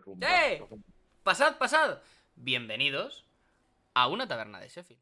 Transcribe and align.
el. 0.00 0.22
¡Eh! 0.22 0.62
Pasad, 1.22 1.58
pasad. 1.58 1.98
Bienvenidos 2.34 3.26
a 3.94 4.08
una 4.08 4.26
taberna 4.26 4.60
de 4.60 4.68
Sheffield. 4.68 5.00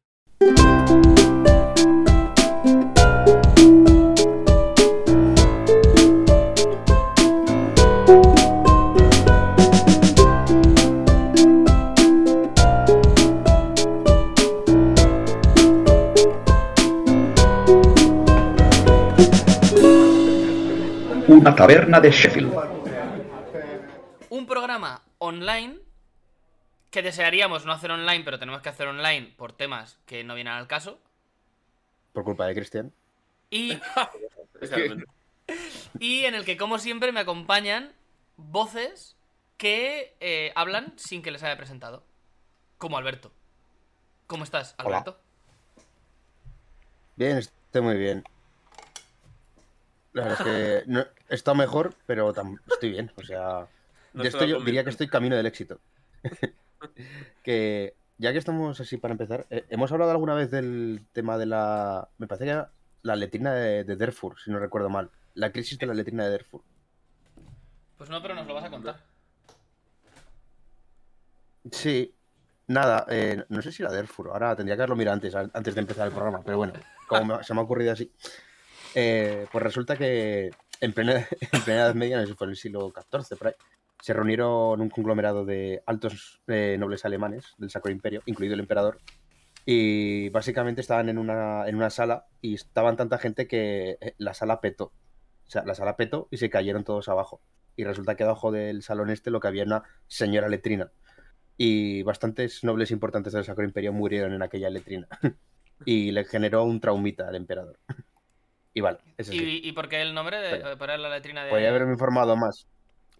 Una 21.27 21.55
taberna 21.55 21.99
de 21.99 22.09
Sheffield. 22.11 22.76
Online 25.27 25.79
que 26.91 27.01
desearíamos 27.01 27.65
no 27.65 27.73
hacer 27.73 27.91
online, 27.91 28.23
pero 28.23 28.39
tenemos 28.39 28.61
que 28.61 28.69
hacer 28.69 28.87
online 28.87 29.33
por 29.37 29.53
temas 29.53 29.99
que 30.05 30.23
no 30.23 30.35
vienen 30.35 30.53
al 30.53 30.67
caso. 30.67 30.99
Por 32.13 32.23
culpa 32.23 32.45
de 32.47 32.55
Cristian. 32.55 32.93
Y, 33.49 33.79
y 35.99 36.25
en 36.25 36.35
el 36.35 36.45
que, 36.45 36.57
como 36.57 36.79
siempre, 36.79 37.11
me 37.11 37.19
acompañan 37.19 37.93
voces 38.37 39.15
que 39.57 40.15
eh, 40.19 40.51
hablan 40.55 40.93
sin 40.97 41.21
que 41.21 41.31
les 41.31 41.43
haya 41.43 41.57
presentado. 41.57 42.03
Como 42.77 42.97
Alberto. 42.97 43.31
¿Cómo 44.27 44.43
estás, 44.43 44.75
Hola. 44.79 44.97
Alberto? 44.97 45.19
Bien, 47.15 47.37
estoy 47.37 47.81
muy 47.81 47.97
bien. 47.97 48.23
La 50.13 50.23
verdad 50.23 50.47
es 50.47 50.83
que 50.83 50.91
no, 50.91 51.05
estado 51.29 51.55
mejor, 51.55 51.95
pero 52.05 52.33
estoy 52.67 52.91
bien. 52.91 53.11
O 53.15 53.23
sea, 53.23 53.67
No 54.17 54.23
de 54.23 54.29
esto 54.29 54.45
yo 54.45 54.59
diría 54.61 54.83
que 54.83 54.89
estoy 54.89 55.07
camino 55.07 55.35
del 55.35 55.45
éxito. 55.45 55.79
que 57.43 57.95
ya 58.17 58.31
que 58.31 58.39
estamos 58.39 58.79
así 58.79 58.97
para 58.97 59.11
empezar, 59.13 59.45
eh, 59.49 59.65
hemos 59.69 59.91
hablado 59.91 60.11
alguna 60.11 60.33
vez 60.33 60.51
del 60.51 61.05
tema 61.13 61.37
de 61.37 61.45
la. 61.45 62.09
Me 62.17 62.27
parece 62.27 62.45
que 62.45 62.51
era 62.51 62.71
la 63.03 63.15
letrina 63.15 63.53
de, 63.53 63.83
de 63.83 63.95
Darfur, 63.95 64.39
si 64.39 64.51
no 64.51 64.59
recuerdo 64.59 64.89
mal. 64.89 65.09
La 65.35 65.51
crisis 65.51 65.77
de 65.77 65.85
la 65.85 65.93
letrina 65.93 66.25
de 66.25 66.31
Darfur. 66.31 66.61
Pues 67.97 68.09
no, 68.09 68.21
pero 68.21 68.33
nos 68.35 68.47
lo 68.47 68.53
vas 68.55 68.63
a 68.65 68.69
contar. 68.69 69.03
Sí, 71.71 72.13
nada, 72.67 73.05
eh, 73.09 73.43
no 73.49 73.61
sé 73.61 73.71
si 73.71 73.83
era 73.83 73.91
Darfur, 73.91 74.29
ahora 74.29 74.55
tendría 74.55 74.75
que 74.75 74.81
haberlo 74.81 74.95
mirado 74.95 75.15
antes, 75.15 75.35
antes 75.35 75.75
de 75.75 75.81
empezar 75.81 76.07
el 76.07 76.13
programa, 76.13 76.41
pero 76.43 76.57
bueno, 76.57 76.73
como 77.07 77.37
me- 77.37 77.43
se 77.43 77.53
me 77.53 77.59
ha 77.59 77.63
ocurrido 77.63 77.91
así. 77.91 78.11
Eh, 78.95 79.45
pues 79.51 79.63
resulta 79.63 79.95
que 79.97 80.49
en 80.79 80.93
plena, 80.93 81.27
en 81.51 81.61
plena 81.63 81.81
Edad 81.81 81.95
Media, 81.95 82.17
no 82.17 82.23
sé 82.23 82.29
si 82.31 82.37
fue 82.37 82.45
en 82.47 82.51
el 82.51 82.57
siglo 82.57 82.91
XIV, 82.91 83.37
por 83.37 83.47
ahí, 83.47 83.53
se 84.01 84.13
reunieron 84.13 84.79
un 84.81 84.89
conglomerado 84.89 85.45
de 85.45 85.81
altos 85.85 86.41
eh, 86.47 86.77
nobles 86.79 87.05
alemanes 87.05 87.53
del 87.57 87.69
Sacro 87.69 87.91
Imperio, 87.91 88.21
incluido 88.25 88.53
el 88.53 88.59
emperador, 88.59 88.99
y 89.65 90.29
básicamente 90.29 90.81
estaban 90.81 91.09
en 91.09 91.17
una, 91.17 91.67
en 91.67 91.75
una 91.75 91.89
sala 91.89 92.25
y 92.41 92.53
estaban 92.53 92.95
tanta 92.95 93.17
gente 93.17 93.47
que 93.47 93.97
eh, 93.99 94.13
la 94.17 94.33
sala 94.33 94.61
petó. 94.61 94.85
O 95.45 95.49
sea, 95.49 95.63
la 95.65 95.75
sala 95.75 95.97
petó 95.97 96.27
y 96.31 96.37
se 96.37 96.49
cayeron 96.49 96.83
todos 96.83 97.09
abajo. 97.09 97.41
Y 97.75 97.83
resulta 97.83 98.15
que 98.15 98.23
abajo 98.23 98.51
del 98.51 98.81
salón 98.81 99.09
este 99.09 99.29
lo 99.29 99.39
que 99.39 99.47
había 99.47 99.63
era 99.63 99.77
una 99.77 99.83
señora 100.07 100.47
letrina 100.49 100.91
y 101.57 102.03
bastantes 102.03 102.63
nobles 102.63 102.91
importantes 102.91 103.33
del 103.33 103.43
Sacro 103.43 103.63
Imperio 103.63 103.91
murieron 103.91 104.33
en 104.33 104.41
aquella 104.41 104.69
letrina. 104.69 105.07
y 105.85 106.11
le 106.11 106.23
generó 106.25 106.63
un 106.63 106.79
traumita 106.79 107.27
al 107.27 107.35
emperador. 107.35 107.77
y 108.73 108.81
vale, 108.81 108.99
eso 109.17 109.31
sí. 109.31 109.61
¿Y, 109.63 109.67
y 109.67 109.71
por 109.73 109.89
qué 109.89 110.01
el 110.01 110.13
nombre 110.13 110.37
de 110.37 110.59
la 110.59 111.09
letrina 111.09 111.43
de.? 111.43 111.49
Podría 111.49 111.69
haberme 111.69 111.93
informado 111.93 112.35
más, 112.35 112.67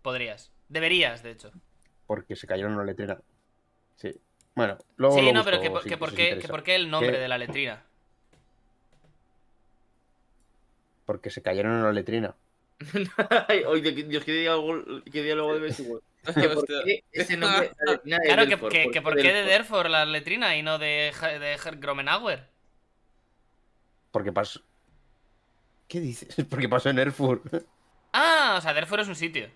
Podrías. 0.02 0.54
Deberías, 0.70 1.24
de 1.24 1.32
hecho. 1.32 1.52
porque 2.06 2.36
se 2.36 2.48
cayeron 2.48 2.72
en 2.72 2.78
una 2.78 2.86
letrina. 2.86 3.18
Sí. 3.96 4.14
Bueno, 4.56 4.78
luego 4.96 5.18
sí, 5.18 5.26
lo 5.26 5.34
no, 5.34 5.44
pero 5.44 5.62
que, 5.62 5.70
por- 5.70 5.84
si- 5.84 5.90
que 5.90 5.98
por 5.98 6.14
qué, 6.16 6.40
que 6.40 6.48
por 6.48 6.64
qué 6.64 6.76
el 6.76 6.90
nombre 6.90 7.12
¿Qué? 7.14 7.20
de 7.20 7.28
la 7.28 7.38
letrina. 7.38 7.84
Porque 11.06 11.30
se 11.30 11.42
cayeron 11.42 11.74
en 11.74 11.80
una 11.80 11.92
letrina. 11.92 12.36
Ay, 13.48 13.64
oye, 13.68 13.92
Dios, 13.92 14.24
¿qué 14.26 14.32
diálogo, 14.34 14.84
qué 15.12 15.24
diálogo 15.24 15.54
letrina 15.54 15.94
de 17.62 17.70
Claro, 18.26 18.46
que, 18.48 18.58
que, 18.70 18.92
que 18.92 19.02
por 19.02 19.16
qué 19.16 19.34
de? 19.34 19.44
Derford 19.44 19.88
la 19.90 20.06
letrina 20.06 20.56
y 20.58 20.64
no 20.64 20.78
de, 20.78 21.14
de 21.40 21.56
Her- 21.58 21.80
Gromenauer. 21.80 22.48
Porque 24.12 24.32
pasó. 24.34 24.62
¿Qué 25.88 26.00
dices? 26.02 26.36
Porque 26.50 26.68
pasó 26.68 26.90
en 26.90 27.00
Erfurt. 27.00 27.64
Ah, 28.12 28.56
o 28.58 28.62
sea, 28.62 28.74
Derford 28.74 29.02
es 29.02 29.08
un 29.08 29.16
sitio. 29.16 29.50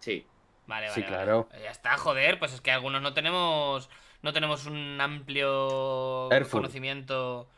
Sí. 0.00 0.26
Vale, 0.66 0.86
vale. 0.88 0.94
Sí, 0.94 1.00
vale. 1.02 1.14
claro. 1.14 1.48
Ya 1.62 1.70
está, 1.70 1.96
joder, 1.96 2.38
pues 2.38 2.52
es 2.52 2.60
que 2.60 2.70
algunos 2.72 3.02
no 3.02 3.12
tenemos. 3.14 3.88
No 4.22 4.32
tenemos 4.32 4.64
un 4.66 4.98
amplio 5.00 6.28
conocimiento. 6.50 7.48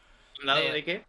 ¿Un 0.40 0.46
lado 0.46 0.60
de 0.72 0.84
qué? 0.84 1.04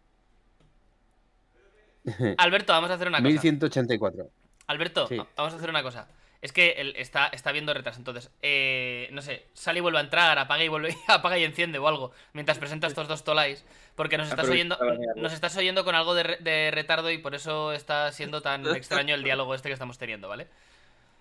Alberto, 2.38 2.74
vamos 2.74 2.90
a 2.92 2.94
hacer 2.94 3.08
una 3.08 3.18
cosa. 3.18 3.28
1184. 3.28 4.30
Alberto, 4.68 5.08
Sí. 5.08 5.18
vamos 5.36 5.54
a 5.54 5.58
hacer 5.58 5.70
una 5.70 5.84
cosa. 5.84 6.08
Es 6.40 6.52
que 6.54 6.74
él 6.78 6.94
está, 6.98 7.28
está 7.28 7.52
viendo 7.52 7.74
retraso, 7.74 7.98
entonces, 7.98 8.30
eh, 8.44 9.10
no 9.12 9.24
sé, 9.24 9.48
sale 9.54 9.80
y 9.80 9.82
vuelve 9.82 9.98
a 9.98 10.02
entrar, 10.02 10.38
apaga 10.38 10.64
y 10.64 10.68
vuelve, 10.68 10.96
apaga 11.08 11.38
y 11.40 11.44
enciende 11.44 11.80
o 11.80 11.88
algo, 11.88 12.12
mientras 12.34 12.60
presenta 12.60 12.86
estos 12.86 13.08
dos 13.08 13.24
tolais, 13.24 13.66
porque 13.96 14.20
nos 14.20 14.30
estás 14.30 14.48
oyendo, 14.48 14.78
nos 15.16 15.34
estás 15.34 15.58
oyendo 15.58 15.84
con 15.84 15.96
algo 15.96 16.14
de, 16.14 16.24
re- 16.24 16.38
de 16.38 16.70
retardo 16.72 17.10
y 17.10 17.18
por 17.18 17.34
eso 17.34 17.74
está 17.74 18.12
siendo 18.12 18.42
tan 18.42 18.64
extraño 18.76 19.16
el 19.16 19.24
diálogo 19.24 19.56
este 19.56 19.70
que 19.70 19.74
estamos 19.74 19.98
teniendo, 19.98 20.30
¿vale? 20.30 20.48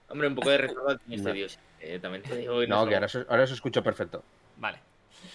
Hombre, 0.09 0.29
un 0.29 0.35
poco 0.35 0.51
de 0.51 0.59
retardo 0.59 0.97
tiene 0.99 1.17
este. 1.17 1.33
Dios. 1.33 1.59
Eh, 1.81 1.99
también 2.01 2.23
te 2.23 2.37
digo 2.37 2.61
que 2.61 2.67
No, 2.67 2.87
que 2.87 2.95
ahora, 2.95 3.09
se- 3.09 3.27
ahora 3.29 3.43
os 3.45 3.51
escucho 3.51 3.83
perfecto. 3.83 4.23
Vale. 4.57 4.79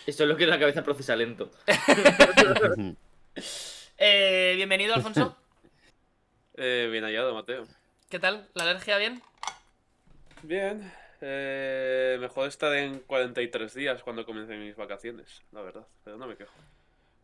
Eso 0.06 0.24
es 0.24 0.30
lo 0.30 0.36
que 0.38 0.48
la 0.48 0.60
cabeza 0.60 0.84
procesa 0.84 1.16
lento. 1.16 1.52
Eh, 4.04 4.54
bienvenido, 4.56 4.94
Alfonso. 4.96 5.38
Eh, 6.56 6.90
bien 6.92 7.04
hallado, 7.06 7.34
Mateo. 7.34 7.66
¿Qué 8.10 8.20
tal? 8.20 8.50
¿La 8.56 8.64
alergia 8.64 8.98
bien? 8.98 9.22
Bien. 10.44 10.92
Eh, 11.22 12.18
mejor 12.20 12.48
estar 12.50 12.76
en 12.76 13.00
43 13.00 13.74
días 13.74 14.04
cuando 14.04 14.26
comiencen 14.26 14.62
mis 14.62 14.76
vacaciones, 14.76 15.42
la 15.54 15.62
verdad. 15.62 15.88
Pero 16.04 16.18
no 16.18 16.28
me 16.28 16.36
quejo. 16.36 16.52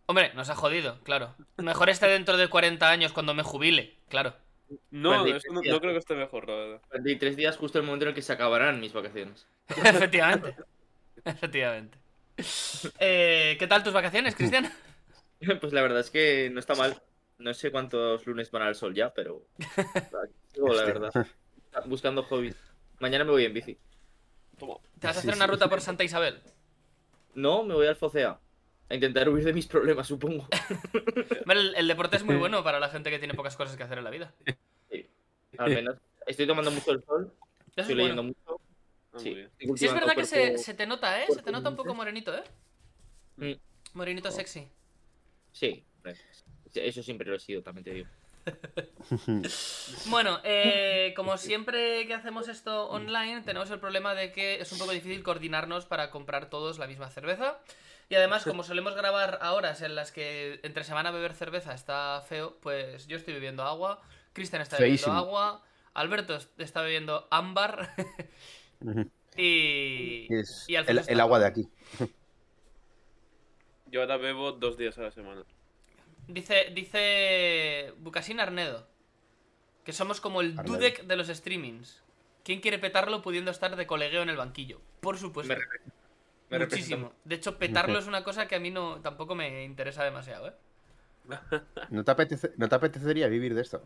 Hombre, 0.06 0.31
nos 0.34 0.50
ha 0.50 0.56
jodido, 0.56 1.00
claro. 1.03 1.36
Mejor 1.57 1.90
esté 1.90 2.07
dentro 2.07 2.38
de 2.38 2.47
40 2.47 2.90
años 2.90 3.12
cuando 3.12 3.34
me 3.34 3.44
jubile, 3.44 3.97
claro. 4.07 4.34
No, 4.92 5.10
43 5.10 5.44
eso 5.44 5.54
no, 5.54 5.62
días. 5.62 5.74
no 5.74 5.80
creo 5.80 5.94
que 5.94 6.00
esté 6.00 6.16
mejor, 6.16 6.48
la 6.48 6.56
verdad. 6.56 6.82
43 6.90 7.36
días 7.36 7.58
justo 7.58 7.80
el 7.80 7.86
momento 7.86 8.06
en 8.06 8.10
el 8.10 8.16
que 8.16 8.22
se 8.22 8.34
acabarán 8.34 8.80
mis 8.80 8.94
vacaciones. 8.94 9.48
Efectivamente. 9.68 10.56
Efectivamente. 11.24 11.98
Eh, 13.00 13.56
¿Qué 13.60 13.68
tal 13.68 13.84
tus 13.84 13.94
vacaciones, 13.94 14.36
Cristian? 14.36 14.72
Pues 15.60 15.74
la 15.74 15.82
verdad 15.82 16.00
es 16.00 16.10
que 16.10 16.50
no 16.52 16.60
está 16.60 16.76
mal. 16.76 17.02
No 17.38 17.54
sé 17.54 17.72
cuántos 17.72 18.26
lunes 18.26 18.50
van 18.52 18.64
al 18.64 18.76
sol 18.76 18.94
ya, 18.94 19.14
pero. 19.14 19.46
la 20.56 20.84
verdad. 20.84 21.12
Buscando 21.86 22.24
hobbies. 22.24 22.56
Mañana 23.00 23.24
me 23.24 23.32
voy 23.32 23.46
en 23.46 23.54
bici. 23.54 23.78
Toma. 24.58 24.76
¿Te 25.00 25.08
vas 25.08 25.18
a 25.18 25.20
hacer 25.20 25.36
una 25.36 25.46
ruta 25.46 25.70
por 25.70 25.82
Santa 25.82 26.04
Isabel? 26.04 26.42
No, 27.36 27.64
me 27.64 27.76
voy 27.76 27.86
al 27.86 27.96
Focea. 27.96 28.40
A 28.90 28.96
intentar 28.96 29.28
huir 29.28 29.44
de 29.44 29.53
mis 29.53 29.68
problemas, 29.68 30.08
supongo. 30.08 30.48
El, 31.48 31.75
el 31.75 31.88
deporte 31.88 32.18
es 32.18 32.24
muy 32.24 32.36
bueno 32.36 32.64
para 32.64 32.80
la 32.80 32.90
gente 32.90 33.09
que 33.09 33.20
tiene 33.20 33.34
pocas 33.34 33.56
cosas 33.58 33.75
que 33.75 33.84
hacer 33.84 33.98
en 33.98 34.03
la 34.03 34.09
vida. 34.09 34.34
Al 35.58 35.70
menos. 35.74 35.98
Estoy 36.25 36.46
tomando 36.48 36.72
mucho 36.72 36.92
el 36.92 37.03
sol. 37.03 37.34
Eso 37.34 37.72
es 37.75 37.78
Estoy 37.81 37.96
leyendo 37.96 38.24
bueno. 38.24 38.36
mucho. 38.46 38.62
Ah, 39.14 39.20
Sí. 39.20 39.36
Sí, 39.75 39.86
es 39.86 39.94
verdad 39.94 40.16
que 40.16 40.25
se, 40.25 40.74
te 40.74 40.86
nota, 40.86 41.24
¿eh? 41.24 41.25
Se 41.30 41.42
te 41.42 41.52
nota 41.52 41.70
un 41.70 41.75
poco 41.75 41.96
morenito, 41.96 42.36
¿eh? 42.38 42.44
Mm, 43.38 43.98
Morenito 43.98 44.30
sexy. 44.31 44.68
Sí, 45.52 45.84
hombre. 45.98 46.16
eso 46.75 47.02
siempre 47.02 47.28
lo 47.28 47.36
he 47.36 47.40
sido, 47.40 47.64
también 47.64 47.84
te 47.84 47.94
digo. 47.94 48.08
Bueno, 50.09 50.40
eh, 50.44 51.14
como 51.16 51.38
siempre 51.38 52.08
que 52.08 52.14
hacemos 52.14 52.48
esto 52.48 52.90
online, 52.90 53.42
tenemos 53.42 53.69
el 53.72 53.80
problema 53.80 54.14
de 54.14 54.31
que 54.31 54.62
es 54.62 54.72
un 54.72 54.80
poco 54.80 54.92
difícil 54.92 55.24
coordinarnos 55.24 55.86
para 55.86 56.12
comprar 56.12 56.50
todos 56.50 56.80
la 56.80 56.88
misma 56.88 57.10
cerveza. 57.10 57.60
Y 58.09 58.15
además, 58.15 58.44
como 58.45 58.63
solemos 58.63 58.95
grabar 58.95 59.39
a 59.42 59.54
horas 59.54 59.81
en 59.81 59.94
las 59.95 60.12
que 60.13 60.59
entre 60.63 60.83
semana 60.86 61.12
beber 61.12 61.33
cerveza 61.33 61.74
está 61.74 62.21
feo, 62.27 62.57
pues 62.62 63.06
yo 63.07 63.18
estoy 63.18 63.33
bebiendo 63.33 63.63
agua, 63.63 64.01
Cristian 64.33 64.62
está 64.62 64.77
bebiendo 64.77 64.98
Feísimo. 65.04 65.18
agua, 65.18 65.63
Alberto 65.94 66.36
est- 66.36 66.57
está 66.59 66.81
bebiendo 66.81 67.27
ámbar 67.31 67.89
y... 69.36 70.33
Es 70.33 70.65
y 70.69 70.75
Alfonso 70.75 70.92
el, 70.92 70.98
está- 71.00 71.12
el 71.12 71.19
agua 71.19 71.39
de 71.39 71.45
aquí. 71.48 71.68
Yo 73.89 74.01
ahora 74.01 74.18
bebo 74.18 74.51
dos 74.51 74.77
días 74.77 74.98
a 74.98 75.01
la 75.03 75.12
semana. 75.12 75.44
Dice, 76.27 76.71
dice 76.74 77.94
Bucasin 78.00 78.39
Arnedo 78.39 78.86
que 79.86 79.94
somos 79.94 80.19
como 80.19 80.42
el 80.42 80.57
Arnedo. 80.60 80.75
Dudek 80.75 81.03
de 81.03 81.15
los 81.15 81.27
streamings. 81.30 82.03
¿Quién 82.44 82.60
quiere 82.60 82.80
petarlo 82.80 83.21
pudiendo 83.21 83.50
estar 83.51 83.75
de 83.77 83.88
colegueo 83.88 84.21
en 84.24 84.30
el 84.30 84.36
banquillo? 84.38 84.81
Por 85.00 85.18
supuesto. 85.18 85.53
Me 85.53 85.60
me 86.50 86.60
Muchísimo. 86.60 87.14
De 87.24 87.36
hecho, 87.36 87.58
petarlo 87.58 88.00
es 88.00 88.08
una 88.08 88.24
cosa 88.24 88.48
que 88.48 88.56
a 88.56 88.60
mí 88.60 88.72
no 88.72 89.02
tampoco 89.02 89.36
me 89.36 89.64
interesa 89.64 90.04
demasiado, 90.04 90.50
¿eh? 90.50 90.54
¿No 91.90 92.04
te, 92.04 92.12
apetece- 92.12 92.54
¿No 92.58 92.70
te 92.70 92.76
apetecería 92.76 93.28
vivir 93.28 93.54
de 93.54 93.62
esto? 93.62 93.84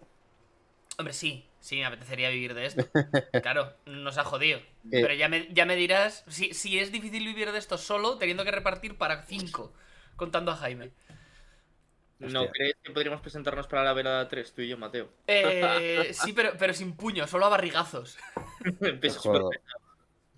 Hombre, 0.97 1.13
sí, 1.13 1.47
sí, 1.59 1.77
me 1.77 1.85
apetecería 1.85 2.29
vivir 2.29 2.53
de 2.53 2.65
esto. 2.67 2.85
Claro, 3.41 3.73
nos 3.85 4.17
ha 4.17 4.23
jodido. 4.23 4.59
Eh. 4.59 5.01
Pero 5.01 5.13
ya 5.13 5.27
me, 5.29 5.47
ya 5.51 5.65
me 5.65 5.75
dirás, 5.75 6.23
si, 6.27 6.53
si 6.53 6.77
es 6.79 6.91
difícil 6.91 7.25
vivir 7.25 7.51
de 7.51 7.57
esto 7.57 7.77
solo, 7.77 8.17
teniendo 8.17 8.43
que 8.43 8.51
repartir 8.51 8.97
para 8.97 9.23
cinco, 9.23 9.73
contando 10.15 10.51
a 10.51 10.55
Jaime. 10.57 10.91
¿No 12.19 12.41
Hostia. 12.43 12.51
crees 12.51 12.75
que 12.83 12.91
podríamos 12.91 13.21
presentarnos 13.21 13.65
para 13.65 13.83
la 13.83 13.93
velada 13.93 14.27
3, 14.27 14.53
tú 14.53 14.61
y 14.61 14.67
yo, 14.67 14.77
Mateo? 14.77 15.09
Eh, 15.25 16.11
sí, 16.13 16.33
pero, 16.33 16.51
pero 16.59 16.71
sin 16.73 16.93
puño, 16.95 17.25
solo 17.25 17.47
a 17.47 17.49
barrigazos. 17.49 18.17
Empieza 18.81 19.19
Te 19.19 19.27
jodo. 19.29 19.49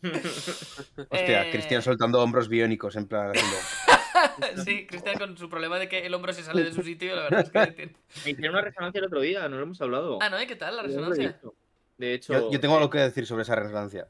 Hostia, 1.10 1.48
Eh, 1.48 1.52
Cristian 1.52 1.82
soltando 1.82 2.22
hombros 2.22 2.50
biónicos 2.50 2.96
en 2.96 3.08
plan 3.08 3.30
haciendo. 3.30 3.58
Sí, 4.64 4.86
Cristian 4.88 5.18
con 5.18 5.38
su 5.38 5.50
problema 5.50 5.78
de 5.80 5.90
que 5.90 6.06
el 6.06 6.14
hombro 6.14 6.32
se 6.34 6.44
sale 6.44 6.64
de 6.64 6.72
su 6.74 6.82
sitio, 6.82 7.16
la 7.16 7.24
verdad 7.24 7.42
es 7.42 7.50
que 7.50 7.72
tiene... 7.74 7.96
Me 8.24 8.32
hicieron 8.32 8.54
una 8.56 8.62
resonancia 8.64 9.00
el 9.00 9.06
otro 9.06 9.20
día, 9.22 9.50
no 9.50 9.58
lo 9.58 9.64
hemos 9.64 9.82
hablado. 9.82 10.20
Ah, 10.22 10.30
¿no? 10.30 10.42
¿Y 10.42 10.48
qué 10.48 10.56
tal 10.56 10.76
la 10.78 10.84
resonancia? 10.84 11.40
De 11.98 12.14
hecho, 12.14 12.34
Yo, 12.34 12.52
yo 12.52 12.60
tengo 12.60 12.76
algo 12.76 12.90
que 12.90 13.00
decir 13.00 13.26
sobre 13.26 13.42
esa 13.44 13.56
resonancia. 13.56 14.08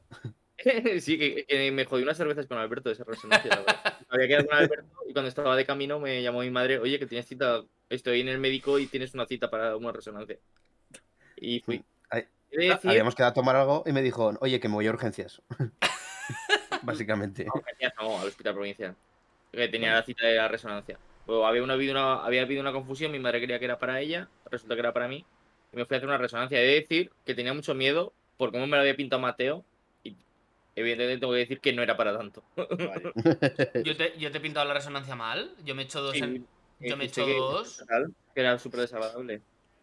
sí, 1.00 1.18
que, 1.18 1.44
que 1.46 1.72
me 1.72 1.84
jodí 1.84 2.02
unas 2.04 2.16
cervezas 2.16 2.46
con 2.46 2.58
Alberto 2.58 2.88
de 2.90 2.94
esa 2.94 3.04
resonancia. 3.04 3.50
la 3.50 3.56
verdad. 3.56 3.98
Había 4.08 4.28
quedado 4.28 4.46
con 4.46 4.56
Alberto 4.58 4.92
y 5.08 5.12
cuando 5.12 5.28
estaba 5.28 5.56
de 5.56 5.66
camino 5.66 5.98
me 5.98 6.22
llamó 6.22 6.40
mi 6.40 6.50
madre, 6.50 6.78
oye, 6.78 6.98
que 6.98 7.06
tienes 7.06 7.26
cita, 7.26 7.62
estoy 7.88 8.20
en 8.20 8.28
el 8.28 8.38
médico 8.38 8.78
y 8.78 8.86
tienes 8.86 9.14
una 9.14 9.26
cita 9.26 9.50
para 9.50 9.76
una 9.76 9.90
resonancia. 9.92 10.38
Y 11.36 11.60
fui. 11.60 11.82
Decir- 12.56 12.90
Habíamos 12.90 13.14
quedado 13.14 13.30
a 13.30 13.34
tomar 13.34 13.56
algo 13.56 13.82
y 13.86 13.92
me 13.92 14.02
dijo, 14.02 14.32
oye, 14.40 14.60
que 14.60 14.68
me 14.68 14.74
voy 14.74 14.86
a 14.86 14.90
urgencias. 14.90 15.42
Básicamente. 16.82 17.44
No, 17.44 17.52
urgencias 17.54 17.92
no, 18.00 18.18
al 18.20 18.28
hospital 18.28 18.54
provincial. 18.54 18.96
Que 19.52 19.68
tenía 19.68 19.94
la 19.94 20.02
cita 20.02 20.26
de 20.26 20.34
la 20.36 20.48
resonancia. 20.48 20.98
Luego 21.26 21.46
había, 21.46 21.62
una, 21.62 21.74
habido 21.74 21.92
una, 21.92 22.24
había 22.24 22.42
habido 22.42 22.60
una 22.60 22.72
confusión, 22.72 23.12
mi 23.12 23.18
madre 23.18 23.40
quería 23.40 23.58
que 23.58 23.64
era 23.64 23.78
para 23.78 24.00
ella, 24.00 24.28
resulta 24.50 24.74
que 24.74 24.80
era 24.80 24.92
para 24.92 25.08
mí. 25.08 25.24
Y 25.72 25.76
me 25.76 25.84
fui 25.86 25.94
a 25.94 25.98
hacer 25.98 26.08
una 26.08 26.18
resonancia. 26.18 26.60
He 26.60 26.66
de 26.66 26.74
decir 26.80 27.10
que 27.24 27.34
tenía 27.34 27.54
mucho 27.54 27.74
miedo 27.74 28.12
por 28.36 28.50
cómo 28.52 28.66
me 28.66 28.76
lo 28.76 28.82
había 28.82 28.96
pintado 28.96 29.20
Mateo. 29.22 29.64
Y 30.02 30.16
evidentemente 30.76 31.20
tengo 31.20 31.32
que 31.32 31.38
decir 31.38 31.60
que 31.60 31.72
no 31.72 31.82
era 31.82 31.96
para 31.96 32.16
tanto. 32.16 32.42
Yo 33.84 33.96
te, 33.96 34.18
yo 34.18 34.30
te 34.30 34.38
he 34.38 34.40
pintado 34.40 34.66
la 34.66 34.74
resonancia 34.74 35.14
mal. 35.16 35.54
Yo 35.64 35.74
me 35.74 35.82
he 35.82 35.84
hecho 35.86 36.00
dos 36.02 36.14
en. 36.16 36.46
Sí, 36.80 36.88
yo 36.88 36.96
me 36.96 37.04
he 37.04 37.06
hecho 37.06 37.26
dos. 37.26 37.84
Que 38.34 38.40
era 38.40 38.58
súper 38.58 38.80
desagradable. 38.80 39.40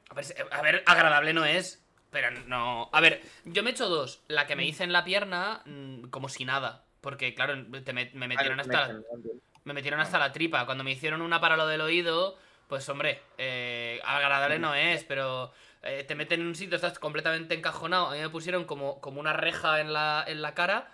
A 0.09 0.13
ver, 0.13 0.25
se- 0.25 0.35
a 0.51 0.61
ver, 0.61 0.83
agradable 0.85 1.33
no 1.33 1.45
es. 1.45 1.80
Pero 2.11 2.29
no. 2.31 2.89
A 2.91 3.01
ver, 3.01 3.21
yo 3.45 3.63
me 3.63 3.69
he 3.69 3.73
hecho 3.73 3.89
dos. 3.89 4.21
La 4.27 4.45
que 4.45 4.55
me 4.55 4.65
hice 4.65 4.83
en 4.83 4.91
la 4.93 5.03
pierna, 5.03 5.61
mm, 5.65 6.09
como 6.09 6.29
si 6.29 6.45
nada. 6.45 6.83
Porque, 6.99 7.33
claro, 7.33 7.55
te 7.83 7.93
me, 7.93 8.11
me 8.13 8.27
metieron 8.27 8.59
hasta. 8.59 8.87
me- 8.93 9.41
Me 9.63 9.73
metieron 9.73 9.99
hasta 9.99 10.17
la 10.19 10.31
tripa. 10.31 10.65
Cuando 10.65 10.83
me 10.83 10.91
hicieron 10.91 11.21
una 11.21 11.39
para 11.39 11.55
lo 11.55 11.67
del 11.67 11.81
oído, 11.81 12.37
pues 12.67 12.87
hombre, 12.89 13.21
eh, 13.37 13.99
agradable 14.03 14.57
no 14.59 14.73
es, 14.75 15.03
pero 15.03 15.53
eh, 15.83 16.03
te 16.03 16.15
meten 16.15 16.41
en 16.41 16.47
un 16.47 16.55
sitio, 16.55 16.75
estás 16.75 16.97
completamente 16.99 17.53
encajonado. 17.53 18.07
A 18.07 18.13
mí 18.15 18.19
me 18.21 18.29
pusieron 18.29 18.65
como, 18.65 18.99
como 19.01 19.19
una 19.19 19.33
reja 19.33 19.79
en 19.79 19.93
la, 19.93 20.23
en 20.27 20.41
la 20.41 20.53
cara. 20.55 20.91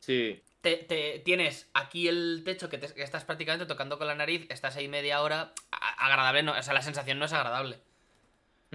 Sí. 0.00 0.42
Te, 0.60 0.76
te- 0.76 1.18
tienes 1.24 1.70
aquí 1.74 2.08
el 2.08 2.42
techo 2.44 2.68
que, 2.68 2.76
te- 2.78 2.92
que 2.94 3.02
estás 3.02 3.24
prácticamente 3.24 3.66
tocando 3.66 3.96
con 3.98 4.06
la 4.06 4.14
nariz, 4.14 4.46
estás 4.50 4.76
ahí 4.76 4.86
media 4.88 5.20
hora. 5.22 5.52
a- 5.72 6.06
agradable 6.06 6.42
no, 6.42 6.52
o 6.52 6.62
sea, 6.62 6.74
la 6.74 6.82
sensación 6.82 7.18
no 7.18 7.24
es 7.24 7.32
agradable. 7.32 7.80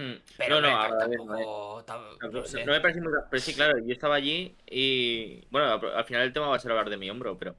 Hmm. 0.00 0.14
Pero 0.38 0.60
no, 0.60 0.88
no, 0.88 0.98
tampoco, 0.98 1.84
tam- 1.86 2.18
No, 2.22 2.28
no 2.30 2.44
sé. 2.44 2.64
no 2.64 2.72
me 2.72 2.80
parece 2.80 3.00
muy... 3.00 3.12
Pero 3.30 3.40
sí, 3.42 3.54
claro, 3.54 3.78
yo 3.78 3.92
estaba 3.92 4.14
allí 4.14 4.56
y... 4.66 5.44
Bueno, 5.50 5.72
al 5.74 5.84
al 5.96 6.04
final 6.04 6.22
el 6.22 6.32
tema 6.32 6.48
va 6.48 6.56
a 6.56 6.58
ser 6.58 6.70
hablar 6.70 6.88
de 6.88 6.96
mi 6.96 7.10
hombro, 7.10 7.36
pero... 7.38 7.56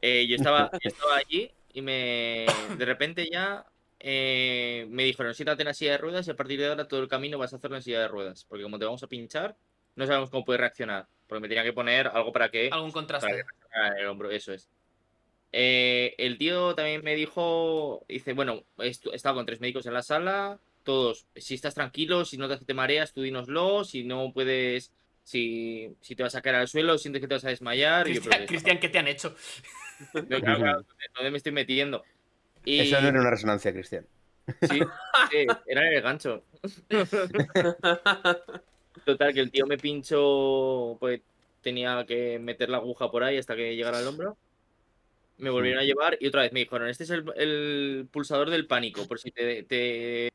eh, 0.00 0.26
yo, 0.26 0.34
estaba, 0.36 0.70
yo 0.82 0.88
estaba 0.88 1.16
allí 1.16 1.50
y 1.72 1.82
me... 1.82 2.46
De 2.76 2.84
repente 2.84 3.28
ya 3.30 3.64
eh, 4.00 4.86
me 4.90 5.04
dijeron, 5.04 5.34
siéntate 5.34 5.62
en 5.62 5.68
la 5.68 5.74
silla 5.74 5.92
de 5.92 5.98
ruedas 5.98 6.26
y 6.26 6.30
a 6.32 6.36
partir 6.36 6.58
de 6.58 6.66
ahora 6.68 6.88
todo 6.88 7.00
el 7.00 7.08
camino 7.08 7.38
vas 7.38 7.52
a 7.52 7.56
hacerlo 7.56 7.76
en 7.76 7.82
silla 7.82 8.00
de 8.00 8.08
ruedas. 8.08 8.44
Porque 8.48 8.64
como 8.64 8.78
te 8.78 8.84
vamos 8.86 9.02
a 9.02 9.06
pinchar, 9.06 9.56
no 9.94 10.06
sabemos 10.06 10.30
cómo 10.30 10.44
puedes 10.44 10.60
reaccionar. 10.60 11.06
Porque 11.28 11.40
me 11.42 11.48
tenía 11.48 11.62
que 11.62 11.72
poner 11.72 12.08
algo 12.08 12.32
para 12.32 12.50
que... 12.50 12.70
Algún 12.72 12.90
contraste. 12.92 13.28
Para 13.28 13.36
que 13.42 13.48
reaccionara 13.48 14.00
el 14.00 14.06
hombro, 14.08 14.30
eso 14.30 14.52
es. 14.52 14.68
Eh, 15.52 16.16
el 16.18 16.36
tío 16.36 16.74
también 16.74 17.04
me 17.04 17.14
dijo, 17.14 18.04
dice, 18.08 18.32
bueno, 18.32 18.64
estado 19.12 19.36
con 19.36 19.46
tres 19.46 19.60
médicos 19.60 19.86
en 19.86 19.94
la 19.94 20.02
sala, 20.02 20.58
todos, 20.84 21.26
si 21.34 21.54
estás 21.54 21.74
tranquilo, 21.74 22.24
si 22.24 22.36
notas 22.36 22.60
que 22.60 22.66
te 22.66 22.74
mareas, 22.74 23.12
tú 23.12 23.22
dínoslo, 23.22 23.84
si 23.84 24.04
no 24.04 24.32
puedes, 24.32 24.92
si, 25.24 25.96
si 26.00 26.14
te 26.14 26.22
vas 26.22 26.34
a 26.34 26.42
caer 26.42 26.56
al 26.56 26.68
suelo, 26.68 26.98
sientes 26.98 27.20
que 27.20 27.28
te 27.28 27.34
vas 27.34 27.44
a 27.44 27.48
desmayar. 27.48 28.06
Cristian, 28.06 28.78
¿qué 28.78 28.88
te 28.88 28.98
han 28.98 29.08
hecho? 29.08 29.34
Claro, 30.28 30.58
claro, 30.58 30.84
¿dónde 31.14 31.30
me 31.30 31.36
estoy 31.36 31.52
metiendo? 31.52 32.04
Y 32.64 32.80
Eso 32.80 33.00
no 33.00 33.08
era 33.08 33.20
una 33.20 33.30
resonancia, 33.30 33.72
Cristian. 33.72 34.06
sí, 34.60 34.80
sí, 35.30 35.46
era 35.66 35.86
en 35.86 35.92
el 35.94 36.02
gancho. 36.02 36.44
Total, 39.04 39.34
que 39.34 39.40
el 39.40 39.50
tío 39.50 39.66
me 39.66 39.78
pinchó, 39.78 40.96
pues 40.98 41.20
tenía 41.60 42.04
que 42.06 42.38
meter 42.38 42.70
la 42.70 42.78
aguja 42.78 43.10
por 43.10 43.22
ahí 43.22 43.38
hasta 43.38 43.56
que 43.56 43.76
llegara 43.76 43.98
al 43.98 44.08
hombro. 44.08 44.38
Me 45.36 45.50
volvieron 45.50 45.80
a 45.80 45.84
llevar 45.84 46.16
y 46.20 46.28
otra 46.28 46.42
vez 46.42 46.52
me 46.52 46.60
dijeron, 46.60 46.88
este 46.88 47.04
es 47.04 47.10
el, 47.10 47.24
el 47.36 48.08
pulsador 48.10 48.50
del 48.50 48.66
pánico, 48.66 49.06
por 49.08 49.18
si 49.18 49.30
te, 49.32 49.64
te- 49.64 50.28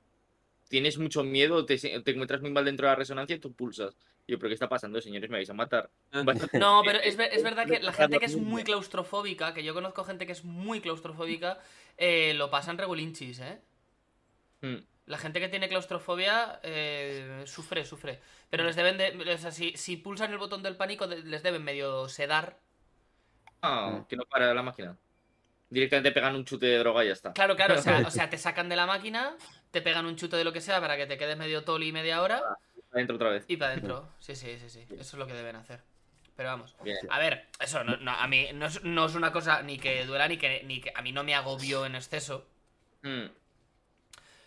tienes 0.69 0.97
mucho 0.97 1.23
miedo, 1.25 1.65
te, 1.65 1.77
te 1.77 2.11
encuentras 2.11 2.39
muy 2.41 2.51
mal 2.51 2.63
dentro 2.63 2.87
de 2.87 2.91
la 2.93 2.95
resonancia 2.95 3.35
y 3.35 3.39
tú 3.39 3.51
pulsas. 3.51 3.97
Y 4.25 4.31
yo, 4.31 4.39
¿pero 4.39 4.49
qué 4.49 4.53
está 4.53 4.69
pasando, 4.69 5.01
señores? 5.01 5.29
Me 5.29 5.37
vais 5.37 5.49
a 5.49 5.53
matar. 5.53 5.89
Vais 6.11 6.41
a- 6.41 6.57
No, 6.57 6.81
pero 6.85 6.99
es, 6.99 7.19
es 7.19 7.43
verdad 7.43 7.67
que 7.67 7.79
la 7.81 7.91
gente 7.91 8.19
que 8.19 8.25
es 8.25 8.37
muy 8.37 8.63
claustrofóbica, 8.63 9.53
que 9.53 9.63
yo 9.63 9.73
conozco 9.73 10.05
gente 10.05 10.25
que 10.25 10.31
es 10.31 10.45
muy 10.45 10.79
claustrofóbica, 10.79 11.59
eh, 11.97 12.33
lo 12.35 12.49
pasan 12.49 12.77
regulinchis, 12.77 13.39
¿eh? 13.39 13.59
Hmm. 14.61 14.77
La 15.07 15.17
gente 15.17 15.39
que 15.39 15.49
tiene 15.49 15.67
claustrofobia 15.67 16.59
eh, 16.61 17.41
sufre, 17.47 17.83
sufre. 17.83 18.19
Pero 18.51 18.63
les 18.63 18.75
deben 18.75 18.97
de. 18.97 19.33
O 19.33 19.37
sea, 19.39 19.51
si, 19.51 19.75
si 19.75 19.97
pulsan 19.97 20.31
el 20.31 20.37
botón 20.37 20.61
del 20.61 20.75
pánico, 20.77 21.07
les 21.07 21.41
deben 21.41 21.63
medio 21.63 22.07
sedar. 22.07 22.59
Ah, 23.61 24.05
que 24.07 24.15
no 24.15 24.23
para 24.25 24.53
la 24.53 24.61
máquina. 24.61 24.95
Directamente 25.69 26.11
pegan 26.11 26.35
un 26.35 26.45
chute 26.45 26.65
de 26.65 26.77
droga 26.79 27.03
y 27.03 27.07
ya 27.07 27.13
está. 27.13 27.33
Claro, 27.33 27.55
claro, 27.55 27.75
o 27.75 27.81
sea, 27.81 27.99
o 28.07 28.11
sea, 28.11 28.29
te 28.29 28.37
sacan 28.37 28.69
de 28.69 28.75
la 28.75 28.85
máquina, 28.87 29.35
te 29.71 29.81
pegan 29.81 30.05
un 30.05 30.15
chute 30.15 30.35
de 30.35 30.43
lo 30.43 30.51
que 30.53 30.61
sea 30.61 30.79
para 30.81 30.97
que 30.97 31.05
te 31.05 31.17
quedes 31.17 31.37
medio 31.37 31.63
toli 31.63 31.91
media 31.91 32.21
hora 32.21 32.41
Adentro 32.91 33.17
otra 33.17 33.29
vez. 33.29 33.45
y 33.47 33.57
para 33.57 33.71
adentro. 33.73 34.07
Sí, 34.19 34.35
sí, 34.35 34.57
sí, 34.59 34.69
sí. 34.69 34.85
Eso 34.93 34.99
es 34.99 35.13
lo 35.13 35.27
que 35.27 35.33
deben 35.33 35.55
hacer. 35.55 35.81
Pero 36.35 36.49
vamos. 36.49 36.75
Bien. 36.83 36.97
A 37.09 37.19
ver, 37.19 37.45
eso 37.59 37.83
no, 37.83 37.97
no, 37.97 38.11
a 38.11 38.25
mí 38.27 38.47
no 38.53 38.65
es, 38.67 38.83
no 38.83 39.05
es 39.05 39.13
una 39.15 39.31
cosa 39.31 39.61
ni 39.61 39.77
que 39.77 40.05
duela 40.05 40.27
ni 40.27 40.37
que, 40.37 40.63
ni 40.63 40.79
que 40.81 40.91
a 40.95 41.01
mí 41.01 41.11
no 41.11 41.23
me 41.23 41.35
agobio 41.35 41.85
en 41.85 41.95
exceso. 41.95 42.47
Hmm. 43.03 43.25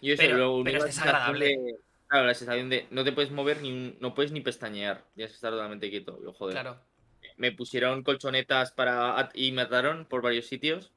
Y 0.00 0.10
eso, 0.12 0.22
Pero- 0.22 0.36
luego 0.38 0.64
pero 0.64 0.78
es 0.78 0.84
desagradable. 0.86 1.46
de- 1.46 1.76
claro, 2.08 2.26
la 2.26 2.34
sensación 2.34 2.68
de 2.70 2.86
no 2.90 3.04
te 3.04 3.12
puedes 3.12 3.30
mover 3.30 3.60
ni 3.62 3.96
no 4.00 4.14
puedes 4.14 4.32
ni 4.32 4.40
pestañear. 4.40 5.04
Tienes 5.14 5.32
que 5.32 5.36
estar 5.36 5.52
totalmente 5.52 5.88
quieto. 5.90 6.18
Yo, 6.25 6.32
joder. 6.32 6.54
Claro. 6.54 6.78
Me 7.36 7.52
pusieron 7.52 8.02
colchonetas 8.02 8.72
para 8.72 9.30
y 9.34 9.52
me 9.52 9.62
ataron 9.62 10.04
por 10.06 10.23
varios 10.23 10.47
sitios. 10.47 10.90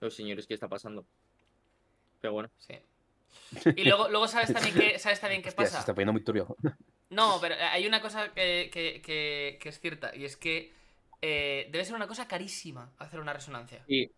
Los 0.00 0.14
señores, 0.14 0.46
¿qué 0.46 0.54
está 0.54 0.68
pasando? 0.68 1.04
Pero 2.20 2.32
bueno. 2.34 2.50
Sí. 2.58 2.74
Y 3.76 3.84
luego, 3.84 4.08
luego 4.08 4.26
sabes 4.28 4.52
también 4.52 4.74
qué, 4.74 4.98
sabes 4.98 5.20
también 5.20 5.42
qué 5.42 5.48
Hostia, 5.50 5.64
se 5.66 5.70
pasa. 5.70 5.80
está 5.80 5.94
poniendo 5.94 6.12
muy 6.12 6.22
turbio. 6.22 6.56
No, 7.10 7.38
pero 7.40 7.54
hay 7.58 7.86
una 7.86 8.02
cosa 8.02 8.34
que, 8.34 8.68
que- 8.70 9.00
que- 9.00 9.58
que 9.58 9.68
es 9.70 9.80
cierta, 9.80 10.14
y 10.14 10.26
es 10.26 10.36
que 10.36 10.70
eh, 11.22 11.66
debe 11.72 11.82
ser 11.86 11.94
una 11.94 12.06
cosa 12.06 12.28
carísima 12.28 12.92
hacer 12.98 13.18
una 13.18 13.32
resonancia. 13.32 13.82
Sí. 13.88 14.12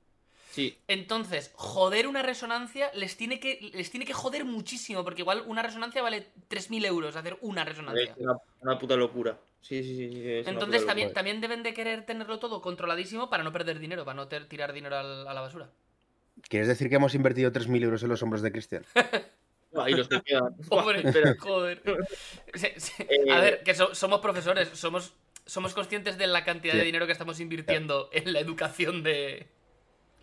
Sí. 0.50 0.76
Entonces, 0.88 1.52
joder 1.54 2.06
una 2.08 2.22
resonancia 2.22 2.90
les 2.94 3.16
tiene 3.16 3.38
que, 3.38 3.70
les 3.72 3.90
tiene 3.90 4.04
que 4.04 4.12
joder 4.12 4.44
muchísimo, 4.44 5.04
porque 5.04 5.22
igual 5.22 5.44
una 5.46 5.62
resonancia 5.62 6.02
vale 6.02 6.26
3.000 6.48 6.84
euros 6.86 7.14
hacer 7.16 7.38
una 7.40 7.62
Es 7.62 7.68
resonancia. 7.68 8.14
una, 8.18 8.34
una 8.60 8.78
puta 8.78 8.96
locura. 8.96 9.38
Sí, 9.62 9.82
sí, 9.82 9.96
sí. 9.96 10.28
es 10.28 10.46
Entonces 10.48 10.84
también, 10.86 11.08
locura. 11.08 11.14
también 11.20 11.40
deben 11.40 11.62
de 11.62 11.72
querer 11.74 12.04
tenerlo 12.06 12.38
todo 12.38 12.60
controladísimo 12.62 13.30
para 13.30 13.44
no 13.44 13.52
perder 13.52 13.78
dinero, 13.78 14.04
para 14.04 14.16
no 14.16 14.26
ter- 14.26 14.48
tirar 14.48 14.72
dinero 14.72 14.96
al- 14.96 15.28
a 15.28 15.34
la 15.34 15.40
basura. 15.40 15.68
¿Quieres 16.48 16.66
decir 16.68 16.88
que 16.88 16.96
hemos 16.96 17.14
invertido 17.14 17.52
3.000 17.52 17.82
euros 17.84 18.02
en 18.02 18.08
los 18.08 18.22
hombros 18.22 18.42
de 18.42 18.52
Cristian? 18.52 18.84
Ah, 19.72 19.88
y 19.88 19.92
los 19.94 20.08
que 20.08 20.20
quedan. 20.22 20.56
Hombre, 20.70 20.98
Espera. 21.04 21.36
joder. 21.38 21.80
Se- 22.54 22.80
se- 22.80 23.02
Eh, 23.08 23.30
A 23.30 23.38
ver, 23.40 23.62
que 23.62 23.72
so- 23.72 23.94
somos 23.94 24.18
profesores, 24.18 24.68
somos, 24.70 25.12
somos 25.46 25.74
conscientes 25.74 26.18
de 26.18 26.26
la 26.26 26.42
cantidad 26.42 26.74
de 26.74 26.82
dinero 26.82 27.06
que 27.06 27.12
estamos 27.12 27.38
invirtiendo 27.38 28.10
en 28.12 28.32
la 28.32 28.40
educación 28.40 29.04
de... 29.04 29.46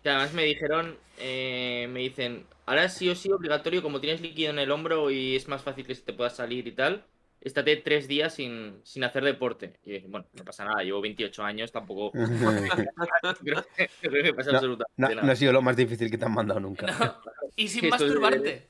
Que 0.02 0.10
además 0.10 0.32
me 0.32 0.44
dijeron, 0.44 0.96
eh, 1.18 1.88
me 1.90 2.00
dicen, 2.00 2.44
ahora 2.66 2.88
sí 2.88 3.08
o 3.08 3.14
sí 3.14 3.30
obligatorio, 3.32 3.82
como 3.82 4.00
tienes 4.00 4.20
líquido 4.20 4.50
en 4.50 4.58
el 4.58 4.70
hombro 4.70 5.10
y 5.10 5.34
es 5.36 5.48
más 5.48 5.62
fácil 5.62 5.86
que 5.86 5.94
se 5.94 6.02
te 6.02 6.12
pueda 6.12 6.30
salir 6.30 6.66
y 6.68 6.72
tal, 6.72 7.04
estate 7.40 7.76
tres 7.76 8.06
días 8.08 8.34
sin, 8.34 8.80
sin 8.84 9.02
hacer 9.04 9.24
deporte. 9.24 9.74
Y 9.84 9.92
dije, 9.92 10.06
bueno, 10.08 10.26
no 10.34 10.44
pasa 10.44 10.64
nada, 10.64 10.82
llevo 10.82 11.00
28 11.00 11.42
años, 11.42 11.72
tampoco 11.72 12.12
creo 13.42 13.64
que, 13.76 13.90
creo 14.00 14.22
que 14.22 14.34
pasa 14.34 14.52
No, 14.52 14.58
absolutamente 14.58 14.92
No, 14.96 15.08
nada. 15.08 15.22
no 15.22 15.32
ha 15.32 15.36
sido 15.36 15.52
lo 15.52 15.62
más 15.62 15.76
difícil 15.76 16.10
que 16.10 16.18
te 16.18 16.24
han 16.24 16.32
mandado 16.34 16.60
nunca. 16.60 16.86
Y 17.56 17.66
sin 17.66 17.88
masturbarte. 17.88 18.68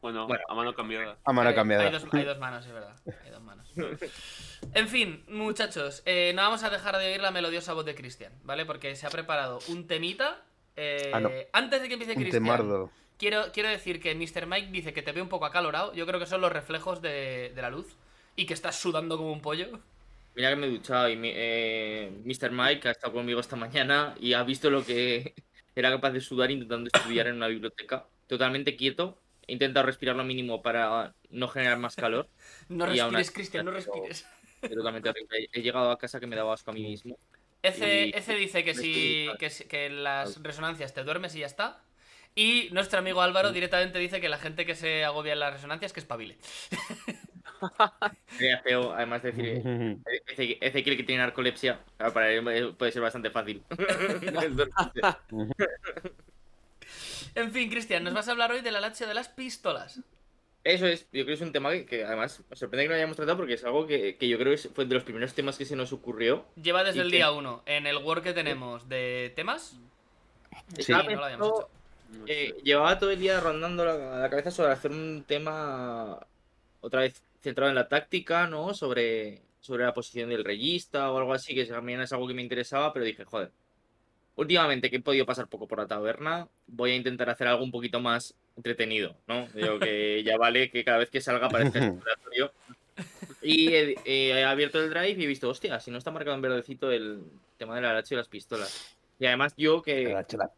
Bueno, 0.00 0.26
Bueno. 0.28 0.44
a 0.48 0.54
mano 0.54 0.74
cambiada. 0.74 1.16
A 1.24 1.32
mano 1.32 1.54
cambiada. 1.54 1.84
Hay 1.84 1.90
dos, 1.92 2.04
hay 2.12 2.24
dos 2.24 2.38
manos, 2.38 2.64
es 2.66 2.72
verdad. 2.72 2.96
Hay 3.24 3.30
dos 3.30 3.42
manos. 3.42 3.68
En 4.74 4.88
fin, 4.88 5.24
muchachos, 5.28 6.02
eh, 6.06 6.32
no 6.34 6.42
vamos 6.42 6.62
a 6.62 6.70
dejar 6.70 6.96
de 6.98 7.12
oír 7.12 7.20
la 7.20 7.30
melodiosa 7.30 7.72
voz 7.72 7.84
de 7.84 7.94
Cristian, 7.94 8.32
¿vale? 8.44 8.64
Porque 8.64 8.94
se 8.96 9.06
ha 9.06 9.10
preparado 9.10 9.58
un 9.68 9.86
temita. 9.86 10.42
eh, 10.76 11.10
Ah, 11.12 11.20
no. 11.20 11.30
Antes 11.52 11.82
de 11.82 11.88
que 11.88 11.94
empiece 11.94 12.14
Cristian. 12.14 12.44
quiero, 13.18 13.46
quiero 13.52 13.68
decir 13.68 14.00
que 14.00 14.14
Mr. 14.14 14.46
Mike 14.46 14.68
dice 14.70 14.92
que 14.92 15.02
te 15.02 15.10
ve 15.12 15.20
un 15.20 15.28
poco 15.28 15.46
acalorado. 15.46 15.92
Yo 15.94 16.06
creo 16.06 16.20
que 16.20 16.26
son 16.26 16.40
los 16.40 16.52
reflejos 16.52 17.02
de, 17.02 17.50
de 17.54 17.62
la 17.62 17.70
luz. 17.70 17.96
Y 18.36 18.46
que 18.46 18.54
estás 18.54 18.76
sudando 18.78 19.16
como 19.16 19.32
un 19.32 19.40
pollo. 19.40 19.80
Mira 20.36 20.50
que 20.50 20.56
me 20.56 20.66
he 20.68 20.70
duchado 20.70 21.08
y 21.08 21.16
mi- 21.16 21.32
eh, 21.34 22.12
Mr. 22.24 22.52
Mike 22.52 22.86
ha 22.86 22.90
estado 22.92 23.12
conmigo 23.12 23.40
esta 23.40 23.56
mañana 23.56 24.14
y 24.20 24.34
ha 24.34 24.44
visto 24.44 24.70
lo 24.70 24.84
que 24.86 25.34
era 25.74 25.90
capaz 25.90 26.10
de 26.12 26.20
sudar 26.20 26.52
intentando 26.52 26.88
estudiar 26.92 27.26
en 27.26 27.34
una 27.36 27.48
biblioteca. 27.48 28.06
Totalmente 28.28 28.76
quieto. 28.76 29.18
He 29.48 29.52
intentado 29.54 29.86
respirar 29.86 30.14
lo 30.14 30.22
mínimo 30.24 30.62
para 30.62 31.14
no 31.30 31.48
generar 31.48 31.78
más 31.78 31.96
calor. 31.96 32.28
No 32.68 32.86
respires, 32.86 33.30
Cristian, 33.32 33.64
no 33.64 33.72
respires. 33.72 34.26
Es 34.62 34.70
totalmente 34.70 35.08
horrible. 35.08 35.48
He 35.52 35.62
llegado 35.62 35.90
a 35.90 35.98
casa 35.98 36.20
que 36.20 36.26
me 36.26 36.36
daba 36.36 36.54
asco 36.54 36.70
a 36.70 36.74
mí 36.74 36.82
mismo. 36.82 37.18
Ece, 37.62 38.16
Ece 38.16 38.34
dice 38.36 38.62
que 38.62 38.74
si 38.74 39.28
que, 39.38 39.50
que 39.68 39.90
las 39.90 40.40
resonancias 40.42 40.94
te 40.94 41.02
duermes 41.02 41.34
y 41.34 41.40
ya 41.40 41.46
está. 41.46 41.82
Y 42.34 42.68
nuestro 42.72 42.98
amigo 43.00 43.20
Álvaro 43.22 43.52
directamente 43.52 43.98
dice 43.98 44.20
que 44.20 44.28
la 44.28 44.38
gente 44.38 44.64
que 44.66 44.74
se 44.76 45.04
agobia 45.04 45.32
en 45.32 45.40
las 45.40 45.54
resonancias 45.54 45.92
que 45.92 45.98
espabile. 46.00 46.36
Sería 48.36 48.58
feo, 48.60 48.92
además 48.92 49.22
de 49.22 49.32
decir, 49.32 49.62
Eze- 50.28 50.58
Ezequiel 50.60 50.96
que 50.96 51.02
tiene 51.02 51.22
narcolepsia, 51.22 51.80
para 51.96 52.30
él 52.30 52.74
puede 52.76 52.92
ser 52.92 53.02
bastante 53.02 53.30
fácil. 53.30 53.62
En 57.34 57.52
fin, 57.52 57.70
Cristian, 57.70 58.04
nos 58.04 58.14
vas 58.14 58.28
a 58.28 58.32
hablar 58.32 58.52
hoy 58.52 58.60
de 58.60 58.70
la 58.70 58.80
lache 58.80 59.06
de 59.06 59.14
las 59.14 59.28
pistolas. 59.28 60.00
Eso 60.64 60.86
es, 60.86 61.02
yo 61.12 61.24
creo 61.24 61.26
que 61.26 61.32
es 61.34 61.40
un 61.40 61.52
tema 61.52 61.70
que, 61.70 61.86
que 61.86 62.04
además 62.04 62.42
me 62.50 62.56
sorprende 62.56 62.84
que 62.84 62.88
no 62.90 62.94
hayamos 62.96 63.16
tratado 63.16 63.38
porque 63.38 63.54
es 63.54 63.64
algo 63.64 63.86
que, 63.86 64.16
que 64.16 64.28
yo 64.28 64.36
creo 64.38 64.50
que 64.50 64.54
es- 64.56 64.68
fue 64.74 64.84
de 64.84 64.94
los 64.94 65.04
primeros 65.04 65.32
temas 65.32 65.56
que 65.56 65.64
se 65.64 65.76
nos 65.76 65.92
ocurrió. 65.92 66.44
Lleva 66.60 66.82
desde 66.84 66.98
¿Y 66.98 67.02
el 67.02 67.10
día 67.10 67.30
1. 67.30 67.62
En 67.66 67.86
el 67.86 67.96
Word 67.98 68.22
que 68.22 68.32
tenemos 68.32 68.88
de 68.88 69.32
temas, 69.36 69.76
Sí. 70.76 70.92
No 70.92 70.98
lo 70.98 71.24
habíamos 71.24 71.50
pensando, 71.50 71.70
eh, 72.26 72.54
llevaba 72.64 72.98
todo 72.98 73.10
el 73.12 73.18
día 73.20 73.38
rondando 73.40 73.84
la, 73.84 74.18
la 74.18 74.28
cabeza 74.30 74.50
sobre 74.50 74.72
hacer 74.72 74.90
un 74.90 75.24
tema 75.26 76.18
otra 76.80 77.02
vez 77.02 77.22
centrado 77.40 77.68
en 77.70 77.76
la 77.76 77.88
táctica, 77.88 78.46
¿no? 78.48 78.74
Sobre, 78.74 79.42
sobre 79.60 79.84
la 79.84 79.94
posición 79.94 80.28
del 80.30 80.44
reyista 80.44 81.12
o 81.12 81.18
algo 81.18 81.32
así, 81.32 81.54
que 81.54 81.64
también 81.66 82.00
es 82.00 82.12
algo 82.12 82.26
que 82.26 82.34
me 82.34 82.42
interesaba, 82.42 82.92
pero 82.92 83.04
dije, 83.04 83.24
joder, 83.24 83.52
últimamente 84.38 84.88
que 84.88 84.96
he 84.96 85.00
podido 85.00 85.26
pasar 85.26 85.48
poco 85.48 85.66
por 85.68 85.78
la 85.78 85.86
taberna, 85.86 86.48
voy 86.66 86.92
a 86.92 86.96
intentar 86.96 87.28
hacer 87.28 87.46
algo 87.48 87.62
un 87.64 87.70
poquito 87.72 88.00
más 88.00 88.34
entretenido, 88.56 89.16
¿no? 89.26 89.46
Digo 89.54 89.78
que 89.78 90.22
ya 90.24 90.36
vale 90.38 90.70
que 90.70 90.84
cada 90.84 90.98
vez 90.98 91.10
que 91.10 91.20
salga 91.20 91.48
parezca 91.48 91.78
exploratorio. 91.84 92.52
Y 93.42 93.68
he, 93.74 93.94
he 94.04 94.44
abierto 94.44 94.82
el 94.82 94.90
drive 94.90 95.20
y 95.20 95.24
he 95.24 95.26
visto, 95.26 95.48
hostia, 95.48 95.78
si 95.80 95.90
no 95.90 95.98
está 95.98 96.10
marcado 96.10 96.34
en 96.36 96.42
verdecito 96.42 96.90
el 96.90 97.22
tema 97.56 97.74
de 97.76 97.82
la 97.82 97.92
lache 97.92 98.14
y 98.14 98.18
las 98.18 98.28
pistolas. 98.28 98.96
Y 99.18 99.26
además 99.26 99.54
yo 99.56 99.82
que, 99.82 100.04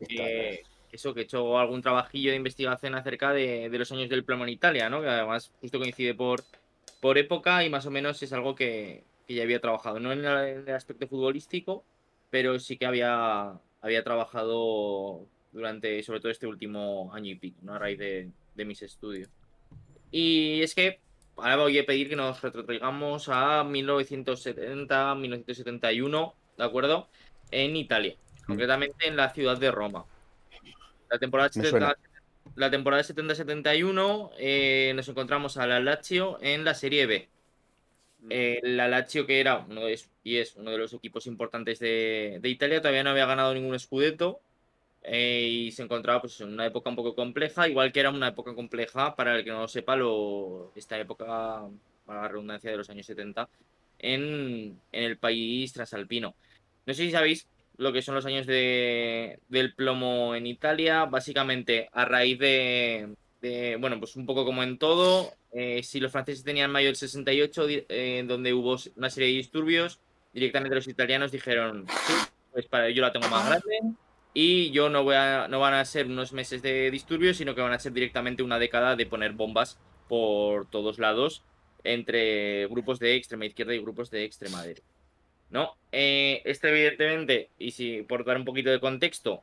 que- 0.08 0.62
eso, 0.92 1.14
que 1.14 1.20
he 1.20 1.25
hecho 1.25 1.58
algún 1.58 1.82
trabajillo 1.82 2.30
de 2.30 2.37
investigación 2.37 2.94
acerca 2.94 3.32
de, 3.32 3.68
de 3.70 3.78
los 3.78 3.90
años 3.92 4.08
del 4.08 4.25
plomo 4.25 4.44
en 4.44 4.50
Italia, 4.50 4.90
¿no? 4.90 5.00
Que 5.00 5.08
además 5.08 5.52
justo 5.60 5.78
coincide 5.78 6.14
por, 6.14 6.42
por 7.00 7.16
época 7.16 7.64
y 7.64 7.70
más 7.70 7.87
o 7.87 7.90
menos 7.90 8.22
es 8.22 8.32
algo 8.32 8.54
que, 8.54 9.04
que 9.26 9.34
ya 9.34 9.42
había 9.44 9.60
trabajado. 9.60 10.00
No 10.00 10.12
en 10.12 10.25
el, 10.25 10.49
en 10.49 10.68
el 10.68 10.75
aspecto 10.75 11.06
futbolístico, 11.06 11.84
pero 12.30 12.58
sí 12.58 12.76
que 12.76 12.87
había, 12.87 13.52
había 13.80 14.04
trabajado 14.04 15.26
durante, 15.52 16.02
sobre 16.02 16.20
todo 16.20 16.30
este 16.30 16.46
último 16.46 17.10
año 17.14 17.30
y 17.30 17.34
pico, 17.37 17.58
¿no? 17.62 17.75
A 17.75 17.78
raíz 17.78 17.99
de, 17.99 18.30
de 18.54 18.64
mis 18.64 18.82
estudios. 18.82 19.28
Y 20.10 20.62
es 20.62 20.75
que 20.75 21.00
ahora 21.37 21.56
voy 21.56 21.78
a 21.78 21.87
pedir 21.87 22.08
que 22.08 22.16
nos 22.16 22.40
retrotraigamos 22.42 23.28
a 23.28 23.64
1970, 23.64 25.14
1971, 25.14 26.34
¿de 26.58 26.64
acuerdo? 26.64 27.08
En 27.50 27.76
Italia, 27.76 28.14
concretamente 28.46 29.08
en 29.08 29.16
la 29.16 29.30
ciudad 29.30 29.58
de 29.58 29.70
Roma. 29.70 30.04
La 31.10 31.18
temporada 31.18 31.49
Me 31.49 31.64
70 31.64 31.70
suena. 31.70 31.96
la 32.54 32.70
temporada 32.70 33.02
70-71 33.02 34.30
eh, 34.38 34.92
nos 34.94 35.08
encontramos 35.08 35.56
a 35.56 35.66
la 35.66 35.80
Lazio 35.80 36.38
en 36.40 36.64
la 36.64 36.75
Serie 36.75 37.06
B. 37.06 37.28
Eh, 38.29 38.61
la 38.62 38.89
Lazio, 38.89 39.27
que 39.27 39.41
era 39.41 39.59
uno 39.59 39.87
de, 39.87 39.99
y 40.25 40.37
es 40.37 40.55
uno 40.57 40.71
de 40.71 40.79
los 40.79 40.93
equipos 40.93 41.27
importantes 41.27 41.79
de, 41.79 42.39
de 42.41 42.49
Italia, 42.49 42.81
todavía 42.81 43.03
no 43.03 43.11
había 43.11 43.27
ganado 43.27 43.55
ningún 43.55 43.79
scudetto 43.79 44.41
eh, 45.03 45.49
y 45.50 45.73
se 45.73 45.83
encontraba 45.83 46.21
pues, 46.21 46.41
en 46.41 46.53
una 46.53 46.67
época 46.67 46.91
un 46.91 46.97
poco 46.97 47.15
compleja, 47.15 47.69
igual 47.69 47.93
que 47.93 48.00
era 48.00 48.11
una 48.11 48.29
época 48.29 48.55
compleja, 48.55 49.17
para 49.17 49.37
el 49.37 49.45
que 49.45 49.50
no 49.50 49.61
lo 49.61 49.69
sepa, 49.69 49.97
lo, 49.97 50.73
esta 50.77 50.99
época, 50.99 51.69
para 52.05 52.23
la 52.23 52.29
redundancia 52.29 52.71
de 52.71 52.77
los 52.77 52.91
años 52.91 53.07
70, 53.07 53.49
en, 53.99 54.81
en 54.93 55.05
el 55.05 55.19
país 55.19 55.73
transalpino. 55.73 56.35
No 56.87 56.95
sé 56.95 57.05
si 57.05 57.11
sabéis 57.12 57.49
lo 57.77 57.93
que 57.93 58.03
son 58.03 58.15
los 58.15 58.27
años 58.27 58.47
de, 58.47 59.41
del 59.49 59.75
plomo 59.75 60.35
en 60.35 60.47
Italia, 60.47 61.07
básicamente 61.07 61.89
a 61.93 62.05
raíz 62.05 62.39
de, 62.39 63.15
bueno, 63.42 63.99
pues 63.99 64.16
un 64.16 64.26
poco 64.26 64.44
como 64.44 64.62
en 64.62 64.78
todo, 64.78 65.32
eh, 65.52 65.82
si 65.82 66.00
los 66.00 66.12
franceses 66.12 66.44
tenían 66.44 66.70
mayo 66.70 66.87
del 66.88 66.97
68, 66.97 67.66
di- 67.66 67.85
eh, 67.88 68.25
donde 68.26 68.52
hubo 68.52 68.76
una 68.97 69.11
serie 69.11 69.30
de 69.30 69.37
disturbios, 69.37 70.00
directamente 70.32 70.75
los 70.75 70.87
italianos 70.88 71.32
dijeron, 71.32 71.87
"Sí, 72.06 72.12
pues 72.52 72.66
para 72.66 72.90
yo 72.90 73.02
la 73.02 73.12
tengo 73.12 73.28
más 73.28 73.47
grande 73.49 73.97
y 74.35 74.70
yo 74.70 74.90
no 74.90 75.02
voy 75.04 75.16
a, 75.16 75.49
no 75.49 75.59
van 75.59 75.75
a 75.75 75.85
ser 75.85 76.06
unos 76.06 76.32
meses 76.32 76.62
de 76.62 76.90
disturbios, 76.90 77.37
sino 77.37 77.54
que 77.54 77.61
van 77.62 77.73
a 77.73 77.78
ser 77.78 77.92
directamente 77.92 78.42
una 78.42 78.59
década 78.59 78.94
de 78.97 79.06
poner 79.06 79.32
bombas 79.32 79.78
por 80.09 80.68
todos 80.70 80.99
lados 80.99 81.42
entre 81.82 82.66
grupos 82.66 82.99
de 82.99 83.14
extrema 83.16 83.47
izquierda 83.47 83.75
y 83.75 83.78
grupos 83.80 84.11
de 84.11 84.25
extrema 84.25 84.62
derecha. 84.62 84.82
¿No? 85.49 85.75
Eh, 85.90 86.42
este, 86.44 86.68
evidentemente, 86.68 87.50
y 87.59 87.73
si 87.73 88.02
por 88.02 88.25
dar 88.25 88.37
un 88.37 88.44
poquito 88.44 88.70
de 88.70 88.78
contexto, 88.78 89.42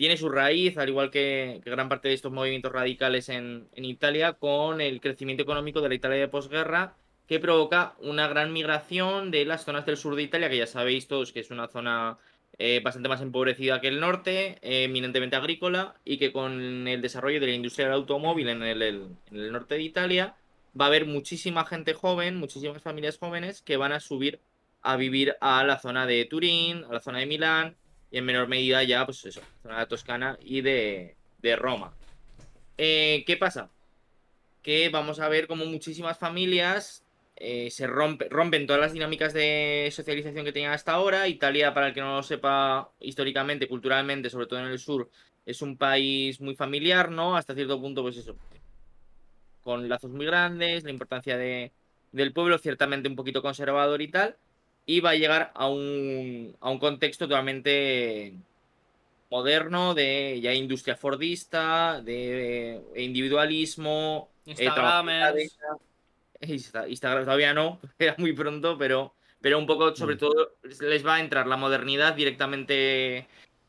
tiene 0.00 0.16
su 0.16 0.30
raíz, 0.30 0.78
al 0.78 0.88
igual 0.88 1.10
que, 1.10 1.60
gran 1.62 1.90
parte 1.90 2.08
de 2.08 2.14
estos 2.14 2.32
movimientos 2.32 2.72
radicales 2.72 3.28
en, 3.28 3.68
Italia, 3.74 4.32
con 4.32 4.80
el 4.80 4.98
crecimiento 4.98 5.42
económico 5.42 5.82
de 5.82 5.90
la 5.90 5.94
Italia 5.94 6.16
de 6.16 6.28
posguerra, 6.28 6.94
que 7.28 7.38
provoca 7.38 7.96
una 8.00 8.26
gran 8.26 8.50
migración 8.50 9.30
de 9.30 9.44
las 9.44 9.66
zonas 9.66 9.84
del 9.84 9.98
sur 9.98 10.16
de 10.16 10.22
Italia, 10.22 10.48
que 10.48 10.56
ya 10.56 10.66
sabéis 10.66 11.06
todos 11.06 11.34
que 11.34 11.40
es 11.40 11.50
una 11.50 11.68
zona 11.68 12.16
eh, 12.58 12.80
bastante 12.82 13.10
más 13.10 13.20
empobrecida 13.20 13.82
que 13.82 13.88
el 13.88 14.00
norte, 14.00 14.56
eh, 14.62 14.84
eminentemente 14.84 15.36
agrícola, 15.36 15.96
y 16.02 16.16
que 16.16 16.32
con 16.32 16.88
el 16.88 17.02
desarrollo 17.02 17.38
de 17.38 17.48
la 17.48 17.52
industria 17.52 17.84
del 17.84 17.96
automóvil 17.96 18.48
en 18.48 18.62
el- 18.62 18.80
en 18.82 19.18
el 19.30 19.52
norte 19.52 19.74
de 19.74 19.82
Italia, 19.82 20.34
va 20.80 20.86
a 20.86 20.88
haber 20.88 21.04
muchísima 21.04 21.66
gente 21.66 21.92
joven, 21.92 22.38
muchísimas 22.38 22.80
familias 22.80 23.18
jóvenes 23.18 23.60
que 23.60 23.76
van 23.76 23.92
a 23.92 24.00
subir 24.00 24.40
a 24.80 24.96
vivir 24.96 25.36
a 25.42 25.62
la 25.62 25.78
zona 25.78 26.06
de 26.06 26.24
Turín, 26.24 26.84
a 26.88 26.94
la 26.94 27.00
zona 27.00 27.18
de 27.18 27.26
Milán 27.26 27.76
y 28.10 28.18
en 28.18 28.24
menor 28.24 28.48
medida 28.48 28.82
ya, 28.82 29.04
pues 29.04 29.24
eso, 29.24 29.40
zona 29.62 29.80
de 29.80 29.86
Toscana 29.86 30.38
y 30.42 30.60
de, 30.60 31.16
de 31.38 31.56
Roma. 31.56 31.92
Eh, 32.76 33.24
¿Qué 33.26 33.36
pasa? 33.36 33.70
Que 34.62 34.88
vamos 34.88 35.20
a 35.20 35.28
ver 35.28 35.46
como 35.46 35.64
muchísimas 35.66 36.18
familias 36.18 37.04
eh, 37.36 37.70
se 37.70 37.88
rompe- 37.88 38.28
rompen 38.28 38.66
todas 38.66 38.82
las 38.82 38.92
dinámicas 38.92 39.32
de 39.32 39.88
socialización 39.92 40.44
que 40.44 40.52
tenían 40.52 40.72
hasta 40.72 40.92
ahora. 40.92 41.26
Italia, 41.26 41.72
para 41.72 41.88
el 41.88 41.94
que 41.94 42.02
no 42.02 42.16
lo 42.16 42.22
sepa 42.22 42.90
históricamente, 43.00 43.66
culturalmente, 43.66 44.28
sobre 44.28 44.46
todo 44.46 44.60
en 44.60 44.66
el 44.66 44.78
sur, 44.78 45.10
es 45.46 45.62
un 45.62 45.78
país 45.78 46.40
muy 46.40 46.54
familiar, 46.54 47.10
¿no? 47.10 47.36
Hasta 47.36 47.54
cierto 47.54 47.80
punto, 47.80 48.02
pues 48.02 48.18
eso, 48.18 48.36
con 49.62 49.88
lazos 49.88 50.10
muy 50.10 50.26
grandes, 50.26 50.84
la 50.84 50.90
importancia 50.90 51.38
de, 51.38 51.72
del 52.12 52.32
pueblo, 52.34 52.58
ciertamente 52.58 53.08
un 53.08 53.16
poquito 53.16 53.40
conservador 53.40 54.02
y 54.02 54.08
tal, 54.08 54.36
y 54.90 54.98
va 54.98 55.10
a 55.10 55.14
llegar 55.14 55.52
a 55.54 55.68
un, 55.68 56.56
a 56.60 56.68
un 56.68 56.78
contexto 56.80 57.26
totalmente 57.28 58.32
moderno 59.30 59.94
de 59.94 60.40
ya 60.42 60.52
industria 60.52 60.96
fordista, 60.96 62.00
de 62.02 62.80
individualismo, 62.96 64.28
eh, 64.46 64.54
trabajo 64.56 65.08
en 65.08 65.14
Instagramers. 65.14 65.56
cadena. 65.56 65.78
Insta- 66.40 66.88
Instagram 66.88 67.24
todavía 67.24 67.54
no, 67.54 67.78
era 68.00 68.16
muy 68.18 68.32
pronto, 68.32 68.76
pero, 68.78 69.14
pero 69.40 69.58
un 69.58 69.66
poco, 69.66 69.94
sobre 69.94 70.16
Mm. 70.16 70.18
todo, 70.18 70.56
les 70.80 71.06
va 71.06 71.16
a 71.16 71.20
entrar 71.20 71.46
la 71.46 71.56
modernidad 71.56 72.14
directamente 72.14 73.26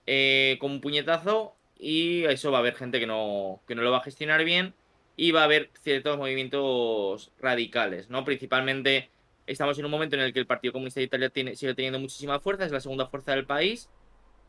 eh, 0.08 0.58
con 0.60 0.72
un 0.72 0.82
puñetazo 0.82 1.54
y 1.78 2.24
eso 2.24 2.52
va 2.52 2.58
a 2.58 2.62
haber 2.62 2.74
gente 2.76 3.00
que 3.00 3.06
no, 3.06 3.62
que 3.68 3.76
no 3.76 3.84
lo 3.84 3.92
va 3.92 3.98
a 3.98 4.04
gestionar 4.04 4.44
bien 4.44 4.74
y 5.18 5.32
va 5.32 5.42
a 5.42 5.44
haber 5.44 5.70
ciertos 5.84 6.18
movimientos 6.18 7.32
radicales, 7.40 8.10
¿no? 8.10 8.26
Principalmente 8.26 9.10
estamos 9.52 9.78
en 9.80 9.86
un 9.86 9.92
momento 9.92 10.16
en 10.16 10.22
el 10.22 10.34
que 10.34 10.40
el 10.40 10.46
Partido 10.48 10.74
Comunista 10.74 11.00
de 11.00 11.06
Italia 11.06 11.32
sigue 11.56 11.74
teniendo 11.74 12.00
muchísima 12.00 12.40
fuerza, 12.40 12.66
es 12.66 12.72
la 12.72 12.80
segunda 12.80 13.08
fuerza 13.08 13.32
del 13.32 13.46
país 13.46 13.90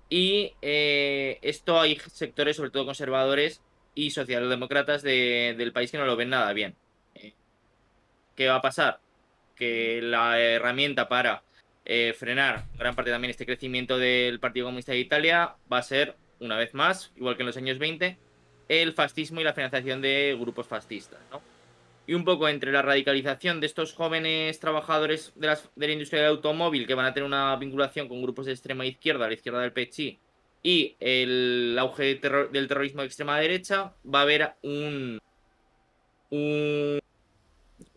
y 0.09 0.53
eh, 0.63 1.39
esto 1.43 1.81
hay 1.81 1.97
sectores, 1.97 2.57
sobre 2.57 2.71
todo 2.71 2.85
conservadores 2.85 3.63
y 3.95 4.11
socialdemócratas 4.11 5.03
de- 5.03 5.55
del 5.57 5.73
país 5.73 5.91
que 5.91 5.99
no 5.99 6.05
lo 6.07 6.17
ven 6.17 6.31
nada 6.31 6.53
bien. 6.53 6.75
Eh, 7.15 7.33
¿Qué 8.37 8.49
va 8.49 8.57
a 8.57 8.63
pasar? 8.63 9.01
Que 9.57 10.01
la 10.03 10.41
herramienta 10.41 11.09
para 11.09 11.43
eh, 11.85 12.15
frenar 12.17 12.65
gran 12.79 12.95
parte 12.95 13.11
también 13.11 13.31
este 13.31 13.45
crecimiento 13.47 13.99
del 13.99 14.39
Partido 14.41 14.67
Comunista 14.67 14.93
de 14.93 14.99
Italia 14.99 15.57
va 15.73 15.79
a 15.79 15.83
ser, 15.83 16.15
una 16.41 16.57
vez 16.57 16.75
más, 16.75 17.13
igual 17.17 17.37
que 17.37 17.43
en 17.43 17.47
los 17.47 17.57
años 17.57 17.79
20, 17.79 18.17
el 18.69 18.93
fascismo 18.93 19.41
y 19.41 19.45
la 19.45 19.53
financiación 19.53 20.01
de 20.01 20.37
grupos 20.41 20.67
fascistas, 20.67 21.21
¿no? 21.31 21.43
Y 22.07 22.15
un 22.15 22.25
poco 22.25 22.49
entre 22.49 22.73
la 22.73 22.83
radicalización 22.83 23.61
de 23.61 23.67
estos 23.67 23.93
jóvenes 23.95 24.59
trabajadores 24.59 25.33
de, 25.37 25.47
las- 25.47 25.71
de 25.77 25.87
la 25.87 25.93
industria 25.93 26.23
del 26.23 26.31
automóvil 26.33 26.87
que 26.87 26.95
van 26.95 27.07
a 27.07 27.15
tener 27.15 27.27
una 27.27 27.55
vinculación 27.57 28.09
con 28.09 28.21
grupos 28.23 28.47
de 28.47 28.53
extrema 28.53 28.85
izquierda, 28.85 29.29
la 29.29 29.35
izquierda 29.35 29.61
del 29.61 29.73
PCI, 29.73 30.19
y 30.65 30.97
el 31.01 31.77
auge 31.79 32.17
terror- 32.17 32.51
del 32.51 32.67
terrorismo 32.69 33.03
de 33.03 33.07
extrema 33.07 33.39
derecha, 33.39 33.93
va 34.05 34.21
a 34.21 34.23
haber 34.23 34.53
un, 34.63 35.19
un, 36.31 36.99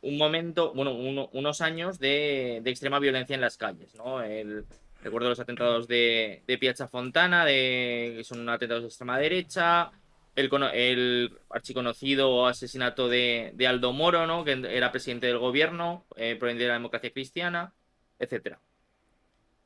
un 0.02 0.18
momento, 0.18 0.72
bueno, 0.74 0.94
uno- 0.94 1.30
unos 1.34 1.62
años 1.62 1.98
de, 2.00 2.60
de 2.64 2.70
extrema 2.70 3.00
violencia 3.00 3.34
en 3.34 3.42
las 3.42 3.58
calles, 3.58 3.94
¿no? 3.96 4.22
El, 4.22 4.66
recuerdo 5.02 5.30
los 5.30 5.40
atentados 5.40 5.88
de, 5.88 6.42
de 6.48 6.58
Piazza 6.58 6.88
Fontana, 6.88 7.46
de, 7.46 8.14
que 8.18 8.24
son 8.24 8.48
atentados 8.50 8.84
de 8.84 8.88
extrema 8.90 9.18
derecha, 9.20 9.92
el, 10.36 10.50
cono- 10.50 10.70
el 10.74 11.38
archiconocido 11.50 12.48
asesinato 12.48 13.08
de, 13.10 13.52
de 13.54 13.68
Aldo 13.68 13.94
Moro, 13.94 14.28
¿no? 14.28 14.44
Que 14.44 14.52
era 14.70 14.92
presidente 14.92 15.28
del 15.28 15.38
gobierno, 15.38 16.06
eh, 16.16 16.36
proveniente 16.36 16.64
de 16.64 16.68
la 16.70 16.74
democracia 16.76 17.12
cristiana, 17.12 17.74
etcétera. 18.20 18.60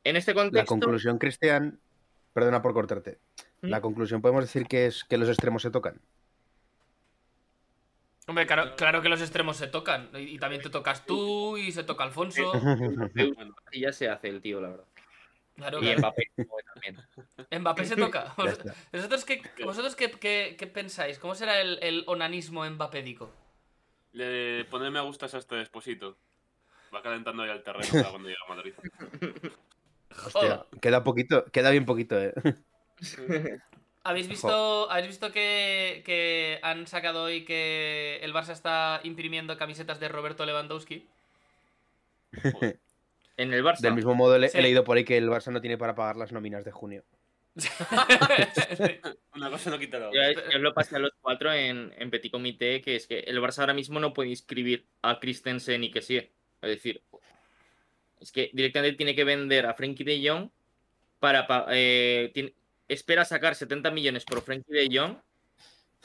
En 0.04 0.16
este 0.16 0.34
La 0.34 0.42
contexto... 0.44 0.68
conclusión, 0.68 1.18
Cristian, 1.18 1.80
perdona 2.34 2.62
por 2.62 2.74
cortarte. 2.74 3.18
¿Mm? 3.62 3.68
La 3.68 3.82
conclusión 3.82 4.22
podemos 4.22 4.44
decir 4.44 4.68
que 4.68 4.86
es 4.86 5.04
que 5.04 5.18
los 5.18 5.28
extremos 5.28 5.62
se 5.62 5.72
tocan. 5.72 6.00
Hombre, 8.28 8.46
claro, 8.46 8.76
claro 8.76 9.02
que 9.02 9.10
los 9.10 9.22
extremos 9.22 9.58
se 9.58 9.68
tocan. 9.68 10.10
Y, 10.14 10.36
y 10.36 10.38
también 10.40 10.62
te 10.62 10.70
tocas 10.70 11.06
tú 11.06 11.58
y 11.58 11.72
se 11.72 11.84
toca 11.84 12.04
Alfonso. 12.04 12.52
Y 13.72 13.82
ya 13.82 13.92
se 13.92 14.08
hace 14.08 14.30
el 14.30 14.42
tío, 14.42 14.62
la 14.62 14.70
verdad. 14.70 14.86
Claro, 15.60 15.78
Y 15.80 15.82
claro. 15.82 16.00
Mbappé 16.00 16.24
también. 16.74 16.98
Mbappé 17.62 17.86
se 17.86 17.96
toca. 17.96 18.34
¿Vosotros 18.94 19.26
qué, 19.26 19.42
vosotros 19.64 19.96
qué, 19.96 20.10
qué- 20.12 20.56
qué 20.58 20.68
pensáis? 20.68 21.20
¿Cómo 21.20 21.36
será 21.36 21.62
el, 21.62 21.78
el 21.82 22.04
onanismo 22.08 22.64
mbapédico? 22.70 23.32
le 24.12 24.66
ponerme 24.66 24.98
a 24.98 25.04
gusto 25.04 25.26
a 25.26 25.30
este 25.38 25.56
desposito. 25.56 26.18
Va 26.94 27.04
calentando 27.04 27.46
ya 27.46 27.52
el 27.54 27.62
terreno 27.62 27.88
para 27.92 28.10
cuando 28.10 28.28
llegue 28.30 28.42
a 28.44 28.54
Madrid. 28.56 28.74
Hostia, 30.26 30.66
queda 30.82 31.04
poquito, 31.04 31.46
queda 31.52 31.70
bien 31.70 31.86
poquito, 31.86 32.20
eh. 32.20 32.34
¿Habéis 34.04 34.28
visto, 34.28 34.90
¿habéis 34.90 35.08
visto 35.08 35.32
que, 35.32 36.02
que 36.06 36.60
han 36.64 36.88
sacado 36.88 37.24
hoy 37.24 37.46
que 37.46 38.20
el 38.24 38.34
Barça 38.34 38.54
está 38.54 39.00
imprimiendo 39.04 39.58
camisetas 39.58 40.00
de 40.00 40.08
Roberto 40.10 40.46
Lewandowski? 40.46 41.08
En 43.40 43.54
el 43.54 43.64
Barça. 43.64 43.80
Del 43.80 43.94
mismo 43.94 44.14
modo 44.16 44.38
le- 44.38 44.50
Sí. 44.50 44.58
he 44.58 44.62
leído 44.62 44.84
por 44.84 44.98
ahí 44.98 45.04
que 45.06 45.18
el 45.18 45.30
Barça 45.30 45.52
no 45.52 45.62
tiene 45.62 45.78
para 45.78 45.96
pagar 45.96 46.18
las 46.18 46.32
nóminas 46.32 46.66
de 46.66 46.72
junio. 46.72 47.04
Una 49.36 49.50
cosa 49.50 49.70
no 49.70 49.80
quita 49.80 50.00
la 50.00 50.10
otra. 50.10 50.50
yo 50.52 50.60
lo 50.60 50.74
pasé 50.74 50.96
a 50.96 51.00
los 51.00 51.12
cuatro 51.22 51.52
en, 51.54 51.94
en 51.98 52.10
Petit 52.12 52.32
Comité, 52.32 52.82
que 52.82 52.96
es 52.96 53.08
que 53.08 53.20
el 53.20 53.40
Barça 53.42 53.60
ahora 53.60 53.74
mismo 53.74 54.00
no 54.00 54.14
puede 54.14 54.30
inscribir 54.30 54.86
a 55.02 55.20
Christensen 55.20 55.84
y 55.84 55.92
que 55.92 56.02
sí. 56.02 56.18
Es 56.18 56.30
decir, 56.70 57.02
es 58.20 58.32
que 58.32 58.50
directamente 58.54 58.98
tiene 58.98 59.16
que 59.16 59.24
vender 59.24 59.66
a 59.66 59.74
Frenkie 59.74 60.04
de 60.04 60.28
Jong 60.30 60.50
para... 61.20 61.48
pa- 61.48 61.68
eh, 61.72 62.32
tiene- 62.34 62.54
espera 62.88 63.24
sacar 63.26 63.56
70 63.56 63.92
millones 63.92 64.26
por 64.26 64.42
Frenkie 64.42 64.74
de 64.74 64.90
Jong 64.98 65.18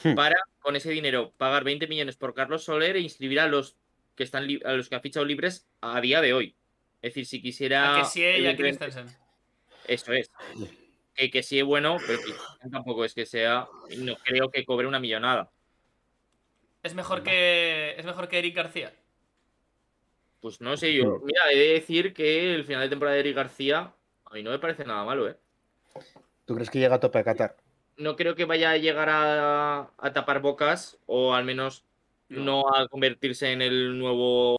Hmm. 0.02 0.16
para 0.16 0.34
con 0.58 0.74
ese 0.74 0.90
dinero 0.90 1.32
pagar 1.36 1.62
20 1.62 1.86
millones 1.86 2.16
por 2.16 2.34
Carlos 2.34 2.64
Soler 2.64 2.96
e 2.96 3.00
inscribir 3.00 3.38
a 3.38 3.46
los 3.46 3.76
que 4.16 4.24
están 4.24 4.48
a 4.64 4.72
los 4.72 4.88
que 4.88 4.96
ha 4.96 5.00
fichado 5.00 5.24
libres 5.24 5.68
a 5.80 6.00
día 6.00 6.20
de 6.20 6.32
hoy. 6.32 6.56
Es 7.04 7.10
decir, 7.10 7.26
si 7.26 7.42
quisiera... 7.42 7.98
A 7.98 8.00
que 8.00 8.06
sí 8.06 8.22
y 8.22 8.46
a 8.46 8.56
Christensen. 8.56 9.06
Eso 9.86 10.14
es. 10.14 10.30
Que, 11.14 11.30
que 11.30 11.42
sí 11.42 11.58
es 11.58 11.64
bueno, 11.66 11.98
pero 12.06 12.18
que 12.18 12.70
tampoco 12.70 13.04
es 13.04 13.12
que 13.12 13.26
sea. 13.26 13.68
No 13.98 14.16
creo 14.24 14.50
que 14.50 14.64
cobre 14.64 14.86
una 14.86 14.98
millonada. 14.98 15.50
Es 16.82 16.94
mejor 16.94 17.22
que. 17.22 17.94
Es 17.98 18.06
mejor 18.06 18.26
que 18.28 18.38
Eric 18.38 18.56
García. 18.56 18.94
Pues 20.40 20.62
no 20.62 20.78
sé, 20.78 20.94
yo. 20.94 21.20
Mira, 21.22 21.52
he 21.52 21.58
de 21.58 21.72
decir 21.74 22.14
que 22.14 22.54
el 22.54 22.64
final 22.64 22.80
de 22.80 22.88
temporada 22.88 23.16
de 23.16 23.20
Eric 23.20 23.36
García 23.36 23.92
a 24.24 24.34
mí 24.34 24.42
no 24.42 24.50
me 24.50 24.58
parece 24.58 24.86
nada 24.86 25.04
malo, 25.04 25.28
¿eh? 25.28 25.36
¿Tú 26.46 26.54
crees 26.54 26.70
que 26.70 26.78
llega 26.78 26.94
a 26.94 27.00
tope 27.00 27.18
a 27.18 27.24
Qatar? 27.24 27.58
No 27.98 28.16
creo 28.16 28.34
que 28.34 28.46
vaya 28.46 28.70
a 28.70 28.78
llegar 28.78 29.10
a, 29.10 29.90
a 29.98 30.12
tapar 30.14 30.40
bocas 30.40 30.98
o 31.04 31.34
al 31.34 31.44
menos 31.44 31.84
no. 32.30 32.74
a 32.74 32.88
convertirse 32.88 33.52
en 33.52 33.60
el 33.60 33.98
nuevo. 33.98 34.58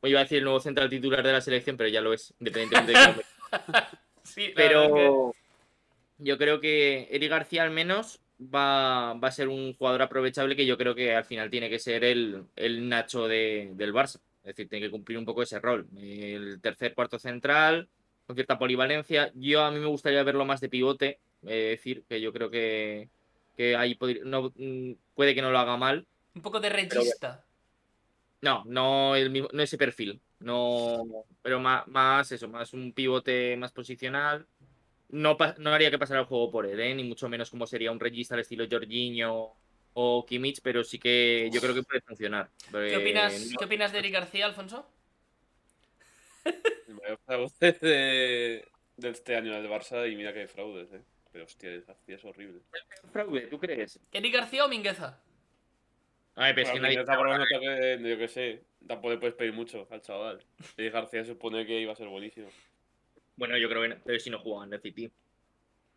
O 0.00 0.06
Iba 0.08 0.20
a 0.20 0.22
decir 0.22 0.38
el 0.38 0.44
nuevo 0.44 0.60
central 0.60 0.88
titular 0.88 1.22
de 1.24 1.32
la 1.32 1.40
selección, 1.40 1.76
pero 1.76 1.88
ya 1.88 2.00
lo 2.00 2.12
es, 2.12 2.32
independientemente 2.40 2.92
de 2.92 2.98
que 3.14 3.98
Sí, 4.24 4.46
que- 4.48 4.52
Pero 4.54 5.34
yo 6.18 6.38
creo 6.38 6.60
que 6.60 7.08
Eric 7.10 7.30
García 7.30 7.62
al 7.62 7.70
menos 7.70 8.20
va, 8.42 9.14
va 9.14 9.28
a 9.28 9.32
ser 9.32 9.48
un 9.48 9.74
jugador 9.74 10.02
aprovechable 10.02 10.56
que 10.56 10.66
yo 10.66 10.76
creo 10.78 10.94
que 10.94 11.14
al 11.14 11.24
final 11.24 11.50
tiene 11.50 11.68
que 11.70 11.78
ser 11.78 12.04
el, 12.04 12.44
el 12.56 12.88
Nacho 12.88 13.26
de- 13.28 13.70
del 13.74 13.92
Barça. 13.92 14.20
Es 14.42 14.56
decir, 14.56 14.68
tiene 14.68 14.86
que 14.86 14.90
cumplir 14.90 15.18
un 15.18 15.24
poco 15.26 15.42
ese 15.42 15.58
rol. 15.60 15.86
El 15.98 16.60
tercer, 16.62 16.94
cuarto 16.94 17.18
central, 17.18 17.88
con 18.26 18.36
cierta 18.36 18.58
polivalencia. 18.58 19.30
Yo 19.34 19.62
a 19.62 19.70
mí 19.70 19.78
me 19.78 19.86
gustaría 19.86 20.22
verlo 20.22 20.44
más 20.46 20.60
de 20.62 20.68
pivote. 20.70 21.18
Es 21.42 21.48
decir, 21.78 22.04
que 22.08 22.20
yo 22.20 22.32
creo 22.32 22.50
que, 22.50 23.08
que 23.56 23.76
ahí 23.76 23.98
no, 24.24 24.50
mm, 24.56 24.92
puede 25.14 25.34
que 25.34 25.42
no 25.42 25.50
lo 25.50 25.58
haga 25.58 25.76
mal. 25.76 26.06
Un 26.34 26.40
poco 26.42 26.60
de 26.60 26.70
regista. 26.70 27.44
No, 28.42 28.62
no, 28.66 29.16
el 29.16 29.30
mismo, 29.30 29.48
no 29.52 29.62
ese 29.62 29.76
perfil. 29.78 30.20
No, 30.38 31.02
pero 31.42 31.60
más, 31.60 31.86
más 31.88 32.32
eso, 32.32 32.48
más 32.48 32.72
un 32.72 32.92
pivote 32.92 33.56
más 33.56 33.72
posicional. 33.72 34.46
No, 35.10 35.36
pa- 35.36 35.54
no 35.58 35.70
haría 35.72 35.90
que 35.90 35.98
pasara 35.98 36.20
el 36.20 36.26
juego 36.26 36.50
por 36.50 36.66
él, 36.66 36.78
¿eh? 36.80 36.94
ni 36.94 37.04
mucho 37.04 37.28
menos 37.28 37.50
como 37.50 37.66
sería 37.66 37.92
un 37.92 38.00
regista 38.00 38.34
al 38.34 38.40
estilo 38.40 38.66
Jorginho 38.70 39.52
o 39.92 40.24
Kimmich, 40.24 40.60
pero 40.62 40.84
sí 40.84 40.98
que 40.98 41.50
yo 41.52 41.60
creo 41.60 41.74
que 41.74 41.82
puede 41.82 42.00
funcionar. 42.00 42.48
¿Qué 42.70 42.94
Eh, 42.94 42.96
opinas, 42.96 43.50
no- 43.50 43.58
¿Qué 43.58 43.64
opinas 43.64 43.92
de 43.92 43.98
Eric 43.98 44.12
García, 44.14 44.46
Alfonso? 44.46 44.88
Mayor 46.88 47.18
fraude 47.26 47.72
de, 47.80 48.68
de 48.96 49.08
este 49.10 49.36
año 49.36 49.52
del 49.52 49.68
Barça 49.70 50.10
y 50.10 50.16
mira 50.16 50.32
que 50.32 50.40
hay 50.40 50.46
fraudes, 50.46 50.92
eh. 50.92 51.02
Pero 51.32 51.44
hostia, 51.44 51.70
García 51.86 52.16
es 52.16 52.24
horrible. 52.24 52.60
fraude, 53.12 53.42
¿tú 53.48 53.58
crees? 53.58 54.00
¿Eric 54.12 54.34
García 54.34 54.64
o 54.64 54.68
Mingueza? 54.68 55.20
A 56.36 56.44
ver, 56.46 56.54
pero 56.54 56.66
es 56.68 56.72
que 56.72 56.80
nadie- 56.80 57.04
por 57.04 57.48
que, 57.48 57.98
yo 58.08 58.18
que 58.18 58.28
sé, 58.28 58.62
tampoco 58.86 59.10
le 59.14 59.18
puedes 59.18 59.34
pedir 59.34 59.52
mucho 59.52 59.86
al 59.90 60.00
chaval. 60.00 60.42
Y 60.76 60.88
García 60.88 61.24
supone 61.24 61.66
que 61.66 61.80
iba 61.80 61.92
a 61.92 61.96
ser 61.96 62.08
buenísimo. 62.08 62.48
Bueno, 63.36 63.56
yo 63.58 63.68
creo 63.68 63.82
que 63.82 63.88
no, 63.88 63.96
pero 64.04 64.18
si 64.20 64.30
no 64.30 64.38
jugaba 64.38 64.66
en 64.66 64.72
el 64.74 64.80
City. 64.80 65.10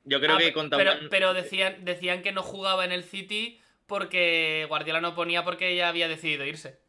Yo 0.06 0.20
creo 0.20 0.36
Ah, 0.36 0.40
que 0.40 0.54
con 0.54 0.70
pero, 1.10 1.34
decían, 1.34 1.86
decían 1.86 2.22
que 2.22 2.32
no 2.32 2.42
jugaba 2.44 2.84
en 2.84 2.92
el 2.92 3.04
City 3.04 3.62
porque 3.88 4.66
Guardiola 4.68 5.02
no 5.02 5.16
ponía 5.16 5.44
porque 5.44 5.76
ya 5.76 5.88
había 5.90 6.08
decidido 6.08 6.46
irse. 6.46 6.80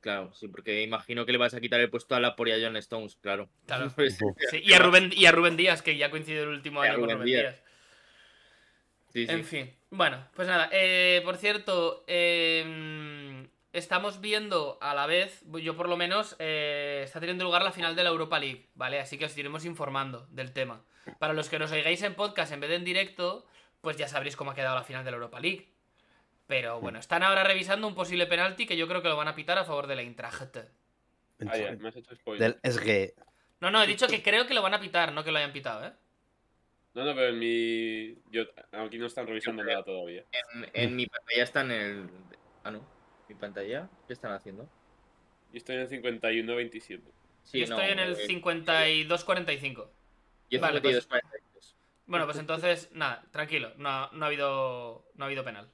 Claro, 0.00 0.32
sí, 0.34 0.46
porque 0.48 0.82
imagino 0.82 1.26
que 1.26 1.32
le 1.32 1.38
vas 1.38 1.54
a 1.54 1.60
quitar 1.60 1.80
el 1.80 1.90
puesto 1.90 2.14
a 2.14 2.20
la 2.20 2.36
Poria 2.36 2.56
John 2.60 2.76
Stones, 2.76 3.16
claro. 3.16 3.48
Claro. 3.66 3.90
Pues, 3.96 4.18
Sí, 4.50 4.58
y, 4.62 4.72
a 4.74 4.78
Rubén, 4.78 5.10
y 5.14 5.26
a 5.26 5.32
Rubén 5.32 5.56
Díaz, 5.56 5.82
que 5.82 5.96
ya 5.96 6.10
coincidió 6.10 6.42
el 6.42 6.50
último 6.50 6.80
año 6.80 6.92
con 6.94 7.02
Rubén 7.04 7.16
Rubén 7.18 7.26
Díaz. 7.26 7.42
Díaz. 7.42 7.62
sí, 9.12 9.26
sí. 9.26 9.32
En 9.32 9.44
fin, 9.44 9.75
bueno, 9.90 10.26
pues 10.34 10.48
nada. 10.48 10.68
eh, 10.72 11.20
por 11.24 11.36
cierto, 11.36 12.04
eh, 12.06 13.46
estamos 13.72 14.20
viendo 14.20 14.78
a 14.80 14.94
la 14.94 15.06
vez, 15.06 15.42
yo 15.62 15.76
por 15.76 15.88
lo 15.88 15.96
menos, 15.96 16.36
eh, 16.38 17.02
está 17.04 17.20
teniendo 17.20 17.44
lugar 17.44 17.62
la 17.62 17.72
final 17.72 17.94
de 17.94 18.04
la 18.04 18.10
Europa 18.10 18.38
League, 18.38 18.68
¿vale? 18.74 19.00
Así 19.00 19.18
que 19.18 19.26
os 19.26 19.36
iremos 19.36 19.64
informando 19.64 20.26
del 20.30 20.52
tema. 20.52 20.82
Para 21.18 21.34
los 21.34 21.48
que 21.48 21.58
nos 21.58 21.72
oigáis 21.72 22.02
en 22.02 22.14
podcast 22.14 22.52
en 22.52 22.60
vez 22.60 22.70
de 22.70 22.76
en 22.76 22.84
directo, 22.84 23.46
pues 23.80 23.96
ya 23.96 24.08
sabréis 24.08 24.34
cómo 24.34 24.50
ha 24.50 24.54
quedado 24.54 24.74
la 24.74 24.82
final 24.82 25.04
de 25.04 25.10
la 25.10 25.16
Europa 25.16 25.40
League. 25.40 25.68
Pero 26.46 26.80
bueno, 26.80 26.98
están 26.98 27.22
ahora 27.22 27.44
revisando 27.44 27.86
un 27.86 27.94
posible 27.94 28.26
penalti 28.26 28.66
que 28.66 28.76
yo 28.76 28.88
creo 28.88 29.02
que 29.02 29.08
lo 29.08 29.16
van 29.16 29.28
a 29.28 29.34
pitar 29.34 29.58
a 29.58 29.64
favor 29.64 29.86
de 29.86 29.96
la 29.96 30.02
Eintracht. 30.02 30.56
Ah, 31.46 31.56
ya, 31.56 31.72
me 31.72 31.88
has 31.88 31.96
hecho 31.96 32.14
spoiler. 32.14 32.58
Del 32.62 32.72
SG. 32.72 33.14
No, 33.60 33.70
no, 33.70 33.82
he 33.82 33.86
dicho 33.86 34.06
que 34.06 34.22
creo 34.22 34.46
que 34.46 34.54
lo 34.54 34.62
van 34.62 34.74
a 34.74 34.80
pitar, 34.80 35.12
no 35.12 35.24
que 35.24 35.32
lo 35.32 35.38
hayan 35.38 35.52
pitado, 35.52 35.86
¿eh? 35.86 35.92
No, 36.96 37.04
no, 37.04 37.14
pero 37.14 37.28
en 37.28 37.38
mi. 37.38 38.16
Yo, 38.30 38.44
aquí 38.72 38.96
no 38.96 39.04
están 39.04 39.26
revisando 39.26 39.62
nada 39.62 39.84
todavía. 39.84 40.24
En, 40.32 40.70
en 40.72 40.96
mi 40.96 41.04
pantalla 41.04 41.42
están 41.42 41.70
en 41.70 41.80
el. 41.82 42.10
Ah, 42.64 42.70
no. 42.70 42.88
Mi 43.28 43.34
pantalla. 43.34 43.90
¿Qué 44.06 44.14
están 44.14 44.32
haciendo? 44.32 44.66
Yo 45.52 45.58
estoy 45.58 45.74
en 45.76 45.82
el 45.82 45.90
51-27. 45.90 47.00
Sí, 47.44 47.60
yo 47.60 47.66
no, 47.66 47.76
estoy 47.76 47.92
en 47.92 47.98
el 47.98 48.14
eh, 48.14 48.26
52-45. 49.08 49.90
Yo 50.48 50.60
Vale, 50.60 50.80
52, 50.80 50.80
pues- 50.80 51.06
42. 51.06 51.76
Bueno, 52.06 52.24
pues 52.24 52.38
entonces, 52.38 52.88
nada, 52.92 53.26
tranquilo, 53.30 53.74
no, 53.76 54.10
no 54.12 54.24
ha 54.24 54.28
habido 54.28 55.04
no 55.16 55.24
ha 55.24 55.26
habido 55.26 55.44
penal. 55.44 55.68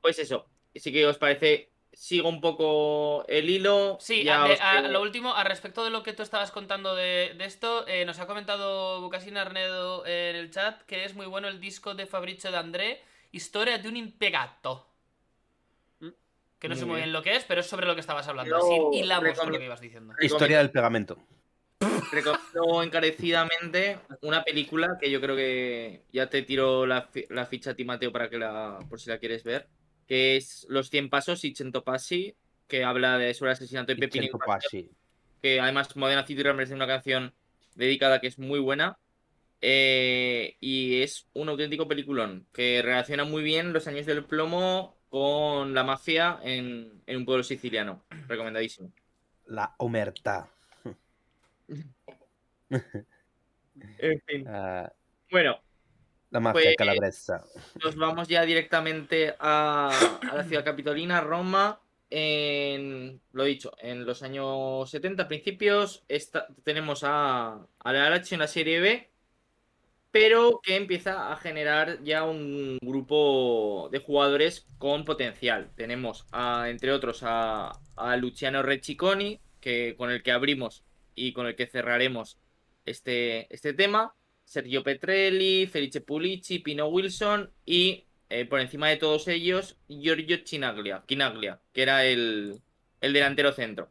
Pues 0.00 0.18
eso. 0.18 0.48
Si 0.74 0.90
que 0.90 1.06
os 1.06 1.16
parece, 1.16 1.70
sigo 2.00 2.28
un 2.28 2.40
poco 2.40 3.24
el 3.26 3.50
hilo. 3.50 3.98
Sí, 4.00 4.22
ya 4.22 4.44
a, 4.44 4.46
de- 4.48 4.54
os 4.54 4.60
a 4.62 4.76
digo- 4.76 4.88
lo 4.92 5.02
último, 5.02 5.34
a 5.34 5.42
respecto 5.42 5.82
de 5.84 5.90
lo 5.90 6.04
que 6.04 6.12
tú 6.12 6.22
estabas 6.22 6.52
contando 6.52 6.94
de, 6.94 7.34
de 7.36 7.44
esto, 7.44 7.86
eh, 7.88 8.04
nos 8.04 8.20
ha 8.20 8.26
comentado 8.28 9.00
Bucasin 9.00 9.36
Arnedo 9.36 10.06
en 10.06 10.36
el 10.36 10.50
chat 10.52 10.80
que 10.82 11.04
es 11.04 11.14
muy 11.16 11.26
bueno 11.26 11.48
el 11.48 11.60
disco 11.60 11.94
de 11.94 12.06
Fabricio 12.06 12.52
de 12.52 12.56
André, 12.58 13.02
Historia 13.32 13.78
de 13.78 13.88
un 13.88 13.96
impegato. 13.96 14.86
Mm. 16.00 16.08
Que 16.60 16.68
no 16.68 16.76
sé 16.76 16.86
Muy 16.86 16.94
bien 16.94 17.06
bien. 17.06 17.12
lo 17.12 17.22
que 17.22 17.34
es, 17.36 17.44
pero 17.44 17.60
es 17.62 17.66
sobre 17.66 17.86
lo 17.86 17.94
que 17.94 18.00
estabas 18.00 18.26
hablando. 18.28 18.48
Yo 18.58 18.88
Así 18.88 19.00
hilamos 19.00 19.36
con 19.38 19.52
lo 19.52 19.58
que 19.58 19.64
ibas 19.64 19.80
diciendo. 19.80 20.14
Historia 20.20 20.58
del 20.58 20.70
pegamento. 20.70 21.18
Recomiendo 22.12 22.82
encarecidamente 22.82 23.98
una 24.22 24.44
película 24.44 24.96
que 25.00 25.10
yo 25.10 25.20
creo 25.20 25.36
que 25.36 26.04
ya 26.12 26.30
te 26.30 26.42
tiro 26.42 26.86
la, 26.86 27.02
fi- 27.02 27.26
la 27.30 27.44
ficha 27.44 27.72
a 27.72 27.74
ti, 27.74 27.84
Mateo, 27.84 28.12
para 28.12 28.30
que 28.30 28.38
la, 28.38 28.78
por 28.88 29.00
si 29.00 29.10
la 29.10 29.18
quieres 29.18 29.42
ver, 29.44 29.66
que 30.08 30.36
es 30.36 30.66
Los 30.68 30.90
100 30.90 31.10
Pasos 31.10 31.44
y 31.44 31.54
Cento 31.54 31.84
Passi, 31.84 32.34
que 32.66 32.82
habla 32.82 33.18
de, 33.18 33.32
sobre 33.34 33.50
el 33.50 33.56
asesinato 33.56 33.94
de 33.94 34.30
Passi. 34.44 34.90
que 35.40 35.60
además 35.60 35.94
Modena 35.96 36.26
City 36.26 36.42
Rammers 36.42 36.70
tiene 36.70 36.82
una 36.82 36.92
canción 36.92 37.32
dedicada 37.76 38.20
que 38.20 38.26
es 38.26 38.38
muy 38.38 38.58
buena. 38.58 38.98
Eh, 39.60 40.56
y 40.60 41.02
es 41.02 41.26
un 41.34 41.48
auténtico 41.48 41.88
peliculón 41.88 42.46
que 42.52 42.80
relaciona 42.80 43.24
muy 43.24 43.42
bien 43.42 43.72
los 43.72 43.88
años 43.88 44.06
del 44.06 44.24
plomo 44.24 44.96
con 45.10 45.74
la 45.74 45.82
mafia 45.82 46.38
en, 46.42 47.02
en 47.06 47.16
un 47.16 47.24
pueblo 47.24 47.42
siciliano. 47.42 48.02
Recomendadísimo. 48.28 48.92
La 49.46 49.74
omertà. 49.78 50.48
En 53.98 54.20
fin. 54.26 54.44
Ah, 54.48 54.92
Bueno, 55.30 55.60
la 56.30 56.40
mafia 56.40 56.62
Pues- 56.62 56.76
calabresa. 56.76 57.44
nos 57.82 57.96
vamos 57.96 58.28
ya 58.28 58.42
directamente 58.44 59.34
a, 59.38 59.90
a 60.30 60.34
la 60.36 60.44
ciudad 60.44 60.64
capitolina, 60.64 61.20
Roma. 61.20 61.80
En, 62.10 63.20
lo 63.32 63.44
dicho, 63.44 63.72
en 63.80 64.06
los 64.06 64.22
años 64.22 64.90
70 64.90 65.28
principios 65.28 66.04
esta- 66.08 66.46
tenemos 66.64 67.04
a, 67.04 67.66
a 67.78 67.92
la 67.92 68.08
Lazio 68.10 68.34
en 68.36 68.40
la 68.40 68.46
Serie 68.48 68.80
B, 68.80 69.10
pero 70.10 70.60
que 70.62 70.76
empieza 70.76 71.30
a 71.30 71.36
generar 71.36 72.02
ya 72.02 72.24
un 72.24 72.78
grupo 72.80 73.88
de 73.92 73.98
jugadores 73.98 74.66
con 74.78 75.04
potencial. 75.04 75.70
Tenemos, 75.76 76.26
a, 76.32 76.70
entre 76.70 76.92
otros, 76.92 77.20
a, 77.22 77.72
a 77.96 78.16
Luciano 78.16 78.62
Reciconi, 78.62 79.40
que, 79.60 79.94
con 79.98 80.10
el 80.10 80.22
que 80.22 80.32
abrimos 80.32 80.84
y 81.14 81.32
con 81.34 81.46
el 81.46 81.56
que 81.56 81.66
cerraremos 81.66 82.38
este, 82.86 83.52
este 83.54 83.74
tema. 83.74 84.14
Sergio 84.48 84.82
Petrelli, 84.82 85.66
Felice 85.66 86.00
Pulici, 86.00 86.58
Pino 86.60 86.88
Wilson 86.88 87.52
y 87.66 88.06
eh, 88.30 88.46
por 88.46 88.60
encima 88.60 88.88
de 88.88 88.96
todos 88.96 89.28
ellos 89.28 89.78
Giorgio 89.88 90.38
Chinaglia, 90.38 91.04
Chinaglia 91.06 91.60
que 91.72 91.82
era 91.82 92.04
el, 92.06 92.62
el 93.00 93.12
delantero 93.12 93.52
centro. 93.52 93.90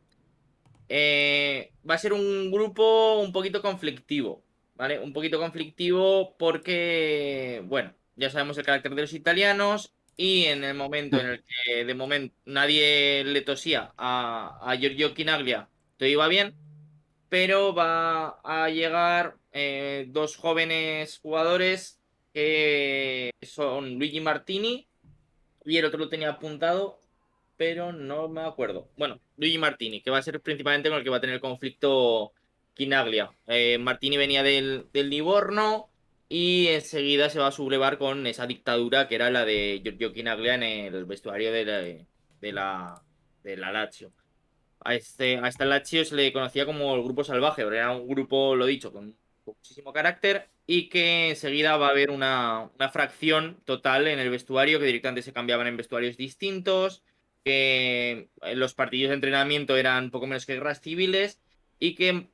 Eh, 0.90 1.74
va 1.88 1.96
a 1.96 1.98
ser 1.98 2.14
un 2.14 2.50
grupo 2.52 3.20
un 3.20 3.32
poquito 3.32 3.62
conflictivo, 3.62 4.44
¿vale? 4.76 5.00
Un 5.00 5.14
poquito 5.14 5.40
conflictivo 5.40 6.36
porque, 6.38 7.62
bueno, 7.66 7.94
ya 8.16 8.30
sabemos 8.30 8.58
el 8.58 8.66
carácter 8.66 8.96
de 8.96 9.02
los 9.02 9.14
italianos 9.14 9.94
y 10.16 10.46
en 10.46 10.64
el 10.64 10.74
momento 10.76 11.20
en 11.20 11.28
el 11.28 11.44
que 11.44 11.86
de 11.86 11.94
momento 11.94 12.36
nadie 12.46 13.24
le 13.26 13.42
tosía 13.42 13.94
a, 13.98 14.60
a 14.62 14.76
Giorgio 14.76 15.14
Chinaglia, 15.14 15.70
todo 15.98 16.10
iba 16.10 16.28
bien, 16.28 16.56
pero 17.30 17.74
va 17.74 18.40
a 18.44 18.70
llegar 18.70 19.38
eh, 19.60 20.06
dos 20.10 20.38
jóvenes 20.38 21.18
jugadores 21.18 22.00
que 22.32 23.32
son 23.42 23.96
Luigi 23.98 24.20
Martini 24.20 24.88
y 25.66 25.78
el 25.78 25.86
otro 25.86 25.98
lo 25.98 26.10
tenía 26.10 26.30
apuntado, 26.30 27.00
pero 27.58 27.92
no 27.92 28.30
me 28.30 28.42
acuerdo. 28.42 28.88
Bueno, 28.98 29.20
Luigi 29.36 29.58
Martini, 29.58 30.02
que 30.02 30.12
va 30.12 30.20
a 30.20 30.22
ser 30.22 30.42
principalmente 30.42 30.90
con 30.90 31.00
el 31.00 31.04
que 31.04 31.10
va 31.10 31.18
a 31.18 31.22
tener 31.22 31.40
conflicto 31.40 32.34
Quinaglia. 32.76 33.32
Eh, 33.48 33.80
Martini 33.80 34.18
venía 34.18 34.44
del, 34.44 34.86
del 34.94 35.10
Livorno 35.10 35.90
y 36.30 36.68
enseguida 36.68 37.32
se 37.32 37.40
va 37.40 37.48
a 37.48 37.52
sublevar 37.52 37.98
con 37.98 38.28
esa 38.28 38.46
dictadura 38.46 39.08
que 39.08 39.16
era 39.16 39.32
la 39.32 39.44
de 39.44 39.82
Giorgio 39.84 40.14
Quinaglia 40.14 40.54
en 40.54 40.64
el 40.64 41.06
vestuario 41.06 41.52
de 41.52 41.66
la, 41.66 41.78
de 41.82 42.52
la, 42.52 43.02
de 43.44 43.58
la 43.58 43.72
Lazio. 43.72 44.12
A 44.82 44.94
este, 44.94 45.38
a 45.38 45.48
esta 45.48 45.66
Lazio 45.66 46.06
se 46.06 46.16
le 46.16 46.32
conocía 46.32 46.68
como 46.68 46.94
el 46.94 47.02
grupo 47.02 47.24
salvaje, 47.24 47.64
pero 47.64 47.76
era 47.76 47.92
un 47.92 48.08
grupo, 48.08 48.56
lo 48.56 48.68
dicho, 48.68 48.94
con 48.94 49.18
muchísimo 49.54 49.94
carácter 49.94 50.50
y 50.66 50.90
que 50.90 51.30
enseguida 51.30 51.78
va 51.78 51.88
a 51.88 51.92
haber 51.92 52.12
una, 52.12 52.70
una 52.76 52.90
fracción 52.90 53.58
total 53.66 54.08
en 54.08 54.20
el 54.20 54.30
vestuario, 54.30 54.80
que 54.80 54.86
directamente 54.86 55.22
se 55.22 55.34
cambiaban 55.34 55.68
en 55.68 55.78
vestuarios 55.78 56.18
distintos, 56.18 57.04
que 57.44 58.30
los 58.56 58.74
partidos 58.74 59.10
de 59.10 59.16
entrenamiento 59.16 59.78
eran 59.78 60.12
poco 60.12 60.28
menos 60.28 60.46
que 60.46 60.56
guerras 60.56 60.82
civiles 60.82 61.40
y 61.80 61.96
que 61.96 62.28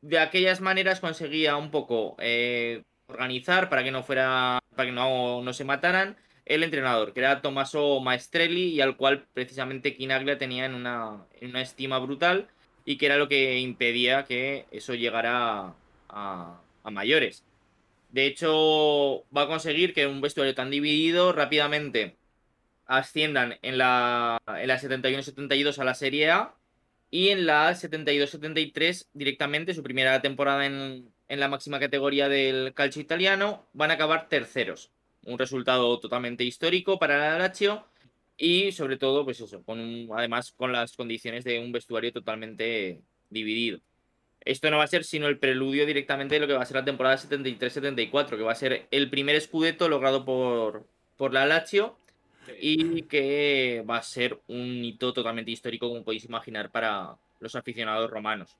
de 0.00 0.18
aquellas 0.18 0.60
maneras 0.60 1.00
conseguía 1.00 1.56
un 1.56 1.70
poco 1.70 2.16
eh, 2.18 2.82
organizar 3.06 3.68
para 3.68 3.84
que 3.84 3.90
no 3.90 4.02
fuera, 4.02 4.58
para 4.74 4.88
que 4.88 4.92
no, 4.92 5.42
no 5.42 5.52
se 5.52 5.64
mataran 5.64 6.16
el 6.44 6.62
entrenador, 6.62 7.12
que 7.12 7.20
era 7.20 7.42
Tommaso 7.42 8.00
Maestrelli 8.00 8.70
y 8.70 8.80
al 8.80 8.96
cual 8.96 9.26
precisamente 9.34 9.94
Quinaglia 9.94 10.38
tenía 10.38 10.64
en 10.64 10.74
una, 10.74 11.26
en 11.40 11.50
una 11.50 11.60
estima 11.60 11.98
brutal 11.98 12.48
y 12.84 12.96
que 12.96 13.06
era 13.06 13.16
lo 13.16 13.28
que 13.28 13.58
impedía 13.58 14.24
que 14.24 14.66
eso 14.70 14.94
llegara 14.94 15.74
a, 16.08 16.60
mayores. 16.84 17.44
De 18.10 18.26
hecho, 18.26 19.24
va 19.36 19.42
a 19.42 19.46
conseguir 19.46 19.92
que 19.92 20.06
un 20.06 20.22
vestuario 20.22 20.54
tan 20.54 20.70
dividido 20.70 21.32
rápidamente 21.32 22.16
asciendan 22.86 23.58
en 23.60 23.76
la, 23.76 24.38
en 24.46 24.68
la 24.68 24.80
71-72 24.80 25.78
a 25.78 25.84
la 25.84 25.94
Serie 25.94 26.30
A 26.30 26.54
y 27.10 27.28
en 27.28 27.44
la 27.46 27.70
72-73 27.72 29.08
directamente, 29.12 29.74
su 29.74 29.82
primera 29.82 30.22
temporada 30.22 30.64
en, 30.64 31.12
en 31.28 31.40
la 31.40 31.48
máxima 31.48 31.78
categoría 31.78 32.28
del 32.28 32.72
calcio 32.74 33.02
italiano, 33.02 33.66
van 33.74 33.90
a 33.90 33.94
acabar 33.94 34.28
terceros. 34.28 34.90
Un 35.24 35.38
resultado 35.38 35.98
totalmente 36.00 36.44
histórico 36.44 36.98
para 36.98 37.34
el 37.34 37.38
Lazio 37.38 37.84
y 38.36 38.72
sobre 38.72 38.96
todo, 38.96 39.24
pues 39.24 39.40
eso, 39.40 39.62
con 39.64 40.08
además 40.16 40.52
con 40.52 40.72
las 40.72 40.96
condiciones 40.96 41.44
de 41.44 41.58
un 41.58 41.72
vestuario 41.72 42.12
totalmente 42.12 43.02
dividido. 43.28 43.80
Esto 44.44 44.70
no 44.70 44.78
va 44.78 44.84
a 44.84 44.88
ser 44.88 45.04
sino 45.04 45.26
el 45.26 45.38
preludio 45.38 45.84
directamente 45.86 46.36
de 46.36 46.40
lo 46.40 46.46
que 46.46 46.54
va 46.54 46.62
a 46.62 46.66
ser 46.66 46.76
la 46.76 46.84
temporada 46.84 47.16
73-74, 47.18 48.36
que 48.36 48.42
va 48.42 48.52
a 48.52 48.56
ser 48.56 48.86
el 48.90 49.10
primer 49.10 49.40
scudetto 49.40 49.88
logrado 49.88 50.24
por, 50.24 50.86
por 51.16 51.32
la 51.32 51.46
Lazio 51.46 51.98
y 52.60 53.02
que 53.02 53.84
va 53.88 53.98
a 53.98 54.02
ser 54.02 54.40
un 54.48 54.84
hito 54.84 55.12
totalmente 55.12 55.50
histórico, 55.50 55.88
como 55.88 56.04
podéis 56.04 56.24
imaginar, 56.24 56.70
para 56.70 57.16
los 57.40 57.54
aficionados 57.56 58.10
romanos. 58.10 58.56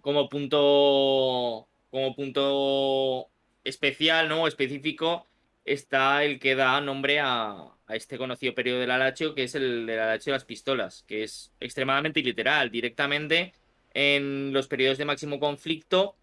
Como 0.00 0.28
punto, 0.28 1.66
como 1.90 2.14
punto 2.14 3.28
especial, 3.64 4.28
¿no? 4.28 4.46
Específico, 4.46 5.26
está 5.64 6.24
el 6.24 6.38
que 6.38 6.54
da 6.54 6.80
nombre 6.80 7.20
a, 7.20 7.74
a 7.86 7.96
este 7.96 8.18
conocido 8.18 8.54
periodo 8.54 8.80
de 8.80 8.86
la 8.86 8.98
Lazio, 8.98 9.34
que 9.34 9.44
es 9.44 9.54
el 9.54 9.86
de 9.86 9.96
la 9.96 10.06
Lazio 10.06 10.32
de 10.32 10.36
las 10.36 10.44
pistolas, 10.44 11.04
que 11.06 11.24
es 11.24 11.52
extremadamente 11.60 12.22
literal, 12.22 12.70
directamente 12.70 13.52
en 13.94 14.52
los 14.52 14.68
periodos 14.68 14.98
de 14.98 15.04
máximo 15.04 15.40
conflicto 15.40 16.16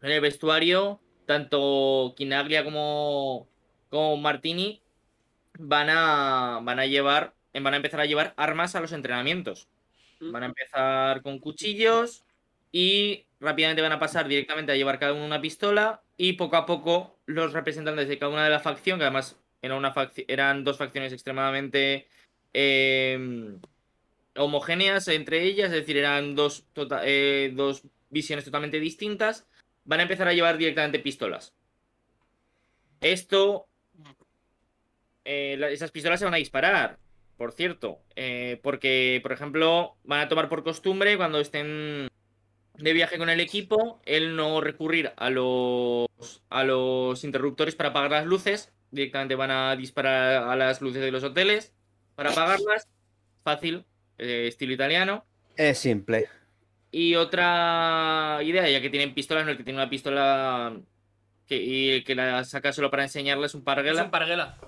en 0.00 0.10
el 0.10 0.20
vestuario, 0.20 1.00
tanto 1.26 2.14
Quinaglia 2.16 2.64
como, 2.64 3.48
como 3.88 4.16
Martini 4.16 4.82
van 5.58 5.90
a, 5.90 6.60
van 6.62 6.80
a 6.80 6.86
llevar, 6.86 7.34
van 7.54 7.74
a 7.74 7.76
empezar 7.76 8.00
a 8.00 8.06
llevar 8.06 8.34
armas 8.36 8.74
a 8.74 8.80
los 8.80 8.92
entrenamientos. 8.92 9.68
Van 10.20 10.44
a 10.44 10.46
empezar 10.46 11.22
con 11.22 11.38
cuchillos 11.40 12.24
y 12.70 13.26
rápidamente 13.40 13.82
van 13.82 13.92
a 13.92 13.98
pasar 13.98 14.28
directamente 14.28 14.70
a 14.72 14.76
llevar 14.76 14.98
cada 15.00 15.12
uno 15.12 15.24
una 15.24 15.40
pistola 15.40 16.02
y 16.16 16.34
poco 16.34 16.56
a 16.56 16.64
poco 16.64 17.18
los 17.26 17.52
representantes 17.52 18.08
de 18.08 18.18
cada 18.18 18.32
una 18.32 18.44
de 18.44 18.50
la 18.50 18.60
facción, 18.60 18.98
que 18.98 19.04
además 19.04 19.36
era 19.60 19.76
una 19.76 19.92
facci- 19.92 20.24
eran 20.28 20.62
dos 20.62 20.78
facciones 20.78 21.12
extremadamente 21.12 22.06
eh, 22.52 23.58
homogéneas 24.36 25.08
entre 25.08 25.42
ellas, 25.42 25.66
es 25.66 25.80
decir, 25.80 25.96
eran 25.96 26.34
dos, 26.34 26.64
tota- 26.72 27.02
eh, 27.04 27.52
dos 27.54 27.82
visiones 28.10 28.44
totalmente 28.44 28.80
distintas, 28.80 29.46
van 29.84 30.00
a 30.00 30.04
empezar 30.04 30.28
a 30.28 30.32
llevar 30.32 30.58
directamente 30.58 30.98
pistolas. 30.98 31.54
Esto, 33.00 33.66
eh, 35.24 35.58
esas 35.70 35.90
pistolas 35.90 36.20
se 36.20 36.24
van 36.24 36.34
a 36.34 36.38
disparar, 36.38 36.98
por 37.36 37.52
cierto, 37.52 38.00
eh, 38.14 38.60
porque, 38.62 39.18
por 39.22 39.32
ejemplo, 39.32 39.96
van 40.04 40.20
a 40.20 40.28
tomar 40.28 40.48
por 40.48 40.62
costumbre 40.62 41.16
cuando 41.16 41.40
estén 41.40 42.08
de 42.78 42.92
viaje 42.92 43.18
con 43.18 43.28
el 43.28 43.40
equipo, 43.40 44.00
el 44.04 44.36
no 44.36 44.60
recurrir 44.60 45.12
a 45.16 45.30
los, 45.30 46.08
a 46.48 46.64
los 46.64 47.24
interruptores 47.24 47.74
para 47.74 47.90
apagar 47.90 48.10
las 48.10 48.26
luces, 48.26 48.72
directamente 48.90 49.34
van 49.34 49.50
a 49.50 49.76
disparar 49.76 50.48
a 50.48 50.56
las 50.56 50.80
luces 50.80 51.02
de 51.02 51.10
los 51.10 51.24
hoteles 51.24 51.72
para 52.14 52.30
apagarlas, 52.30 52.88
fácil, 53.42 53.84
eh, 54.22 54.46
estilo 54.48 54.72
italiano. 54.72 55.26
Es 55.56 55.78
simple. 55.78 56.28
Y 56.90 57.14
otra 57.14 58.40
idea, 58.42 58.68
ya 58.68 58.80
que 58.82 58.90
tienen 58.90 59.14
pistolas, 59.14 59.44
no 59.44 59.50
el 59.50 59.56
que 59.56 59.64
tiene 59.64 59.78
una 59.80 59.88
pistola 59.90 60.78
que, 61.46 61.56
y 61.56 61.90
el 61.90 62.04
que 62.04 62.14
la 62.14 62.44
saca 62.44 62.72
solo 62.72 62.90
para 62.90 63.04
enseñarles 63.04 63.54
un 63.54 63.64
Es 63.64 63.64
parguela, 63.64 64.04
un 64.04 64.10
parguela. 64.10 64.58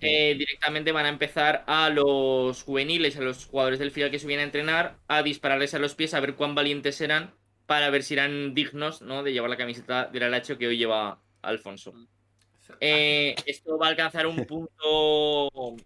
eh, 0.00 0.34
directamente 0.38 0.92
van 0.92 1.06
a 1.06 1.08
empezar 1.08 1.64
a 1.66 1.90
los 1.90 2.62
juveniles, 2.62 3.16
a 3.16 3.22
los 3.22 3.46
jugadores 3.46 3.78
del 3.78 3.90
filial 3.90 4.10
que 4.10 4.18
se 4.18 4.26
vienen 4.26 4.44
a 4.44 4.46
entrenar, 4.46 4.98
a 5.08 5.22
dispararles 5.22 5.74
a 5.74 5.78
los 5.78 5.94
pies, 5.94 6.14
a 6.14 6.20
ver 6.20 6.34
cuán 6.36 6.54
valientes 6.54 7.00
eran, 7.00 7.34
para 7.66 7.90
ver 7.90 8.02
si 8.02 8.14
eran 8.14 8.54
dignos 8.54 9.02
¿no? 9.02 9.22
de 9.22 9.32
llevar 9.32 9.50
la 9.50 9.56
camiseta 9.56 10.06
del 10.06 10.24
Alacho 10.24 10.58
que 10.58 10.68
hoy 10.68 10.76
lleva 10.78 11.20
Alfonso. 11.42 11.92
Eh, 12.80 13.34
esto 13.46 13.78
va 13.78 13.86
a 13.86 13.90
alcanzar 13.90 14.26
un 14.26 14.44
punto 14.46 15.76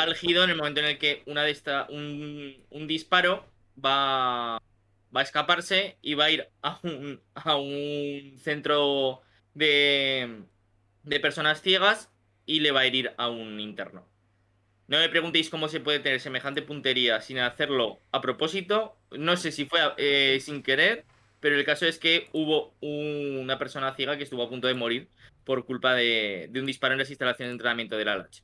álgido 0.00 0.44
en 0.44 0.50
el 0.50 0.56
momento 0.56 0.80
en 0.80 0.86
el 0.86 0.98
que 0.98 1.22
una 1.26 1.44
de 1.44 1.50
esta, 1.50 1.86
un, 1.90 2.64
un 2.70 2.86
disparo 2.86 3.46
va, 3.82 4.60
va 5.14 5.20
a 5.20 5.22
escaparse 5.22 5.98
y 6.02 6.14
va 6.14 6.26
a 6.26 6.30
ir 6.30 6.48
a 6.62 6.78
un, 6.82 7.20
a 7.34 7.56
un 7.56 8.38
centro 8.38 9.22
de, 9.54 10.42
de 11.02 11.20
personas 11.20 11.62
ciegas 11.62 12.10
y 12.46 12.60
le 12.60 12.70
va 12.70 12.80
a 12.80 12.86
herir 12.86 13.12
a 13.18 13.28
un 13.28 13.60
interno. 13.60 14.08
No 14.86 14.98
me 14.98 15.08
preguntéis 15.08 15.50
cómo 15.50 15.68
se 15.68 15.80
puede 15.80 16.00
tener 16.00 16.20
semejante 16.20 16.62
puntería 16.62 17.20
sin 17.20 17.38
hacerlo 17.38 18.00
a 18.10 18.22
propósito. 18.22 18.96
No 19.10 19.36
sé 19.36 19.52
si 19.52 19.66
fue 19.66 19.80
eh, 19.98 20.38
sin 20.40 20.62
querer 20.62 21.04
pero 21.40 21.56
el 21.56 21.64
caso 21.64 21.86
es 21.86 21.98
que 21.98 22.28
hubo 22.32 22.74
una 22.80 23.58
persona 23.58 23.94
ciega 23.94 24.16
que 24.16 24.24
estuvo 24.24 24.42
a 24.42 24.48
punto 24.48 24.66
de 24.66 24.74
morir 24.74 25.08
por 25.44 25.64
culpa 25.64 25.94
de, 25.94 26.48
de 26.50 26.60
un 26.60 26.66
disparo 26.66 26.94
en 26.94 26.98
las 26.98 27.10
instalaciones 27.10 27.50
de 27.50 27.52
entrenamiento 27.52 27.96
del 27.96 28.08
Alach. 28.08 28.40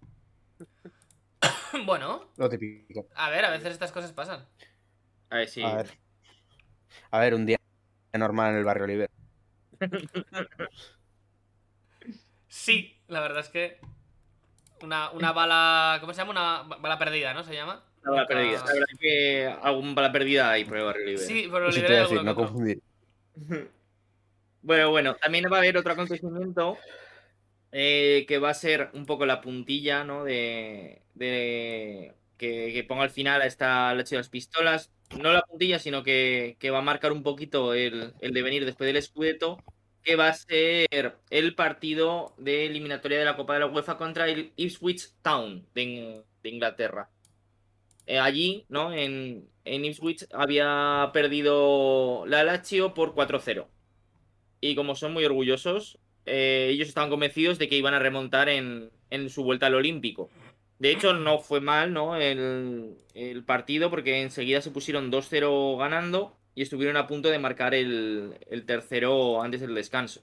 Bueno, 1.86 2.30
Lo 2.36 2.48
típico. 2.48 3.06
a 3.14 3.30
ver, 3.30 3.44
a 3.44 3.50
veces 3.50 3.72
estas 3.72 3.92
cosas 3.92 4.12
pasan. 4.12 4.46
A 5.30 5.36
ver 5.36 5.48
si. 5.48 5.62
A 5.62 5.74
ver. 5.76 5.90
A 7.10 7.18
ver, 7.20 7.34
un 7.34 7.46
día 7.46 7.56
normal 8.12 8.52
en 8.52 8.58
el 8.58 8.64
barrio 8.64 8.84
Oliver. 8.84 9.10
Sí, 12.48 12.96
la 13.08 13.20
verdad 13.20 13.40
es 13.40 13.48
que. 13.48 13.78
Una, 14.82 15.10
una 15.10 15.32
bala. 15.32 15.98
¿Cómo 16.00 16.12
se 16.12 16.18
llama? 16.18 16.30
Una 16.30 16.62
ba- 16.62 16.76
bala 16.76 16.98
perdida, 16.98 17.34
¿no? 17.34 17.42
Se 17.42 17.54
llama. 17.54 17.84
Una 18.02 18.10
bala 18.10 18.22
Nunca- 18.22 18.34
perdida. 18.34 18.58
La 18.60 18.64
verdad 18.72 18.86
es 18.92 18.98
que 18.98 19.46
algún 19.62 19.94
bala 19.94 20.12
perdida 20.12 20.50
hay 20.50 20.64
por 20.64 20.76
el 20.78 20.84
barrio 20.84 21.06
libre. 21.06 21.24
Sí, 21.24 21.42
te 21.42 21.42
liberé 21.48 21.94
iba 21.94 21.98
a 21.98 22.02
decir, 22.02 22.22
no 22.24 22.34
confundir. 22.34 22.80
Bueno, 24.62 24.90
bueno, 24.90 25.14
también 25.16 25.44
va 25.50 25.56
a 25.56 25.58
haber 25.60 25.76
otro 25.76 25.92
acontecimiento 25.92 26.78
eh, 27.72 28.24
que 28.28 28.38
va 28.38 28.50
a 28.50 28.54
ser 28.54 28.90
un 28.94 29.04
poco 29.06 29.26
la 29.26 29.40
puntilla, 29.40 30.04
¿no? 30.04 30.24
De, 30.24 31.02
de 31.14 32.14
que, 32.36 32.84
ponga 32.88 33.04
al 33.04 33.10
final 33.10 33.42
a 33.42 33.46
esta 33.46 33.94
leche 33.94 34.16
de 34.16 34.20
las 34.20 34.28
pistolas. 34.28 34.90
No 35.20 35.32
la 35.32 35.42
puntilla, 35.42 35.78
sino 35.78 36.02
que, 36.02 36.56
que 36.58 36.70
va 36.70 36.78
a 36.78 36.82
marcar 36.82 37.12
un 37.12 37.22
poquito 37.22 37.74
el, 37.74 38.14
el 38.20 38.32
devenir 38.32 38.64
después 38.64 38.92
del 38.92 39.02
Scudetto, 39.02 39.58
que 40.02 40.16
va 40.16 40.28
a 40.28 40.34
ser 40.34 41.16
el 41.30 41.54
partido 41.54 42.34
de 42.38 42.66
eliminatoria 42.66 43.18
de 43.18 43.24
la 43.24 43.36
Copa 43.36 43.54
de 43.54 43.60
la 43.60 43.66
UEFA 43.66 43.96
contra 43.96 44.28
el 44.28 44.52
Ipswich 44.56 45.12
Town 45.22 45.66
de, 45.74 46.22
de 46.42 46.48
Inglaterra. 46.48 47.10
Eh, 48.06 48.18
allí, 48.18 48.66
¿no? 48.68 48.92
En, 48.92 49.48
en 49.64 49.84
Ipswich 49.84 50.26
había 50.32 51.10
perdido 51.12 52.24
la 52.26 52.44
Lazio 52.44 52.92
por 52.92 53.14
4-0 53.14 53.66
y 54.64 54.74
como 54.74 54.94
son 54.94 55.12
muy 55.12 55.26
orgullosos, 55.26 55.98
eh, 56.24 56.68
ellos 56.70 56.88
estaban 56.88 57.10
convencidos 57.10 57.58
de 57.58 57.68
que 57.68 57.76
iban 57.76 57.92
a 57.92 57.98
remontar 57.98 58.48
en, 58.48 58.90
en 59.10 59.28
su 59.28 59.44
vuelta 59.44 59.66
al 59.66 59.74
Olímpico. 59.74 60.30
De 60.78 60.90
hecho, 60.90 61.14
no 61.14 61.38
fue 61.38 61.60
mal 61.60 61.92
¿no? 61.92 62.16
el, 62.16 62.96
partido 63.46 63.90
porque 63.90 64.22
enseguida 64.22 64.60
se 64.60 64.70
pusieron 64.70 65.10
2-0 65.10 65.78
ganando 65.78 66.36
y 66.54 66.62
estuvieron 66.62 66.96
a 66.96 67.06
punto 67.06 67.30
de 67.30 67.38
marcar 67.38 67.74
el, 67.74 68.34
tercero 68.66 69.42
antes 69.42 69.60
del 69.60 69.74
descanso. 69.74 70.22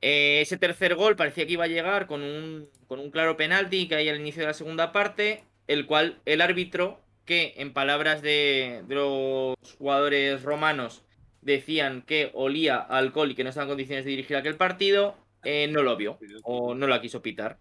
Eh, 0.00 0.40
ese 0.42 0.58
tercer 0.58 0.96
gol 0.96 1.16
parecía 1.16 1.46
que 1.46 1.54
iba 1.54 1.64
a 1.64 1.68
llegar 1.68 2.06
con 2.06 2.22
un, 2.22 2.68
claro 3.10 3.36
penalti 3.36 3.88
que 3.88 3.94
hay 3.94 4.08
al 4.08 4.20
inicio 4.20 4.42
de 4.42 4.48
la 4.48 4.54
segunda 4.54 4.92
parte, 4.92 5.44
el 5.66 5.86
cual 5.86 6.18
el 6.26 6.40
árbitro, 6.40 7.00
que 7.24 7.54
en 7.56 7.72
palabras 7.72 8.20
de, 8.20 8.82
los 8.88 9.56
jugadores 9.78 10.42
romanos 10.42 11.02
decían 11.40 12.02
que 12.02 12.30
olía 12.34 12.76
a 12.76 12.98
alcohol 12.98 13.30
y 13.30 13.34
que 13.34 13.44
no 13.44 13.50
estaba 13.50 13.64
en 13.64 13.70
condiciones 13.70 14.04
de 14.04 14.10
dirigir 14.10 14.36
aquel 14.36 14.56
partido, 14.56 15.16
eh, 15.44 15.68
no 15.70 15.82
lo 15.82 15.96
vio 15.96 16.18
o 16.42 16.74
no 16.74 16.86
la 16.86 17.00
quiso 17.00 17.22
pitar. 17.22 17.58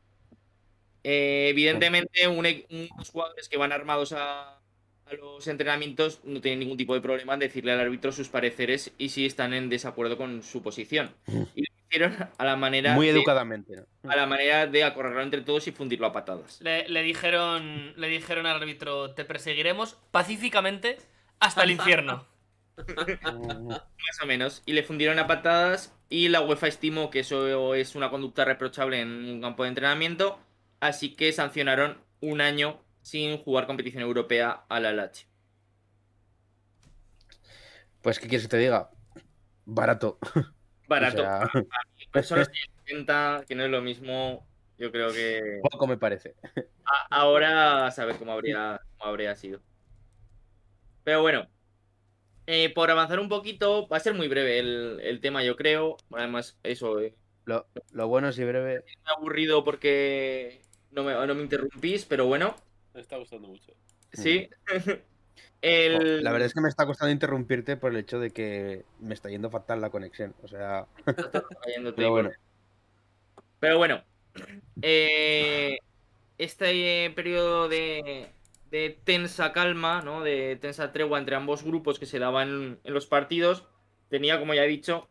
Eh, 1.04 1.48
evidentemente, 1.50 2.28
un 2.28 2.46
e- 2.46 2.66
unos 2.70 3.10
jugadores 3.10 3.50
que 3.50 3.58
van 3.58 3.72
armados 3.72 4.14
a, 4.14 4.58
a 5.06 5.14
los 5.20 5.46
entrenamientos 5.48 6.22
no 6.24 6.40
tienen 6.42 6.60
ningún 6.60 6.78
tipo 6.78 6.94
de 6.94 7.02
problema 7.02 7.34
en 7.34 7.40
decirle 7.42 7.72
al 7.74 7.80
árbitro 7.82 8.12
sus 8.12 8.30
pareceres 8.30 8.94
y 8.98 9.10
si 9.10 9.26
están 9.26 9.54
en 9.54 9.70
desacuerdo 9.70 10.18
con 10.18 10.44
su 10.44 10.62
posición. 10.64 11.14
Y 11.56 11.62
lo 11.62 11.68
hicieron 11.90 12.30
a 12.38 12.46
la 12.46 12.56
manera, 12.56 12.94
Muy 12.96 13.08
de, 13.08 13.14
educadamente. 13.14 13.76
¿no? 14.04 14.10
a 14.12 14.16
la 14.16 14.26
manera 14.26 14.66
de 14.68 14.84
acorralarlo 14.84 15.24
entre 15.24 15.42
todos 15.42 15.68
y 15.68 15.72
fundirlo 15.72 16.08
a 16.08 16.14
patadas. 16.14 16.62
Le, 16.62 16.88
le 16.88 17.02
dijeron, 17.04 17.94
le 17.98 18.08
dijeron 18.08 18.46
al 18.46 18.58
árbitro: 18.62 19.12
Te 19.14 19.26
perseguiremos 19.26 19.98
pacíficamente 20.12 20.98
hasta 21.40 21.64
el 21.64 21.72
infierno. 21.72 22.26
Más 23.24 24.22
o 24.22 24.26
menos. 24.26 24.64
Y 24.66 24.74
le 24.74 24.84
fundieron 24.84 25.20
a 25.20 25.28
patadas 25.28 25.94
y 26.10 26.30
la 26.30 26.42
UEFA 26.42 26.68
estimó 26.68 27.10
que 27.10 27.20
eso 27.20 27.76
es 27.76 27.96
una 27.96 28.10
conducta 28.10 28.46
reprochable 28.46 29.00
en 29.02 29.10
un 29.10 29.42
campo 29.42 29.64
de 29.64 29.70
entrenamiento, 29.70 30.40
así 30.84 31.16
que 31.16 31.32
sancionaron 31.34 32.06
un 32.22 32.42
año 32.42 32.86
sin 33.02 33.38
jugar 33.44 33.68
competición 33.68 34.04
europea 34.04 34.66
a 34.70 34.80
la 34.80 34.94
Lazio. 34.94 35.28
Pues, 38.02 38.20
¿qué 38.20 38.28
quieres 38.28 38.44
que 38.48 38.50
te 38.52 38.58
diga? 38.58 38.90
Barato. 39.66 40.20
Barato. 40.88 41.24
O 41.24 41.28
sea, 41.28 41.50
Personas 42.12 42.48
de 42.50 42.56
80, 42.96 43.46
que 43.48 43.56
no 43.56 43.64
es 43.66 43.72
lo 43.72 43.82
mismo, 43.82 44.50
yo 44.78 44.92
creo 44.92 45.14
que 45.14 45.40
poco 45.62 45.88
me 45.88 45.98
parece. 45.98 46.36
a- 46.86 47.08
ahora 47.22 47.86
a 47.88 47.92
saber 47.92 48.18
cómo 48.18 48.32
habría, 48.34 48.80
cómo 48.98 49.10
habría 49.12 49.36
sido. 49.36 49.62
Pero 51.04 51.22
bueno, 51.22 51.50
eh, 52.48 52.74
por 52.74 52.92
avanzar 52.92 53.20
un 53.20 53.30
poquito, 53.30 53.88
va 53.90 53.98
a 53.98 54.00
ser 54.02 54.14
muy 54.16 54.28
breve 54.30 54.60
el, 54.60 55.00
el 55.04 55.22
tema, 55.22 55.44
yo 55.44 55.56
creo. 55.56 55.98
Además, 56.12 56.60
eso, 56.64 57.00
eh, 57.02 57.18
Lo, 57.46 57.68
lo 57.92 58.08
bueno 58.10 58.30
es 58.30 58.38
y 58.40 58.44
breve. 58.46 58.84
me 59.06 59.12
ha 59.12 59.14
aburrido 59.18 59.64
porque 59.64 60.63
no 60.94 61.04
me, 61.04 61.14
no 61.14 61.36
me 61.36 61.42
interrumpís, 61.44 62.06
pero 62.06 62.26
bueno, 62.26 62.56
Me 62.94 63.02
está 63.02 63.18
gustando 63.18 63.48
mucho. 63.48 63.74
sí. 64.12 64.50
Jo, 64.68 64.68
el... 65.62 66.24
La 66.24 66.32
verdad 66.32 66.48
es 66.48 66.54
que 66.54 66.62
me 66.62 66.70
está 66.70 66.86
costando 66.86 67.12
interrumpirte 67.12 67.78
por 67.78 67.92
el 67.92 67.98
hecho 67.98 68.20
de 68.20 68.32
que 68.32 68.86
me 69.00 69.14
está 69.14 69.30
yendo 69.30 69.50
fatal 69.50 69.82
la 69.82 69.90
conexión. 69.90 70.36
O 70.44 70.48
sea, 70.48 70.88
pero 71.96 72.12
bueno. 72.12 72.32
Pero 73.60 73.78
bueno, 73.78 74.04
eh, 74.82 75.78
este 76.38 77.10
periodo 77.12 77.70
de, 77.70 78.34
de 78.72 79.00
tensa 79.04 79.54
calma, 79.54 80.02
¿no? 80.02 80.22
De 80.22 80.58
tensa 80.58 80.92
tregua 80.92 81.20
entre 81.20 81.36
ambos 81.36 81.64
grupos 81.64 82.00
que 82.00 82.06
se 82.06 82.20
daban 82.20 82.80
en 82.84 82.94
los 82.94 83.08
partidos, 83.08 83.68
tenía, 84.10 84.40
como 84.40 84.54
ya 84.54 84.66
he 84.66 84.68
dicho, 84.68 85.10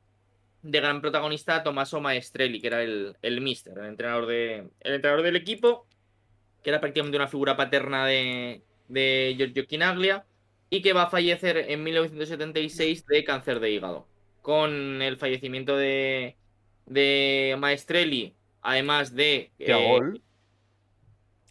de 0.62 0.80
gran 0.80 1.00
protagonista 1.00 1.56
a 1.56 1.62
Tommaso 1.62 2.00
Maestrelli, 2.00 2.60
que 2.60 2.68
era 2.68 2.82
el, 2.82 3.16
el 3.20 3.40
mister, 3.40 3.76
el 3.78 3.86
entrenador, 3.86 4.26
de, 4.26 4.70
el 4.80 4.94
entrenador 4.94 5.24
del 5.24 5.36
equipo, 5.36 5.86
que 6.62 6.70
era 6.70 6.80
prácticamente 6.80 7.16
una 7.16 7.28
figura 7.28 7.56
paterna 7.56 8.06
de, 8.06 8.62
de 8.88 9.34
Giorgio 9.36 9.64
Chinaglia, 9.64 10.24
y 10.70 10.80
que 10.80 10.92
va 10.92 11.02
a 11.02 11.10
fallecer 11.10 11.56
en 11.68 11.82
1976 11.82 13.06
de 13.06 13.24
cáncer 13.24 13.60
de 13.60 13.70
hígado. 13.70 14.06
Con 14.40 15.02
el 15.02 15.18
fallecimiento 15.18 15.76
de, 15.76 16.36
de 16.86 17.56
Maestrelli, 17.58 18.34
además 18.62 19.14
de... 19.14 19.52
Qué 19.58 19.72
eh, 19.72 19.88
gol. 19.88 20.22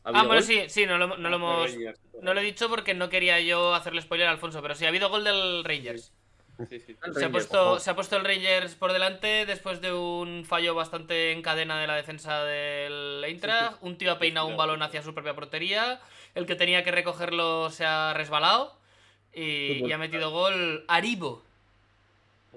¿ha 0.03 0.09
Ah, 0.09 0.23
bueno, 0.23 0.41
gol? 0.41 0.43
sí, 0.43 0.63
sí, 0.67 0.85
no 0.85 0.97
lo, 0.97 1.17
no 1.17 1.29
lo 1.29 1.35
hemos. 1.35 1.71
Rangers. 1.71 2.01
No 2.21 2.33
lo 2.33 2.41
he 2.41 2.43
dicho 2.43 2.69
porque 2.69 2.93
no 2.93 3.09
quería 3.09 3.39
yo 3.39 3.73
hacerle 3.75 4.01
spoiler 4.01 4.27
a 4.27 4.31
Alfonso, 4.31 4.61
pero 4.61 4.75
sí, 4.75 4.85
ha 4.85 4.89
habido 4.89 5.09
gol 5.09 5.23
del 5.23 5.63
Rangers. 5.63 6.13
Sí, 6.69 6.79
sí. 6.79 6.95
El 7.03 7.13
Se 7.13 7.25
ha, 7.25 7.29
puesto, 7.29 7.79
se 7.79 7.89
ha 7.89 7.95
puesto 7.95 8.17
el 8.17 8.25
Rangers 8.25 8.75
por 8.75 8.93
delante 8.93 9.45
después 9.45 9.81
de 9.81 9.93
un 9.93 10.45
fallo 10.45 10.75
bastante 10.75 11.31
en 11.31 11.41
cadena 11.41 11.79
de 11.79 11.87
la 11.87 11.95
defensa 11.95 12.43
del 12.43 13.23
Eintracht. 13.23 13.77
Un 13.81 13.97
tío 13.97 14.11
ha 14.11 14.19
peinado 14.19 14.47
un 14.47 14.57
balón 14.57 14.81
hacia 14.81 15.01
su 15.01 15.13
propia 15.13 15.35
portería. 15.35 15.99
El 16.35 16.45
que 16.45 16.55
tenía 16.55 16.83
que 16.83 16.91
recogerlo 16.91 17.69
se 17.69 17.85
ha 17.85 18.13
resbalado. 18.13 18.77
Y, 19.33 19.85
y 19.85 19.91
ha 19.91 19.97
metido 19.97 20.31
gol 20.31 20.83
Aribo. 20.87 21.43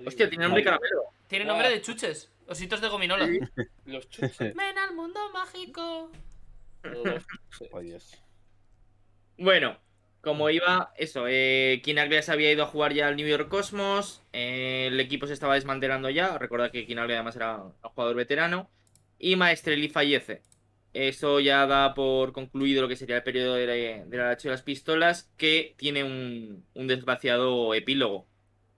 Hostia, 0.05 0.29
tiene 0.29 0.45
nombre 0.45 0.61
de 0.61 0.65
caramelo. 0.65 1.03
Tiene 1.29 1.45
nombre 1.45 1.71
de 1.71 1.81
chuches. 1.81 2.31
Ositos 2.49 2.81
de 2.81 2.89
gominola. 2.89 3.29
Los 3.87 4.09
chuches. 4.11 4.39
Ven 4.55 4.79
al 4.79 4.95
mundo 4.95 5.21
mágico. 5.33 6.11
Los 6.83 7.27
chuches. 7.27 7.71
Oh, 7.73 7.81
Dios. 7.81 8.19
Bueno, 9.37 9.79
como 10.25 10.51
iba, 10.51 10.93
eso, 10.97 11.27
eh, 11.29 11.81
Kinaglia 11.85 12.23
se 12.23 12.33
había 12.33 12.51
ido 12.53 12.65
a 12.65 12.67
jugar 12.67 12.93
ya 12.95 13.07
al 13.09 13.17
New 13.17 13.29
York 13.29 13.49
Cosmos, 13.49 14.23
eh, 14.33 14.89
el 14.89 14.99
equipo 15.01 15.27
se 15.27 15.35
estaba 15.35 15.55
desmantelando 15.55 16.11
ya, 16.11 16.39
recordad 16.39 16.71
que 16.71 16.87
Kinaglia 16.87 17.17
además 17.17 17.37
era 17.37 17.57
un 17.59 17.73
jugador 17.83 18.17
veterano, 18.17 18.71
y 19.19 19.37
Maestrelli 19.37 19.89
fallece. 19.89 20.43
Eso 20.93 21.41
ya 21.41 21.67
da 21.67 21.95
por 21.95 22.33
concluido 22.33 22.83
lo 22.83 22.89
que 22.89 22.97
sería 22.97 23.17
el 23.17 23.23
periodo 23.25 23.55
de 23.55 23.67
la, 23.67 23.73
de 23.75 24.37
de 24.37 24.51
las 24.51 24.63
Pistolas, 24.63 25.31
que 25.37 25.75
tiene 25.77 26.05
un, 26.05 26.65
un 26.75 26.87
desgraciado 26.87 27.75
epílogo. 27.75 28.27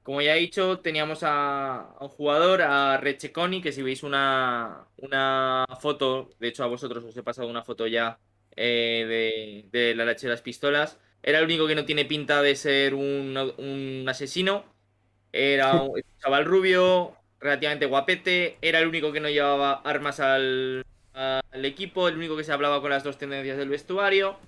Como 0.07 0.23
ya 0.23 0.37
he 0.37 0.39
dicho, 0.39 0.79
teníamos 0.79 1.21
a, 1.25 1.97
un 2.01 2.09
jugador, 2.09 2.63
a 2.63 2.97
Recheconi, 2.97 3.61
que 3.61 3.73
si 3.73 3.83
veis 3.83 4.05
una, 4.05 4.87
una 4.99 5.67
foto, 5.81 6.31
de 6.39 6.49
hecho 6.49 6.63
a 6.63 6.69
vosotros 6.69 7.05
os 7.05 7.17
he 7.17 7.25
pasado 7.25 7.49
una 7.49 7.65
foto 7.65 7.89
ya 7.89 8.21
eh, 8.55 9.67
de, 9.73 9.95
la 9.97 10.05
Lache 10.05 10.29
de 10.29 10.33
las 10.33 10.43
Pistolas, 10.43 11.01
era 11.27 11.41
el 11.41 11.45
único 11.45 11.67
que 11.67 11.75
no 11.75 11.85
tiene 11.85 12.05
pinta 12.05 12.41
de 12.41 12.55
ser 12.55 12.95
un, 12.95 13.37
un 13.59 14.09
asesino. 14.09 14.65
Era 15.33 15.75
un 15.83 16.01
chaval 16.23 16.45
rubio, 16.45 17.17
relativamente 17.41 17.87
guapete. 17.87 18.59
Era 18.63 18.79
el 18.79 18.87
único 18.87 19.13
que 19.13 19.19
no 19.19 19.29
llevaba 19.29 19.73
armas 19.85 20.21
al, 20.21 20.87
al 21.13 21.65
equipo, 21.65 22.07
el 22.07 22.17
único 22.17 22.37
que 22.37 22.45
se 22.45 22.53
hablaba 22.53 22.81
con 22.81 22.91
las 22.91 23.03
dos 23.03 23.19
tendencias 23.19 23.59
del 23.59 23.69
vestuario. 23.69 24.39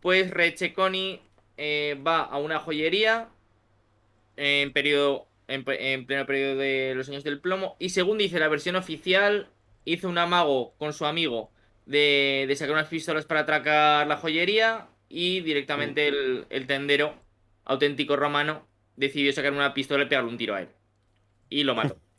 Pues 0.00 0.30
Recheconi 0.30 1.22
eh, 1.56 1.98
va 2.06 2.20
a 2.20 2.36
una 2.36 2.58
joyería 2.58 3.30
en 4.36 4.74
periodo 4.74 5.26
en, 5.48 5.64
pleno 5.64 6.26
periodo 6.26 6.56
de 6.56 6.92
los 6.94 7.08
años 7.08 7.24
del 7.24 7.40
plomo 7.40 7.76
y 7.78 7.90
según 7.90 8.18
dice 8.18 8.38
la 8.38 8.48
versión 8.48 8.76
oficial 8.76 9.48
hizo 9.84 10.08
un 10.08 10.18
amago 10.18 10.74
con 10.78 10.92
su 10.92 11.06
amigo 11.06 11.50
de, 11.86 12.46
de 12.48 12.56
sacar 12.56 12.74
unas 12.74 12.88
pistolas 12.88 13.26
para 13.26 13.40
atracar 13.40 14.06
la 14.06 14.16
joyería 14.16 14.88
y 15.08 15.40
directamente 15.40 16.08
el, 16.08 16.46
el 16.50 16.66
tendero 16.66 17.14
auténtico 17.64 18.16
romano 18.16 18.66
decidió 18.96 19.32
sacar 19.32 19.52
una 19.52 19.74
pistola 19.74 20.04
y 20.04 20.08
pegarle 20.08 20.30
un 20.30 20.38
tiro 20.38 20.54
a 20.54 20.62
él 20.62 20.68
y 21.50 21.64
lo 21.64 21.74
mato. 21.74 22.00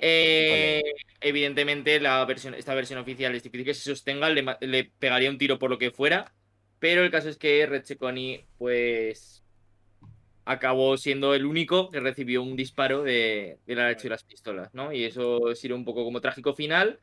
Eh, 0.00 0.82
evidentemente, 1.20 1.98
la 2.00 2.22
versión, 2.26 2.54
esta 2.54 2.74
versión 2.74 2.98
oficial 2.98 3.34
es 3.34 3.42
difícil 3.42 3.64
que 3.64 3.74
se 3.74 3.82
sostenga, 3.90 4.28
le, 4.28 4.44
le 4.60 4.84
pegaría 4.98 5.30
un 5.30 5.38
tiro 5.38 5.58
por 5.58 5.70
lo 5.70 5.78
que 5.78 5.90
fuera, 5.90 6.34
pero 6.78 7.02
el 7.02 7.10
caso 7.10 7.28
es 7.30 7.38
que 7.38 7.64
Red 7.66 7.84
Checoni, 7.84 8.44
pues, 8.58 9.42
acabó 10.44 10.96
siendo 10.96 11.34
el 11.34 11.46
único 11.46 11.90
que 11.90 12.00
recibió 12.00 12.42
un 12.42 12.56
disparo 12.56 13.02
de, 13.02 13.58
del 13.66 13.80
aracho 13.80 14.06
y 14.06 14.10
las 14.10 14.24
pistolas, 14.24 14.74
¿no? 14.74 14.92
Y 14.92 15.04
eso 15.04 15.54
sirve 15.54 15.74
un 15.74 15.84
poco 15.84 16.04
como 16.04 16.20
trágico 16.20 16.54
final 16.54 17.00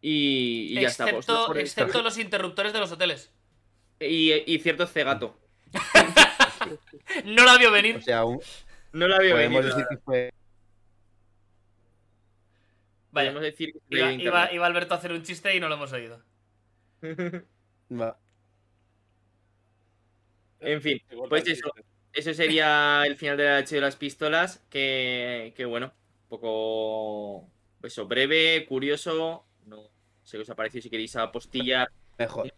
y, 0.00 0.68
y 0.70 0.78
ya 0.78 0.88
está. 0.88 1.10
pues, 1.10 1.28
excepto, 1.28 1.46
por- 1.46 1.58
excepto 1.58 2.02
los 2.02 2.18
interruptores 2.18 2.72
de 2.72 2.78
los 2.80 2.92
hoteles. 2.92 3.32
Y, 4.00 4.32
y 4.52 4.58
cierto 4.60 4.86
cegato. 4.86 5.38
No 7.24 7.44
la 7.44 7.56
vio 7.58 7.70
venir. 7.72 7.96
O 7.96 8.00
sea, 8.02 8.24
un- 8.24 8.40
No 8.92 9.08
la 9.08 9.16
podemos 9.16 9.38
venido. 9.38 9.62
decir 9.62 9.86
que 9.88 9.96
fue. 9.98 10.30
Vaya, 13.12 13.30
Podemos 13.30 13.42
decir 13.42 13.72
que 13.72 13.98
iba, 13.98 14.12
iba- 14.12 14.52
iba 14.52 14.66
Alberto 14.66 14.94
a 14.94 14.98
hacer 14.98 15.12
un 15.12 15.22
chiste 15.22 15.54
y 15.56 15.60
no 15.60 15.68
lo 15.68 15.74
hemos 15.76 15.92
oído. 15.92 16.22
Va. 17.92 18.18
En 20.60 20.80
fin, 20.82 21.00
pues 21.28 21.46
eso. 21.48 21.72
Ese 22.12 22.34
sería 22.34 23.04
el 23.06 23.16
final 23.16 23.36
del 23.36 23.48
H 23.48 23.74
de 23.74 23.80
las 23.80 23.96
pistolas. 23.96 24.62
Que, 24.70 25.54
que 25.56 25.64
bueno, 25.64 25.86
un 26.24 26.28
poco. 26.28 27.48
Eso, 27.82 28.06
breve, 28.06 28.66
curioso. 28.68 29.46
No 29.66 29.88
sé 30.22 30.36
qué 30.36 30.42
os 30.42 30.50
ha 30.50 30.54
parecido. 30.54 30.82
Si 30.82 30.90
queréis 30.90 31.16
apostillar 31.16 31.90
Mejor. 32.18 32.52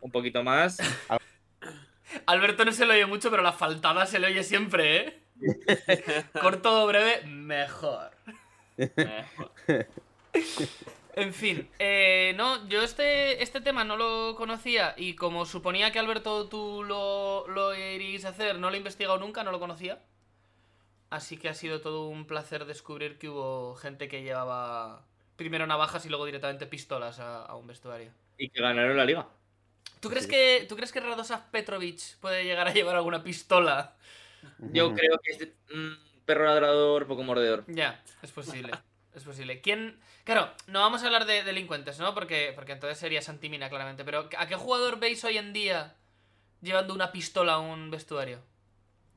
Un 0.00 0.10
poquito 0.10 0.42
más. 0.42 0.78
Alberto 2.26 2.64
no 2.64 2.72
se 2.72 2.86
le 2.86 2.94
oye 2.94 3.06
mucho, 3.06 3.30
pero 3.30 3.42
la 3.42 3.52
faltada 3.52 4.06
se 4.06 4.18
le 4.18 4.28
oye 4.28 4.42
siempre, 4.42 4.96
¿eh? 4.98 5.20
Corto 6.40 6.84
o 6.84 6.86
breve, 6.86 7.26
mejor. 7.26 8.10
En 11.16 11.32
fin, 11.32 11.70
eh, 11.78 12.34
no, 12.36 12.68
yo 12.68 12.82
este, 12.82 13.42
este 13.42 13.62
tema 13.62 13.84
no 13.84 13.96
lo 13.96 14.34
conocía 14.36 14.94
y 14.98 15.14
como 15.14 15.46
suponía 15.46 15.90
que 15.90 15.98
Alberto 15.98 16.46
tú 16.46 16.84
lo, 16.84 17.48
lo 17.48 17.74
iríais 17.74 18.26
a 18.26 18.30
hacer, 18.30 18.58
no 18.58 18.68
lo 18.68 18.74
he 18.74 18.78
investigado 18.78 19.18
nunca, 19.18 19.42
no 19.42 19.50
lo 19.50 19.58
conocía. 19.58 20.02
Así 21.08 21.38
que 21.38 21.48
ha 21.48 21.54
sido 21.54 21.80
todo 21.80 22.08
un 22.08 22.26
placer 22.26 22.66
descubrir 22.66 23.18
que 23.18 23.28
hubo 23.28 23.76
gente 23.76 24.08
que 24.08 24.22
llevaba 24.22 25.06
primero 25.36 25.66
navajas 25.66 26.04
y 26.04 26.08
luego 26.08 26.26
directamente 26.26 26.66
pistolas 26.66 27.18
a, 27.18 27.44
a 27.44 27.54
un 27.56 27.66
vestuario. 27.66 28.10
Y 28.36 28.50
que 28.50 28.60
ganaron 28.60 28.96
la 28.96 29.04
liga. 29.04 29.26
¿Tú 30.06 30.10
crees, 30.10 30.24
Sí. 30.26 30.30
que, 30.30 30.66
¿Tú 30.68 30.76
crees 30.76 30.92
que 30.92 31.00
Radosav 31.00 31.50
Petrovic 31.50 32.16
puede 32.20 32.44
llegar 32.44 32.68
a 32.68 32.72
llevar 32.72 32.94
alguna 32.94 33.24
pistola? 33.24 33.96
Yo 34.58 34.94
creo 34.94 35.18
que 35.18 35.32
es 35.32 35.48
un 35.74 35.98
perro 36.24 36.44
ladrador, 36.44 37.08
poco 37.08 37.24
mordedor. 37.24 37.64
Ya, 37.66 38.00
es 38.22 38.30
posible. 38.30 38.70
Es 39.14 39.24
posible. 39.24 39.60
¿Quién.? 39.60 39.98
Claro, 40.22 40.52
no 40.68 40.78
vamos 40.80 41.02
a 41.02 41.06
hablar 41.06 41.24
de 41.26 41.42
delincuentes, 41.42 41.98
¿no? 41.98 42.14
Porque, 42.14 42.52
porque 42.54 42.70
entonces 42.72 42.98
sería 42.98 43.20
Santimina, 43.20 43.68
claramente. 43.68 44.04
Pero 44.04 44.28
¿a 44.38 44.46
qué 44.46 44.54
jugador 44.54 45.00
veis 45.00 45.24
hoy 45.24 45.38
en 45.38 45.52
día 45.52 45.94
llevando 46.62 46.94
una 46.94 47.10
pistola 47.10 47.54
a 47.54 47.58
un 47.58 47.90
vestuario? 47.90 48.38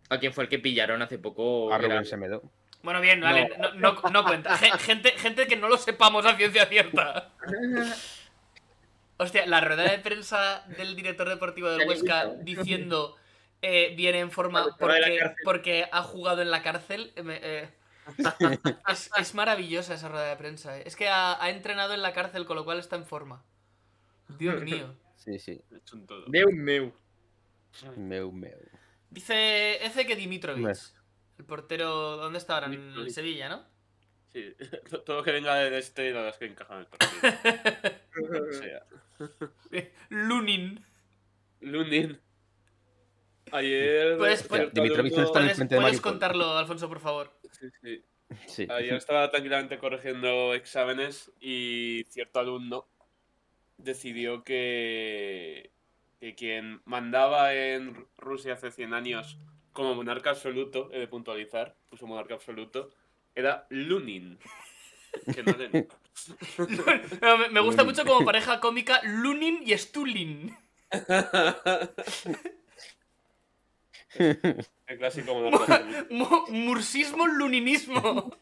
¿A 0.10 0.18
quién 0.18 0.34
fue 0.34 0.46
el 0.46 0.50
que 0.50 0.58
pillaron 0.58 1.04
hace 1.04 1.20
poco? 1.20 1.72
A 1.72 1.78
Rubén 1.78 2.06
Semedo. 2.06 2.42
Bueno, 2.82 3.00
bien, 3.02 3.22
vale, 3.22 3.48
no, 3.76 3.94
no, 3.94 4.10
no 4.10 4.24
cuenta. 4.24 4.58
Gen- 4.58 4.80
Gente, 4.80 5.12
gente 5.12 5.46
que 5.48 5.56
no 5.56 5.68
lo 5.70 5.78
sepamos 5.78 6.26
a 6.26 6.36
ciencia 6.36 6.66
cierta. 6.66 7.32
Hostia, 9.20 9.46
la 9.46 9.60
rueda 9.62 9.84
de 9.84 10.00
prensa 10.00 10.64
del 10.78 10.96
director 10.96 11.28
deportivo 11.28 11.70
del 11.70 11.88
Huesca 11.88 12.28
diciendo 12.42 13.16
eh, 13.62 13.94
viene 13.98 14.20
en 14.20 14.32
forma 14.32 14.66
porque, 15.44 15.88
ha 15.92 16.02
jugado 16.04 16.42
en 16.42 16.50
la 16.52 16.62
cárcel. 16.64 17.12
eh, 17.16 17.24
me- 17.24 17.40
eh, 17.44 17.70
es, 18.88 19.10
es 19.18 19.36
maravillosa 19.36 19.94
esa 19.94 20.08
rueda 20.08 20.30
de 20.30 20.36
prensa. 20.38 20.78
eh. 20.80 20.84
Es 20.86 20.96
que 20.96 21.10
ha, 21.10 21.42
ha 21.44 21.50
entrenado 21.50 21.94
en 21.94 22.02
la 22.02 22.14
cárcel, 22.14 22.46
con 22.46 22.56
lo 22.56 22.64
cual 22.64 22.80
está 22.80 22.96
en 22.96 23.06
forma. 23.06 23.44
Dios 24.40 24.62
mío. 24.64 24.96
Sí, 25.18 25.38
sí. 25.38 25.62
Meu, 26.28 26.50
meu. 26.52 26.94
Meu, 27.98 28.32
meu. 28.32 28.58
Dice 29.10 29.86
Eze 29.86 30.06
que 30.08 30.16
Dimitrovic, 30.16 30.64
Mes. 30.66 30.96
el 31.38 31.46
portero, 31.46 32.16
¿dónde 32.18 32.38
está 32.38 32.54
ahora? 32.56 32.68
En. 32.68 33.12
Sevilla, 33.12 33.50
¿no? 33.50 33.64
Sí, 34.32 34.56
todo 35.06 35.18
lo 35.18 35.24
que 35.24 35.32
venga 35.32 35.56
de 35.56 35.78
este, 35.78 36.12
la 36.12 36.22
verdad 36.22 36.34
es 36.34 36.38
que 36.38 36.46
encaja 36.46 36.74
en 36.76 36.80
el 36.80 36.86
partido. 36.88 38.00
Sea, 38.52 38.84
Lunin. 40.10 40.84
Lunin. 41.62 42.20
Ayer. 43.52 44.18
Puedes- 44.18 44.44
puedes- 44.44 44.64
cierto 44.72 44.82
Dimitrovic 44.82 45.14
no 45.16 45.24
está 45.24 45.40
en 45.40 45.46
el 45.46 45.48
Puedes, 45.48 45.58
frente 45.58 45.76
de 45.76 45.82
puedes 45.82 46.02
contarlo, 46.02 46.58
Alfonso, 46.58 46.88
por 46.88 47.00
favor. 47.00 47.34
Sí, 47.52 47.68
sí. 47.82 48.04
Sí. 48.48 48.68
Ayer 48.70 48.94
estaba 48.94 49.30
tranquilamente 49.32 49.80
corrigiendo 49.80 50.54
exámenes 50.54 51.32
y 51.40 52.06
cierto 52.10 52.40
alumno 52.40 52.88
decidió 53.78 54.44
que, 54.44 55.72
que 56.20 56.36
quien 56.36 56.82
mandaba 56.86 57.56
en 57.56 58.06
Rusia 58.18 58.54
hace 58.54 58.70
100 58.70 58.94
años 58.94 59.40
como 59.74 59.96
monarca 59.96 60.30
absoluto, 60.30 60.90
he 60.94 61.00
de 61.00 61.08
puntualizar, 61.08 61.76
puso 61.90 62.06
monarca 62.06 62.36
absoluto, 62.36 62.92
era 63.34 63.66
Lunin. 63.70 64.38
Que 65.34 65.42
no 65.42 65.54
Lenin. 65.58 65.88
No, 67.22 67.38
me, 67.38 67.50
me 67.50 67.60
gusta 67.62 67.84
mucho 67.84 68.06
como 68.06 68.26
pareja 68.26 68.60
cómica 68.60 69.02
Lunin 69.04 69.62
y 69.66 69.78
Stulin. 69.78 70.56
El 74.16 74.98
clásico 74.98 75.36
Mursismo 76.50 77.28
luninismo. 77.28 78.36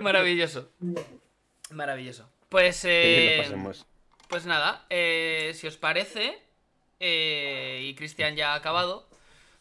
Maravilloso. 0.00 0.70
Maravilloso. 1.70 2.28
Pues, 2.48 2.84
eh, 2.84 3.48
pues 4.28 4.44
nada, 4.44 4.86
eh, 4.90 5.52
si 5.54 5.68
os 5.68 5.76
parece, 5.76 6.42
eh, 6.98 7.80
y 7.84 7.94
Cristian 7.94 8.34
ya 8.34 8.52
ha 8.52 8.56
acabado, 8.56 9.08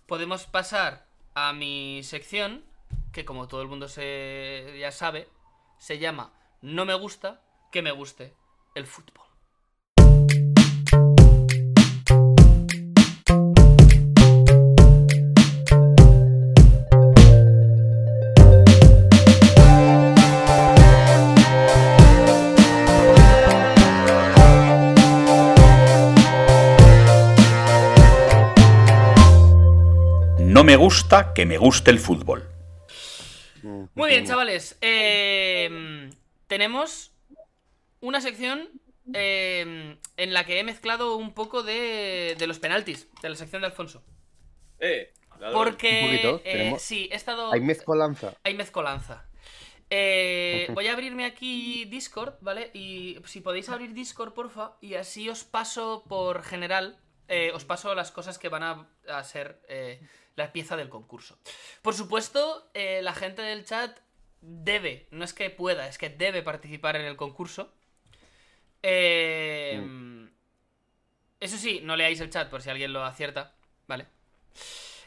podemos 0.07 0.47
pasar 0.47 1.05
a 1.35 1.53
mi 1.53 2.01
sección, 2.03 2.63
que 3.11 3.25
como 3.25 3.47
todo 3.47 3.61
el 3.61 3.67
mundo 3.67 3.87
se, 3.87 4.77
ya 4.79 4.91
sabe, 4.91 5.27
se 5.77 5.97
llama 5.99 6.33
No 6.61 6.85
me 6.85 6.93
gusta 6.93 7.41
que 7.71 7.81
me 7.81 7.91
guste 7.91 8.33
el 8.75 8.85
fútbol. 8.85 9.25
No 30.39 30.63
me 30.63 30.75
gusta 30.75 31.33
que 31.33 31.45
me 31.45 31.57
guste 31.57 31.91
el 31.91 31.99
fútbol. 31.99 32.48
Muy 33.63 34.09
bien, 34.09 34.25
chavales. 34.25 34.77
eh, 34.81 36.09
tenemos 36.47 37.13
una 38.01 38.21
sección 38.21 38.69
eh, 39.13 39.97
en 40.17 40.33
la 40.33 40.45
que 40.45 40.59
he 40.59 40.63
mezclado 40.63 41.15
un 41.15 41.33
poco 41.33 41.63
de, 41.63 42.35
de 42.37 42.47
los 42.47 42.59
penaltis, 42.59 43.07
de 43.21 43.29
la 43.29 43.35
sección 43.35 43.61
de 43.61 43.67
Alfonso. 43.67 44.03
Eh. 44.79 45.13
Porque, 45.53 46.01
Un 46.03 46.09
poquito, 46.09 46.41
eh, 46.43 46.51
tenemos- 46.53 46.81
sí, 46.81 47.07
he 47.11 47.15
estado... 47.15 47.53
Hay 47.53 47.61
mezcolanza. 47.61 48.33
Hay 48.43 48.53
mezcolanza. 48.55 49.25
Eh, 49.89 50.67
voy 50.73 50.87
a 50.87 50.93
abrirme 50.93 51.25
aquí 51.25 51.85
Discord, 51.85 52.35
¿vale? 52.41 52.71
Y 52.73 53.17
si 53.25 53.39
podéis 53.41 53.69
abrir 53.69 53.93
Discord, 53.93 54.33
porfa, 54.33 54.75
y 54.81 54.95
así 54.95 55.29
os 55.29 55.43
paso 55.45 56.03
por 56.09 56.43
general, 56.43 56.99
eh, 57.29 57.51
os 57.53 57.63
paso 57.63 57.95
las 57.95 58.11
cosas 58.11 58.37
que 58.37 58.49
van 58.49 58.63
a, 58.63 58.89
a 59.07 59.23
ser 59.23 59.61
eh, 59.69 60.01
la 60.39 60.51
pieza 60.51 60.75
del 60.75 60.89
concurso. 60.89 61.37
Por 61.83 61.93
supuesto, 61.93 62.69
eh, 62.73 63.01
la 63.03 63.13
gente 63.13 63.43
del 63.43 63.63
chat 63.65 63.99
debe, 64.41 65.07
no 65.11 65.23
es 65.23 65.33
que 65.33 65.49
pueda, 65.51 65.87
es 65.87 65.97
que 65.97 66.09
debe 66.09 66.41
participar 66.41 66.95
en 66.95 67.05
el 67.05 67.15
concurso. 67.15 67.71
Eh, 68.81 69.79
Eso 71.39 71.57
sí, 71.57 71.79
no 71.83 71.95
leáis 71.95 72.19
el 72.19 72.29
chat 72.29 72.49
por 72.49 72.61
si 72.61 72.69
alguien 72.69 72.91
lo 72.91 73.03
acierta, 73.03 73.53
¿vale? 73.87 74.07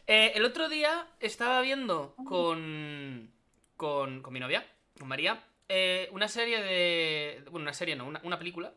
Eh, 0.07 0.32
el 0.34 0.44
otro 0.44 0.68
día 0.68 1.07
estaba 1.20 1.61
viendo 1.61 2.14
con, 2.26 3.30
con, 3.76 4.22
con 4.22 4.32
mi 4.32 4.40
novia, 4.40 4.66
con 4.98 5.09
María, 5.09 5.44
eh, 5.68 6.09
una 6.12 6.28
serie 6.28 6.62
de... 6.62 7.42
Bueno, 7.50 7.64
una 7.64 7.74
serie 7.74 7.96
no, 7.96 8.07
una, 8.07 8.20
una 8.24 8.38
película 8.38 8.72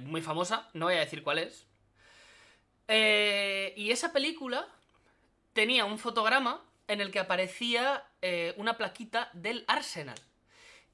muy 0.00 0.20
famosa, 0.22 0.68
no 0.74 0.86
voy 0.86 0.96
a 0.96 1.00
decir 1.00 1.22
cuál 1.22 1.38
es. 1.38 1.66
Y 2.88 3.90
esa 3.90 4.12
película 4.12 4.66
tenía 5.52 5.84
un 5.84 5.98
fotograma 5.98 6.62
en 6.88 7.00
el 7.00 7.10
que 7.10 7.20
aparecía 7.20 8.04
eh, 8.20 8.54
una 8.56 8.76
plaquita 8.76 9.30
del 9.32 9.64
Arsenal. 9.68 10.18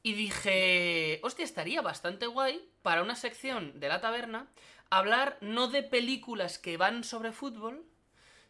Y 0.03 0.13
dije, 0.15 1.21
hostia, 1.23 1.45
estaría 1.45 1.83
bastante 1.83 2.27
guay 2.27 2.69
para 2.83 3.03
una 3.03 3.17
sección 3.17 3.79
de 3.81 3.89
la 3.89 4.01
taberna 4.01 4.47
hablar 4.91 5.37
no 5.41 5.69
de 5.69 5.83
películas 5.83 6.59
que 6.59 6.77
van 6.77 7.05
sobre 7.05 7.33
fútbol, 7.33 7.85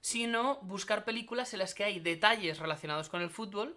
sino 0.01 0.57
buscar 0.63 1.05
películas 1.05 1.53
en 1.55 1.59
las 1.61 1.75
que 1.75 1.85
hay 1.85 2.01
detalles 2.01 2.59
relacionados 2.59 3.09
con 3.09 3.23
el 3.23 3.31
fútbol 3.31 3.77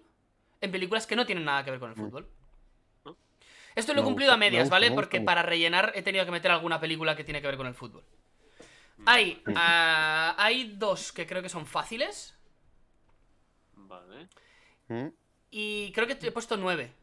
en 0.60 0.72
películas 0.72 1.08
que 1.08 1.16
no 1.16 1.26
tienen 1.26 1.46
nada 1.46 1.64
que 1.64 1.72
ver 1.72 1.80
con 1.80 1.90
el 1.92 1.96
Mm. 1.98 2.00
fútbol. 2.00 2.30
Esto 3.74 3.94
lo 3.94 4.02
he 4.02 4.04
cumplido 4.04 4.34
a 4.34 4.38
me 4.38 4.48
medias, 4.48 4.70
¿vale? 4.70 4.92
Porque 4.92 5.22
para 5.22 5.44
rellenar 5.44 5.94
he 5.96 6.02
tenido 6.02 6.26
que 6.26 6.32
meter 6.32 6.52
alguna 6.52 6.80
película 6.80 7.16
que 7.16 7.24
tiene 7.24 7.42
que 7.42 7.48
ver 7.48 7.58
con 7.58 7.68
el 7.68 7.74
fútbol. 7.74 8.04
Hay, 9.06 9.42
ah, 9.56 10.36
hay 10.38 10.76
dos 10.76 11.12
que 11.12 11.26
creo 11.26 11.42
que 11.42 11.50
son 11.50 11.66
fáciles 11.66 12.36
Vale. 13.74 14.28
¿Mm? 14.88 15.08
y 15.50 15.92
creo 15.94 16.08
que 16.08 16.14
he 16.22 16.32
puesto 16.32 16.56
nueve. 16.58 16.94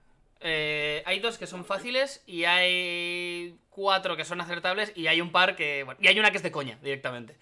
Eh, 0.40 1.02
hay 1.04 1.18
dos 1.18 1.36
que 1.38 1.46
son 1.48 1.64
fáciles 1.64 2.22
y 2.26 2.44
hay 2.44 3.58
cuatro 3.70 4.16
que 4.16 4.24
son 4.24 4.40
acertables 4.40 4.92
y 4.94 5.08
hay 5.08 5.20
un 5.20 5.32
par 5.32 5.56
que... 5.56 5.82
Bueno, 5.82 5.98
y 6.00 6.06
hay 6.06 6.18
una 6.18 6.30
que 6.30 6.36
es 6.36 6.42
de 6.44 6.52
coña 6.52 6.78
directamente. 6.82 7.36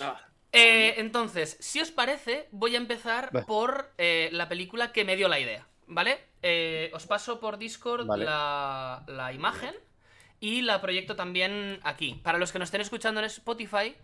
Ah, 0.00 0.20
Eh, 0.52 0.94
entonces, 0.98 1.56
si 1.60 1.80
os 1.80 1.90
parece, 1.92 2.48
voy 2.50 2.74
a 2.74 2.78
empezar 2.78 3.34
Va. 3.34 3.46
por 3.46 3.92
eh, 3.96 4.28
la 4.32 4.48
película 4.48 4.92
que 4.92 5.04
me 5.04 5.16
dio 5.16 5.28
la 5.28 5.38
idea, 5.38 5.66
¿vale? 5.86 6.18
Eh, 6.42 6.90
os 6.92 7.06
paso 7.06 7.38
por 7.40 7.56
Discord 7.56 8.06
Vale. 8.06 8.24
la, 8.24 9.04
la 9.06 9.32
imagen 9.32 9.74
y 10.42 10.60
la 10.62 10.80
proyecto 10.80 11.14
también 11.14 11.78
aquí. 11.84 12.14
Para 12.24 12.36
los 12.36 12.50
que 12.50 12.58
nos 12.58 12.66
estén 12.66 12.80
escuchando 12.80 13.20
en 13.20 13.26
Spotify, 13.26 13.94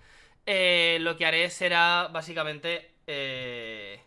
eh, 0.46 0.98
lo 1.00 1.16
que 1.16 1.26
haré 1.26 1.50
será 1.50 2.08
básicamente 2.12 2.94
eh, 3.08 4.00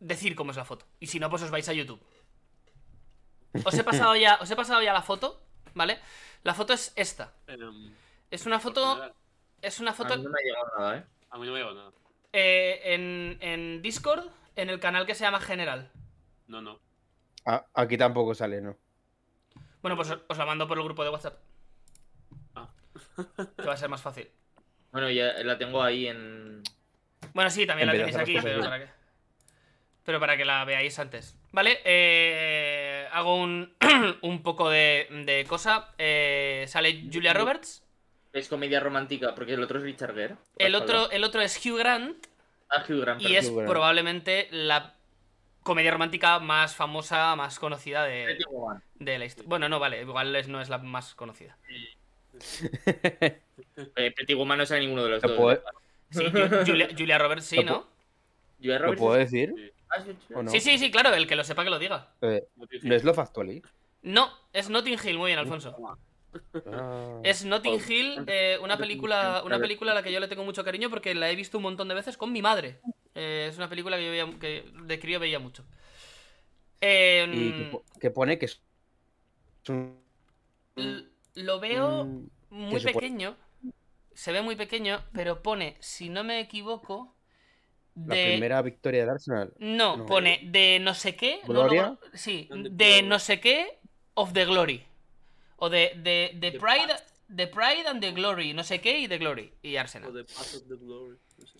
decir 0.00 0.36
cómo 0.36 0.50
es 0.50 0.58
la 0.58 0.66
foto. 0.66 0.86
Y 1.00 1.06
si 1.06 1.18
no, 1.18 1.30
pues 1.30 1.42
os 1.42 1.50
vais 1.50 1.66
a 1.68 1.72
YouTube. 1.72 2.00
Os 3.64 3.74
he 3.74 3.82
pasado 3.84 4.14
ya, 4.16 4.36
os 4.40 4.50
he 4.50 4.56
pasado 4.56 4.82
ya 4.82 4.92
la 4.92 5.00
foto, 5.02 5.40
¿vale? 5.74 5.98
La 6.42 6.52
foto 6.54 6.74
es 6.74 6.92
esta. 6.94 7.32
em, 7.46 7.94
Es 8.30 8.44
una 8.44 8.60
foto. 8.60 9.14
Es 9.62 9.80
una 9.80 9.92
A 9.92 9.94
foto. 9.94 10.14
mí 10.18 10.22
no 10.24 10.30
me 10.30 10.38
ha 10.38 10.42
llegado 10.44 10.66
nada, 10.78 10.98
¿eh? 10.98 11.04
A 11.30 11.38
mí 11.38 11.46
no 11.46 11.52
me 11.52 11.58
llegó 11.58 11.72
nada. 11.72 11.90
Eh, 12.34 12.80
en, 12.94 13.38
en 13.40 13.80
Discord, 13.80 14.26
en 14.56 14.68
el 14.68 14.78
canal 14.78 15.06
que 15.06 15.14
se 15.14 15.24
llama 15.24 15.40
General. 15.40 15.90
No, 16.48 16.60
no. 16.60 16.78
Ah, 17.46 17.64
aquí 17.72 17.96
tampoco 17.96 18.34
sale, 18.34 18.60
¿no? 18.60 18.76
Bueno, 19.84 19.96
pues 19.98 20.10
os 20.28 20.38
la 20.38 20.46
mando 20.46 20.66
por 20.66 20.78
el 20.78 20.84
grupo 20.84 21.04
de 21.04 21.10
WhatsApp. 21.10 21.36
Ah. 22.54 22.70
Que 23.58 23.66
va 23.66 23.74
a 23.74 23.76
ser 23.76 23.90
más 23.90 24.00
fácil. 24.00 24.30
Bueno, 24.90 25.10
ya 25.10 25.34
la 25.44 25.58
tengo 25.58 25.82
ahí 25.82 26.06
en. 26.06 26.62
Bueno, 27.34 27.50
sí, 27.50 27.66
también 27.66 27.90
En 27.90 27.98
la 27.98 28.06
tenéis 28.06 28.16
aquí, 28.16 28.38
pero 28.42 28.62
para 28.62 28.78
que. 28.78 28.88
Pero 30.04 30.20
para 30.20 30.38
que 30.38 30.46
la 30.46 30.64
veáis 30.64 30.98
antes. 30.98 31.36
¿Vale? 31.52 31.80
Eh, 31.84 33.06
hago 33.12 33.36
un, 33.36 33.74
un 34.22 34.42
poco 34.42 34.70
de, 34.70 35.06
de 35.26 35.44
cosa. 35.46 35.90
Eh, 35.98 36.64
sale 36.66 37.04
Julia 37.12 37.34
Roberts. 37.34 37.84
Es 38.32 38.48
comedia 38.48 38.80
romántica, 38.80 39.34
porque 39.34 39.52
el 39.52 39.62
otro 39.62 39.80
es 39.80 39.84
Richard 39.84 40.14
Gere. 40.14 40.36
El 40.56 40.76
otro, 40.76 41.10
el 41.10 41.24
otro 41.24 41.42
es 41.42 41.62
Hugh 41.62 41.76
Grant. 41.76 42.26
Ah, 42.70 42.82
Hugh 42.88 43.02
Grant. 43.02 43.20
Y 43.20 43.36
es 43.36 43.50
Hugh 43.50 43.56
Grant. 43.56 43.70
probablemente 43.70 44.48
la 44.50 44.94
comedia 45.64 45.90
romántica 45.90 46.38
más 46.38 46.76
famosa, 46.76 47.34
más 47.34 47.58
conocida 47.58 48.04
de, 48.04 48.38
de 48.94 49.18
la 49.18 49.24
historia. 49.24 49.48
Bueno, 49.48 49.68
no, 49.68 49.80
vale, 49.80 50.02
igual 50.02 50.36
es- 50.36 50.46
no 50.46 50.60
es 50.60 50.68
la 50.68 50.78
más 50.78 51.14
conocida. 51.16 51.56
Eh, 53.96 54.10
Pretty 54.12 54.34
Woman 54.34 54.58
no 54.58 54.66
sabe 54.66 54.80
ninguno 54.80 55.04
de 55.04 55.10
los 55.10 55.22
¿Lo 55.22 55.28
dos. 55.30 55.38
puedo, 55.38 55.52
¿eh? 55.56 55.62
Sí, 56.10 56.24
Julia, 56.66 56.88
Julia 56.96 57.18
Roberts 57.18 57.44
sí, 57.46 57.56
Lo 57.56 57.62
¿no? 57.62 57.86
Julia 58.58 58.74
¿lo 58.78 58.84
Roberts 58.84 59.00
puedo 59.00 59.16
es- 59.16 59.30
decir? 59.30 59.72
Ah, 59.90 60.00
sí, 60.00 60.16
sí. 60.26 60.34
¿O 60.34 60.42
no? 60.42 60.50
Sí, 60.50 60.60
sí, 60.60 60.78
sí, 60.78 60.90
claro, 60.90 61.14
el 61.14 61.26
que 61.26 61.36
lo 61.36 61.44
sepa 61.44 61.64
que 61.64 61.70
lo 61.70 61.78
diga. 61.78 62.08
Eh, 62.20 62.44
No 62.56 62.66
te 62.66 62.78
¿No 62.82 62.94
es 62.94 63.04
Love 63.04 63.18
Actually? 63.20 63.62
No, 64.02 64.30
es 64.52 64.68
Notting 64.70 64.98
Hill, 65.02 65.18
muy 65.18 65.28
bien, 65.30 65.38
Alfonso. 65.38 65.76
Ah. 66.66 67.20
Es 67.22 67.44
Notting. 67.44 67.80
Hill, 67.88 68.24
eh, 68.26 68.58
una 68.60 68.76
película 68.78 69.42
una 69.44 69.58
película 69.58 69.92
a 69.92 69.94
la 69.94 70.02
que 70.02 70.12
yo 70.12 70.20
le 70.20 70.28
tengo 70.28 70.44
mucho 70.44 70.64
cariño 70.64 70.90
porque 70.90 71.14
la 71.14 71.30
he 71.30 71.36
visto 71.36 71.58
un 71.58 71.62
montón 71.62 71.88
de 71.88 71.94
veces 71.94 72.16
con 72.16 72.32
mi 72.32 72.42
madre. 72.42 72.80
Eh, 73.14 73.46
es 73.50 73.56
una 73.56 73.68
película 73.68 73.96
que 73.96 74.04
yo 74.04 74.10
veía, 74.10 74.38
que 74.38 74.64
de 74.84 74.98
crío 74.98 75.20
veía 75.20 75.38
mucho. 75.38 75.64
Eh, 76.80 77.26
Y 77.32 77.50
que, 77.52 77.80
que 78.00 78.10
pone 78.10 78.38
que 78.38 78.46
es 78.46 78.60
un... 79.68 79.98
l- 80.76 81.04
lo 81.34 81.60
veo 81.60 82.04
muy 82.50 82.80
se 82.80 82.92
pequeño. 82.92 83.36
Se 84.14 84.30
ve 84.32 84.42
muy 84.42 84.54
pequeño, 84.56 85.02
pero 85.12 85.42
pone, 85.42 85.76
si 85.80 86.08
no 86.08 86.22
me 86.22 86.38
equivoco, 86.40 87.16
La 87.96 88.14
de... 88.14 88.26
primera 88.26 88.62
victoria 88.62 89.04
de 89.04 89.10
Arsenal. 89.10 89.52
No, 89.58 89.96
No. 89.96 90.06
pone 90.06 90.40
de 90.44 90.78
no 90.80 90.94
sé 90.94 91.16
qué. 91.16 91.40
no, 91.42 91.46
¿Gloria? 91.48 91.82
no, 91.88 91.98
sí, 92.14 92.48
de 92.50 93.02
no 93.02 93.18
sé 93.18 93.40
qué 93.40 93.80
of 94.14 94.32
the 94.32 94.44
glory. 94.44 94.84
O 95.56 95.68
de, 95.70 95.92
de, 95.96 96.32
de 96.34 96.50
The 96.52 96.58
Pride. 96.58 96.88
past. 96.88 97.08
The 97.34 97.46
Pride 97.46 97.86
and 97.88 98.00
the 98.02 98.12
Glory. 98.12 98.52
No 98.52 98.62
sé 98.62 98.80
qué 98.80 98.98
y 98.98 99.08
The 99.08 99.18
Glory. 99.18 99.52
Y 99.62 99.76
O 99.76 99.80
Arsenal. 99.80 100.12
The 100.12 100.24
Path 100.24 100.54
of 100.56 100.68
the 100.68 100.76
Glory. 100.76 101.16
No 101.38 101.46
sé. 101.46 101.58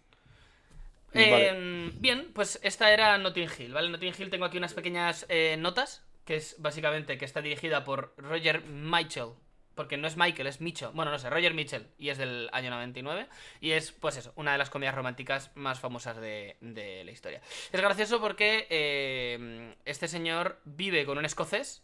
Eh, 1.14 1.90
Bien, 1.94 2.30
pues 2.34 2.60
esta 2.62 2.92
era 2.92 3.16
Notting 3.18 3.48
Hill, 3.58 3.72
¿vale? 3.72 3.88
Notting 3.88 4.14
Hill 4.18 4.30
tengo 4.30 4.44
aquí 4.44 4.58
unas 4.58 4.74
pequeñas 4.74 5.26
eh, 5.28 5.56
notas. 5.58 6.04
Que 6.24 6.36
es 6.36 6.56
básicamente 6.58 7.18
que 7.18 7.24
está 7.26 7.42
dirigida 7.42 7.84
por 7.84 8.14
Roger 8.16 8.62
Mitchell. 8.64 9.30
Porque 9.74 9.96
no 9.96 10.06
es 10.06 10.16
Michael, 10.16 10.46
es 10.46 10.60
Mitchell. 10.60 10.90
Bueno, 10.94 11.10
no 11.10 11.18
sé, 11.18 11.28
Roger 11.28 11.52
Mitchell. 11.52 11.86
Y 11.98 12.08
es 12.08 12.18
del 12.18 12.48
año 12.52 12.70
99. 12.70 13.26
Y 13.60 13.72
es, 13.72 13.92
pues 13.92 14.16
eso, 14.16 14.32
una 14.36 14.52
de 14.52 14.58
las 14.58 14.70
comedias 14.70 14.94
románticas 14.94 15.50
más 15.54 15.80
famosas 15.80 16.16
de, 16.16 16.56
de 16.60 17.04
la 17.04 17.10
historia. 17.10 17.40
Es 17.72 17.80
gracioso 17.80 18.20
porque 18.20 18.66
eh, 18.70 19.74
este 19.84 20.08
señor 20.08 20.60
vive 20.64 21.04
con 21.04 21.18
un 21.18 21.24
escocés. 21.24 21.82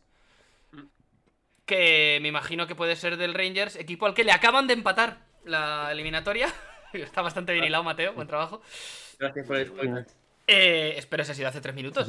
Que 1.67 2.19
me 2.23 2.29
imagino 2.29 2.67
que 2.67 2.75
puede 2.75 2.97
ser 2.97 3.17
del 3.17 3.35
Rangers, 3.35 3.77
equipo 3.77 4.07
al 4.07 4.15
que 4.15 4.25
le 4.25 4.33
acaban 4.33 4.67
de 4.67 4.75
empatar 4.75 5.27
la 5.45 5.91
eliminatoria. 5.93 6.53
Está 6.93 7.23
bastante 7.23 7.53
bien 7.53 7.73
Mateo. 7.85 8.13
Buen 8.15 8.29
trabajo. 8.29 8.63
Gracias 9.21 9.47
por 9.47 9.57
el 9.57 9.67
spoiler. 9.69 10.07
Eh, 10.47 10.95
espero 10.97 11.23
ese 11.23 11.33
ha 11.33 11.35
sido 11.37 11.49
hace 11.49 11.61
tres 11.61 11.75
minutos. 11.75 12.09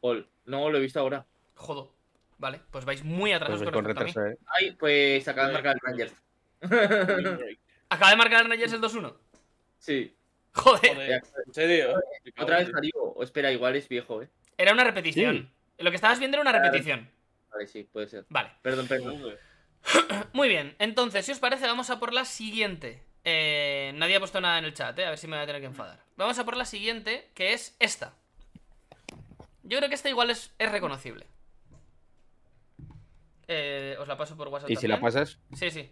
Ol. 0.00 0.28
No, 0.46 0.68
lo 0.70 0.78
he 0.78 0.80
visto 0.80 0.98
ahora. 0.98 1.24
Jodo. 1.54 1.92
Vale, 2.38 2.60
pues 2.70 2.84
vais 2.84 3.04
muy 3.04 3.30
Pues 3.30 3.36
atrasados 3.36 3.62
voy 3.62 3.72
con 3.72 3.84
con 3.84 3.94
respecto 3.94 4.20
a 4.20 4.24
mí. 4.24 4.28
retraso, 4.28 4.44
¿eh? 4.44 4.46
Ay, 4.58 4.72
pues 4.72 5.28
acaba 5.28 5.48
de 5.48 5.54
marcar 5.54 5.74
el 5.76 5.80
Rangers. 5.80 6.14
Acaba 7.88 8.10
de 8.10 8.16
marcar 8.16 8.42
el 8.42 8.50
Rangers 8.50 8.72
el 8.72 8.80
2-1. 8.80 9.14
sí. 9.78 10.12
Joder, 10.58 10.94
Joder, 10.94 11.22
¿En 11.46 11.52
serio? 11.52 11.94
Otra 12.38 12.56
vez 12.60 12.72
Darío. 12.72 12.94
O 12.96 13.22
espera, 13.22 13.52
igual 13.52 13.76
es 13.76 13.86
viejo, 13.90 14.22
¿eh? 14.22 14.30
era 14.56 14.72
una 14.72 14.84
repetición. 14.84 15.52
Lo 15.76 15.90
que 15.90 15.96
estabas 15.96 16.18
viendo 16.18 16.36
era 16.38 16.42
una 16.50 16.52
repetición. 16.58 17.10
Vale, 17.52 17.66
sí, 17.66 17.84
puede 17.84 18.08
ser. 18.08 18.24
Vale, 18.30 18.52
Perdón, 18.62 18.86
perdón. 18.88 19.34
Muy 20.32 20.48
bien. 20.48 20.74
Entonces, 20.78 21.26
si 21.26 21.32
os 21.32 21.38
parece, 21.40 21.66
vamos 21.66 21.90
a 21.90 22.00
por 22.00 22.14
la 22.14 22.24
siguiente. 22.24 23.02
Eh, 23.28 23.90
nadie 23.96 24.14
ha 24.14 24.20
puesto 24.20 24.40
nada 24.40 24.56
en 24.58 24.64
el 24.66 24.72
chat, 24.72 24.96
¿eh? 25.00 25.04
A 25.04 25.10
ver 25.10 25.18
si 25.18 25.26
me 25.26 25.34
voy 25.36 25.42
a 25.42 25.46
tener 25.46 25.60
que 25.60 25.66
enfadar. 25.66 25.98
Vamos 26.16 26.38
a 26.38 26.44
por 26.44 26.56
la 26.56 26.64
siguiente, 26.64 27.28
que 27.34 27.52
es 27.54 27.74
esta. 27.80 28.14
Yo 29.64 29.78
creo 29.78 29.88
que 29.88 29.96
esta 29.96 30.08
igual 30.08 30.30
es, 30.30 30.54
es 30.58 30.70
reconocible. 30.70 31.26
Eh, 33.48 33.96
os 33.98 34.06
la 34.06 34.16
paso 34.16 34.36
por 34.36 34.46
WhatsApp. 34.46 34.70
Y 34.70 34.76
si 34.76 34.86
la 34.86 35.00
pasas, 35.00 35.38
Sí, 35.54 35.72
sí. 35.72 35.90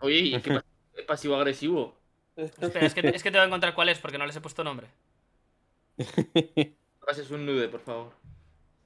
Oye, 0.00 0.16
¿y 0.18 0.40
qué 0.42 0.50
pas- 0.56 0.64
es 0.94 1.04
pasivo-agresivo? 1.06 1.96
Espera, 2.36 2.84
es 2.84 2.92
que, 2.92 3.00
es 3.00 3.22
que 3.22 3.30
te 3.30 3.38
voy 3.38 3.44
a 3.44 3.46
encontrar 3.46 3.74
cuál 3.74 3.88
es 3.88 3.98
porque 3.98 4.18
no 4.18 4.26
les 4.26 4.36
he 4.36 4.40
puesto 4.42 4.62
nombre. 4.62 4.88
No 5.96 7.06
pases 7.06 7.30
un 7.30 7.46
nude, 7.46 7.68
por 7.68 7.80
favor. 7.80 8.12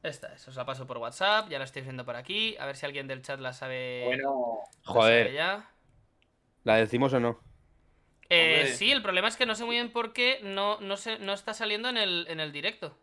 Esta 0.05 0.33
es, 0.35 0.47
os 0.47 0.55
la 0.55 0.65
paso 0.65 0.87
por 0.87 0.99
WhatsApp, 0.99 1.49
ya 1.51 1.59
la 1.59 1.65
estoy 1.65 1.83
viendo 1.83 2.05
por 2.05 2.15
aquí. 2.15 2.57
A 2.59 2.67
ver 2.67 2.77
si 2.77 2.87
alguien 2.87 3.09
del 3.09 3.23
chat 3.23 3.41
la 3.41 3.53
sabe. 3.53 4.05
Bueno. 4.07 4.61
la 4.63 4.85
sabe 4.85 4.95
joder, 5.01 5.33
ya. 5.33 5.69
¿La 6.65 6.77
decimos 6.77 7.13
o 7.13 7.21
no? 7.21 7.41
Eh, 8.29 8.73
sí, 8.77 8.93
el 8.93 9.03
problema 9.03 9.27
es 9.29 9.37
que 9.37 9.45
no 9.47 9.55
sé 9.57 9.65
muy 9.65 9.75
bien 9.77 9.91
por 9.91 10.13
qué 10.13 10.39
no, 10.43 10.81
no, 10.81 10.97
se- 10.97 11.19
no 11.19 11.33
está 11.33 11.53
saliendo 11.53 11.89
en 11.89 11.97
el, 11.97 12.27
en 12.29 12.39
el 12.41 12.53
directo. 12.53 12.97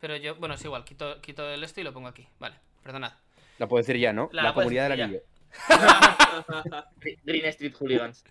Pero 0.00 0.16
yo, 0.16 0.36
bueno, 0.36 0.54
es 0.54 0.64
igual, 0.64 0.84
quito, 0.84 1.20
quito 1.22 1.48
el 1.48 1.64
esto 1.64 1.80
y 1.80 1.84
lo 1.84 1.92
pongo 1.92 2.08
aquí. 2.08 2.28
Vale, 2.38 2.56
perdonad. 2.82 3.12
La 3.58 3.66
puedo 3.66 3.80
decir 3.82 3.96
ya, 3.96 4.12
¿no? 4.12 4.28
La 4.32 4.42
La, 4.42 4.54
comunidad 4.54 4.88
del 4.90 5.00
anillo. 5.00 5.20
Green 7.24 7.46
Street 7.46 7.74
Hooligans. 7.80 8.24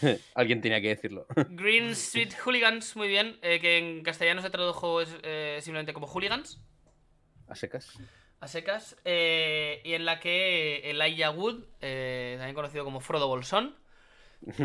Alguien 0.34 0.60
tenía 0.60 0.80
que 0.80 0.88
decirlo. 0.88 1.26
Green 1.50 1.90
Street 1.90 2.32
Hooligans, 2.44 2.96
muy 2.96 3.08
bien, 3.08 3.38
eh, 3.42 3.60
que 3.60 3.78
en 3.78 4.02
castellano 4.02 4.40
se 4.42 4.50
tradujo 4.50 5.00
es, 5.00 5.14
eh, 5.22 5.58
simplemente 5.60 5.92
como 5.92 6.06
Hooligans. 6.06 6.60
A 7.48 7.54
secas. 7.56 7.98
A 8.42 8.48
secas, 8.48 8.96
eh, 9.04 9.80
y 9.84 9.94
en 9.94 10.04
la 10.04 10.18
que 10.18 10.90
Elijah 10.90 11.30
Wood, 11.30 11.64
eh, 11.80 12.34
también 12.38 12.54
conocido 12.56 12.84
como 12.84 13.00
Frodo 13.00 13.28
Bolsón, 13.28 13.76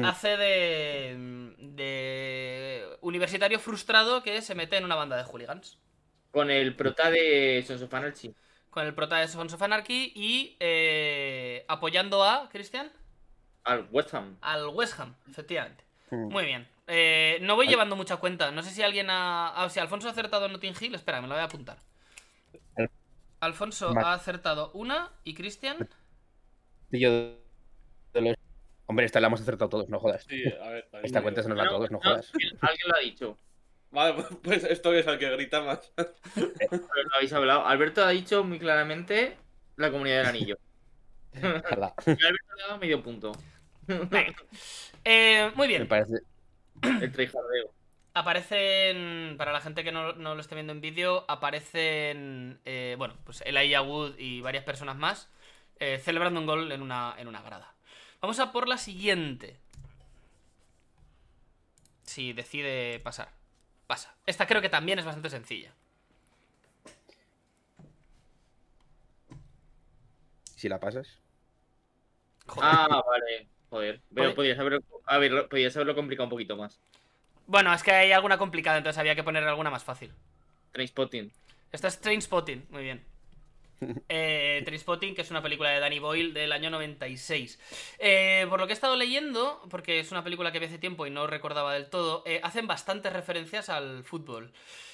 hace 0.04 0.36
de, 0.38 1.16
de 1.60 2.98
universitario 3.02 3.60
frustrado 3.60 4.24
que 4.24 4.42
se 4.42 4.56
mete 4.56 4.78
en 4.78 4.86
una 4.86 4.96
banda 4.96 5.16
de 5.16 5.24
hooligans. 5.24 5.78
Con 6.32 6.50
el 6.50 6.76
prota 6.76 7.12
de 7.12 7.64
Sons 7.68 7.84
of 7.84 7.94
Anarchy. 7.94 8.34
Con 8.72 8.86
el 8.88 8.96
prota 8.96 9.18
de 9.18 9.28
Sons 9.28 9.54
of 9.54 9.62
Anarchy 9.62 10.12
y 10.16 10.58
eh, 10.60 11.64
apoyando 11.68 12.24
a, 12.24 12.50
Cristian, 12.50 12.92
Al 13.64 13.88
West 13.92 14.14
Ham. 14.16 14.38
al 14.42 14.68
West 14.70 15.00
Ham, 15.00 15.16
efectivamente. 15.30 15.84
Muy 16.10 16.46
bien. 16.46 16.68
Eh, 16.88 17.38
no 17.42 17.56
voy 17.56 17.68
Al- 17.68 17.72
llevando 17.72 17.96
mucha 17.96 18.18
cuenta. 18.18 18.50
No 18.52 18.64
sé 18.64 18.72
si 18.72 18.82
alguien 18.82 19.10
ha. 19.12 19.50
Ah, 19.50 19.70
si 19.70 19.80
Alfonso 19.80 20.08
ha 20.08 20.12
acertado 20.12 20.46
en 20.48 20.54
Notting 20.54 20.74
Hill. 20.80 20.96
Espera, 20.96 21.22
me 21.22 21.28
lo 21.28 21.34
voy 21.36 21.42
a 21.42 21.46
apuntar. 21.46 21.78
Al- 23.40 23.50
Alfonso 23.50 23.94
ha 23.98 24.14
acertado 24.14 24.72
una 24.74 25.12
y 25.24 25.34
Cristian. 25.34 25.78
Martillo 26.82 27.12
de 28.14 28.22
los 28.22 28.36
Hombre, 28.90 29.06
esta 29.06 29.20
la 29.20 29.28
hemos 29.28 29.42
acertado 29.42 29.70
todos, 29.70 29.90
no 29.90 30.00
jodas. 30.00 30.24
Sí, 30.30 30.44
a 30.62 30.70
ver. 30.70 30.88
ahí 30.94 31.02
Esta 31.04 31.22
cuenta 31.22 31.44
se 31.44 31.50
nos 31.50 31.58
la 31.58 31.66
No, 31.66 31.72
todos, 31.72 31.92
no 31.92 31.98
no, 31.98 32.10
jodas. 32.10 32.32
alguien 32.62 32.88
lo 32.88 32.96
ha 32.96 33.00
dicho. 33.00 33.38
Vale, 33.92 34.24
pues 34.44 34.64
esto 34.64 34.94
es 34.94 35.08
al 35.08 35.18
que 35.20 35.30
grita 35.32 35.62
más. 35.62 35.92
Pero 36.36 37.04
lo 37.04 37.16
habéis 37.16 37.34
hablado. 37.34 37.66
Alberto 37.66 38.04
ha 38.04 38.10
dicho 38.10 38.44
muy 38.44 38.60
claramente 38.60 39.38
la 39.76 39.92
comunidad 39.92 40.20
del 40.20 40.26
anillo. 40.28 40.58
Ojalá. 41.36 41.94
Y 42.06 42.12
Alberto 42.12 42.56
le 42.56 42.64
ha 42.64 42.68
dado 42.68 42.80
medio 42.80 43.04
punto. 43.04 43.32
Eh, 45.04 45.52
muy 45.56 45.68
Me 45.68 45.74
bien. 45.74 45.88
parece. 45.88 46.20
El 46.82 47.12
tryhardeo. 47.12 47.74
Aparecen, 48.18 49.36
para 49.38 49.52
la 49.52 49.62
gente 49.62 49.84
que 49.84 49.92
no, 49.92 50.14
no 50.14 50.34
lo 50.34 50.42
esté 50.42 50.56
viendo 50.56 50.74
en 50.74 50.82
vídeo, 50.82 51.24
aparecen, 51.28 52.60
eh, 52.66 52.96
bueno, 52.98 53.16
pues 53.24 53.42
Elijah 53.46 53.84
Wood 53.84 54.18
y 54.18 54.42
varias 54.42 54.64
personas 54.64 54.96
más 54.96 55.30
eh, 55.80 56.00
celebrando 56.04 56.40
un 56.40 56.48
gol 56.48 56.72
en 56.72 56.82
una, 56.82 57.14
en 57.20 57.28
una 57.28 57.42
grada. 57.44 57.76
Vamos 58.20 58.40
a 58.40 58.52
por 58.52 58.68
la 58.68 58.78
siguiente. 58.78 59.60
Si 62.04 62.34
decide 62.34 63.00
pasar. 63.02 63.30
Pasa. 63.86 64.16
Esta 64.26 64.48
creo 64.48 64.62
que 64.62 64.70
también 64.70 64.98
es 64.98 65.06
bastante 65.06 65.30
sencilla. 65.30 65.72
Si 70.56 70.68
la 70.68 70.80
pasas. 70.80 71.20
Joder. 72.48 72.70
Ah, 72.74 73.04
vale. 73.06 73.48
Joder. 73.70 74.02
Pero 74.14 74.34
podías 74.34 74.58
haberlo, 74.58 74.82
podías 75.50 75.76
haberlo 75.76 75.94
complicado 75.94 76.26
un 76.26 76.32
poquito 76.32 76.58
más. 76.58 76.80
Bueno, 77.48 77.74
es 77.74 77.82
que 77.82 77.92
hay 77.92 78.12
alguna 78.12 78.38
complicada, 78.38 78.78
entonces 78.78 79.00
había 79.00 79.16
que 79.16 79.24
poner 79.24 79.44
alguna 79.46 79.70
más 79.70 79.84
fácil. 79.84 80.12
Trainspotting. 80.74 81.32
Esta 81.72 81.88
es 81.88 82.00
Trainspotting, 82.00 82.68
muy 82.70 82.84
bien. 82.84 83.04
Eh, 84.10 84.64
Trainspotting, 84.66 85.14
que 85.14 85.22
es 85.22 85.30
una 85.30 85.44
película 85.44 85.70
de 85.70 85.80
Danny 85.80 86.00
Boyle 86.00 86.34
del 86.34 86.52
año 86.52 86.72
96. 86.72 87.60
Eh, 88.00 88.48
por 88.50 88.60
lo 88.60 88.66
que 88.66 88.74
he 88.74 88.76
estado 88.76 88.96
leyendo, 88.96 89.62
porque 89.70 90.00
es 90.00 90.12
una 90.12 90.24
película 90.24 90.52
que 90.52 90.58
vi 90.58 90.66
hace 90.66 90.80
tiempo 90.80 91.06
y 91.06 91.12
no 91.12 91.28
recordaba 91.28 91.74
del 91.76 91.88
todo, 91.88 92.24
eh, 92.26 92.40
hacen 92.42 92.66
bastantes 92.66 93.14
referencias 93.14 93.70
al 93.70 94.04
fútbol. 94.04 94.52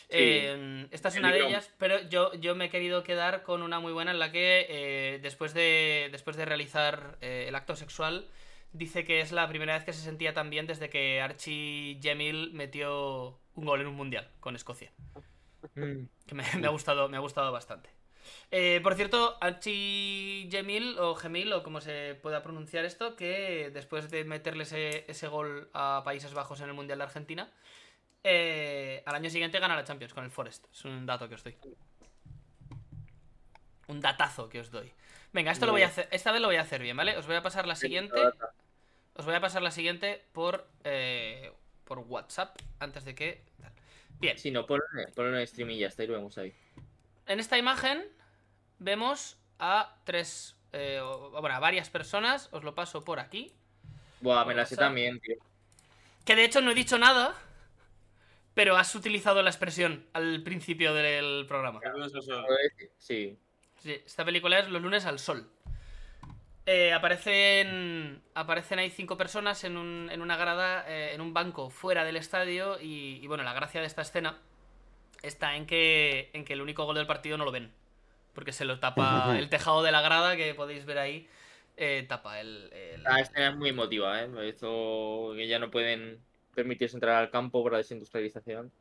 Eh, 0.09 0.85
esta 0.91 1.07
es 1.07 1.15
una 1.15 1.31
de 1.31 1.47
ellas, 1.47 1.71
pero 1.77 2.01
yo, 2.09 2.33
yo 2.33 2.55
me 2.55 2.65
he 2.65 2.69
querido 2.69 3.03
quedar 3.03 3.43
con 3.43 3.63
una 3.63 3.79
muy 3.79 3.93
buena 3.93 4.11
en 4.11 4.19
la 4.19 4.33
que 4.33 5.17
después, 5.23 5.53
de, 5.53 6.09
después 6.11 6.35
de 6.35 6.43
realizar 6.43 7.17
el 7.21 7.55
acto 7.55 7.77
sexual, 7.77 8.27
dice 8.73 9.05
que 9.05 9.21
es 9.21 9.31
la 9.31 9.47
primera 9.47 9.75
vez 9.75 9.85
que 9.85 9.93
se 9.93 10.01
sentía 10.01 10.33
tan 10.33 10.49
bien 10.49 10.67
desde 10.67 10.89
que 10.89 11.21
Archie 11.21 11.99
Gemil 12.01 12.51
metió 12.53 13.39
un 13.55 13.65
gol 13.65 13.81
en 13.81 13.87
un 13.87 13.95
mundial 13.95 14.29
con 14.39 14.55
Escocia. 14.55 14.91
Mm. 15.75 16.05
Que 16.27 16.35
me, 16.35 16.43
me 16.59 16.67
ha 16.67 16.71
gustado, 16.71 17.07
me 17.07 17.17
ha 17.17 17.21
gustado 17.21 17.51
bastante. 17.51 17.89
Eh, 18.51 18.79
por 18.83 18.95
cierto, 18.95 19.37
Archie 19.41 20.47
Gemil 20.49 20.97
o 20.99 21.15
Gemil 21.15 21.51
o 21.53 21.63
como 21.63 21.81
se 21.81 22.15
pueda 22.15 22.41
pronunciar 22.43 22.85
esto, 22.85 23.15
que 23.15 23.71
después 23.73 24.09
de 24.09 24.23
meterle 24.23 24.63
ese, 24.63 25.05
ese 25.07 25.27
gol 25.27 25.69
a 25.73 26.01
Países 26.05 26.33
Bajos 26.33 26.61
en 26.61 26.69
el 26.69 26.73
Mundial 26.73 26.99
de 26.99 27.03
Argentina, 27.03 27.51
eh, 28.23 29.03
al 29.05 29.15
año 29.15 29.29
siguiente 29.29 29.59
gana 29.59 29.75
la 29.75 29.83
Champions 29.83 30.13
con 30.13 30.23
el 30.23 30.31
Forest. 30.31 30.65
Es 30.71 30.85
un 30.85 31.05
dato 31.05 31.27
que 31.27 31.35
os 31.35 31.43
doy. 31.43 31.57
Un 33.87 33.99
datazo 33.99 34.49
que 34.49 34.59
os 34.59 34.71
doy. 34.71 34.91
Venga, 35.33 35.51
esto 35.51 35.65
lo 35.65 35.71
voy 35.71 35.81
a 35.81 35.87
hacer, 35.87 36.07
esta 36.11 36.31
vez 36.31 36.41
lo 36.41 36.47
voy 36.47 36.57
a 36.57 36.61
hacer 36.61 36.81
bien, 36.81 36.95
¿vale? 36.95 37.17
Os 37.17 37.25
voy 37.25 37.35
a 37.35 37.41
pasar 37.41 37.67
la 37.67 37.75
siguiente. 37.75 38.15
Os 39.15 39.25
voy 39.25 39.35
a 39.35 39.41
pasar 39.41 39.61
la 39.61 39.71
siguiente 39.71 40.23
por, 40.31 40.67
eh, 40.83 41.51
por 41.85 41.99
WhatsApp 41.99 42.57
antes 42.79 43.05
de 43.05 43.15
que... 43.15 43.43
Bien. 44.19 44.37
Si 44.37 44.51
no, 44.51 44.65
ponlo 44.65 44.83
ponlo 45.15 45.37
en 45.37 45.45
stream 45.47 45.71
y 45.71 45.79
ya 45.79 45.87
está, 45.87 46.03
y 46.03 46.07
lo 46.07 46.13
vemos 46.13 46.37
ahí. 46.37 46.53
En 47.27 47.39
esta 47.39 47.57
imagen 47.57 48.03
vemos 48.79 49.37
a 49.59 49.97
tres, 50.05 50.55
eh, 50.71 51.01
bueno, 51.31 51.55
a 51.55 51.59
varias 51.59 51.89
personas, 51.89 52.47
os 52.51 52.63
lo 52.63 52.73
paso 52.75 53.03
por 53.03 53.19
aquí, 53.19 53.51
Buah, 54.21 54.45
me 54.45 54.55
la 54.55 54.65
sé 54.65 54.77
también, 54.77 55.19
tío. 55.19 55.35
que 56.25 56.35
de 56.35 56.45
hecho 56.45 56.61
no 56.61 56.71
he 56.71 56.75
dicho 56.75 56.97
nada, 56.97 57.35
pero 58.53 58.77
has 58.77 58.95
utilizado 58.95 59.41
la 59.41 59.49
expresión 59.49 60.07
al 60.13 60.41
principio 60.43 60.93
del 60.93 61.45
programa. 61.47 61.81
Sí. 62.97 63.37
Sí, 63.79 64.01
esta 64.05 64.23
película 64.23 64.59
es 64.59 64.69
Los 64.69 64.81
lunes 64.81 65.05
al 65.05 65.19
sol. 65.19 65.51
Eh, 66.65 66.93
aparecen, 66.93 68.21
aparecen 68.35 68.79
ahí 68.79 68.89
cinco 68.89 69.17
personas 69.17 69.63
en, 69.65 69.75
un- 69.75 70.09
en 70.09 70.21
una 70.21 70.37
grada, 70.37 70.85
eh, 70.87 71.13
en 71.13 71.19
un 71.19 71.33
banco 71.33 71.69
fuera 71.69 72.05
del 72.05 72.15
estadio 72.15 72.79
y, 72.79 73.19
y, 73.21 73.27
bueno, 73.27 73.43
la 73.43 73.53
gracia 73.53 73.81
de 73.81 73.87
esta 73.87 74.01
escena 74.01 74.37
está 75.23 75.55
en 75.57 75.65
que, 75.67 76.29
en 76.33 76.45
que 76.45 76.53
el 76.53 76.61
único 76.61 76.85
gol 76.85 76.95
del 76.95 77.07
partido 77.07 77.37
no 77.37 77.45
lo 77.45 77.51
ven. 77.51 77.71
Porque 78.33 78.53
se 78.53 78.65
lo 78.65 78.79
tapa 78.79 79.37
el 79.39 79.49
tejado 79.49 79.83
de 79.83 79.91
la 79.91 80.01
grada 80.01 80.35
que 80.37 80.53
podéis 80.55 80.85
ver 80.85 80.99
ahí. 80.99 81.27
eh, 81.77 82.05
tapa 82.09 82.39
el... 82.41 82.71
el- 82.73 83.03
La 83.03 83.19
escena 83.19 83.49
es 83.49 83.55
muy 83.57 83.69
emotiva, 83.69 84.21
¿eh? 84.23 84.29
Esto 84.49 85.33
que 85.35 85.47
ya 85.47 85.59
no 85.59 85.71
pueden 85.71 86.19
permitirse 86.55 86.95
entrar 86.97 87.15
al 87.17 87.29
campo 87.31 87.63
por 87.63 87.71
la 87.73 87.79
desindustrialización. 87.79 88.71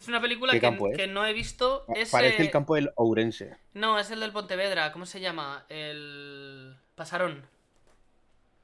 Es 0.00 0.08
una 0.08 0.20
película 0.20 0.52
¿Qué 0.52 0.60
que, 0.60 0.66
campo 0.66 0.88
es? 0.88 0.96
que 0.96 1.06
no 1.06 1.26
he 1.26 1.34
visto. 1.34 1.84
Es, 1.94 2.10
Parece 2.10 2.42
eh, 2.42 2.46
el 2.46 2.50
campo 2.50 2.74
del 2.74 2.90
Ourense. 2.96 3.58
No, 3.74 3.98
es 3.98 4.10
el 4.10 4.20
del 4.20 4.32
Pontevedra. 4.32 4.92
¿Cómo 4.92 5.04
se 5.04 5.20
llama? 5.20 5.66
El... 5.68 6.74
Pasarón. 6.94 7.46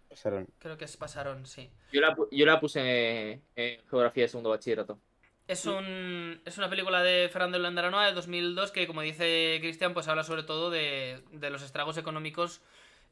Pasaron. 0.09 0.49
Creo 0.59 0.78
que 0.78 0.87
es 0.87 0.97
Pasarón, 0.97 1.45
sí. 1.45 1.70
Yo 1.93 2.01
la, 2.01 2.16
yo 2.30 2.47
la 2.47 2.59
puse 2.59 3.43
en 3.55 3.80
geografía 3.91 4.24
de 4.24 4.28
segundo 4.28 4.49
bachillerato. 4.49 4.99
Es, 5.47 5.66
un, 5.66 6.41
es 6.45 6.57
una 6.57 6.70
película 6.70 7.03
de 7.03 7.28
Fernando 7.28 7.59
Landaranoa 7.59 8.07
de 8.07 8.12
2002 8.12 8.72
que, 8.72 8.87
como 8.87 9.03
dice 9.03 9.59
Cristian, 9.61 9.93
pues 9.93 10.09
habla 10.09 10.24
sobre 10.24 10.43
todo 10.43 10.70
de, 10.70 11.22
de 11.32 11.51
los 11.51 11.62
estragos 11.62 11.99
económicos 11.99 12.62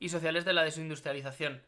y 0.01 0.09
sociales 0.09 0.45
de 0.47 0.55
la 0.55 0.64
desindustrialización. 0.64 1.62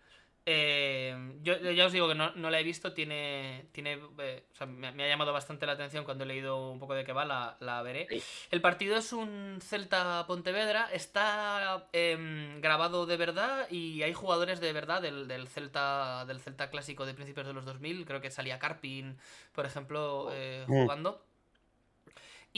Eh, 0.48 1.38
yo, 1.42 1.58
ya 1.58 1.86
os 1.86 1.92
digo 1.92 2.06
que 2.06 2.14
no, 2.14 2.30
no 2.36 2.50
la 2.50 2.60
he 2.60 2.62
visto, 2.62 2.92
tiene, 2.92 3.66
tiene 3.72 3.98
eh, 4.18 4.44
o 4.52 4.54
sea, 4.54 4.66
me, 4.68 4.92
me 4.92 5.04
ha 5.04 5.08
llamado 5.08 5.32
bastante 5.32 5.66
la 5.66 5.72
atención 5.72 6.04
cuando 6.04 6.22
he 6.22 6.26
leído 6.28 6.70
un 6.70 6.78
poco 6.78 6.94
de 6.94 7.04
qué 7.04 7.12
va, 7.12 7.24
la, 7.24 7.56
la 7.58 7.82
veré. 7.82 8.06
Sí. 8.08 8.22
El 8.52 8.60
partido 8.60 8.96
es 8.96 9.12
un 9.12 9.58
Celta 9.60 10.24
Pontevedra, 10.28 10.88
está 10.92 11.88
em, 11.92 12.60
grabado 12.60 13.06
de 13.06 13.16
verdad 13.16 13.68
y 13.70 14.02
hay 14.04 14.12
jugadores 14.12 14.60
de 14.60 14.72
verdad 14.72 15.02
del, 15.02 15.26
del 15.26 15.48
Celta 15.48 16.24
del 16.26 16.40
Celta 16.40 16.70
clásico 16.70 17.06
de 17.06 17.14
principios 17.14 17.46
de 17.48 17.52
los 17.52 17.64
2000, 17.64 18.06
creo 18.06 18.20
que 18.20 18.30
salía 18.30 18.60
Carpin, 18.60 19.18
por 19.52 19.66
ejemplo, 19.66 20.28
eh, 20.32 20.64
Mm. 20.68 20.82
jugando. 20.82 21.25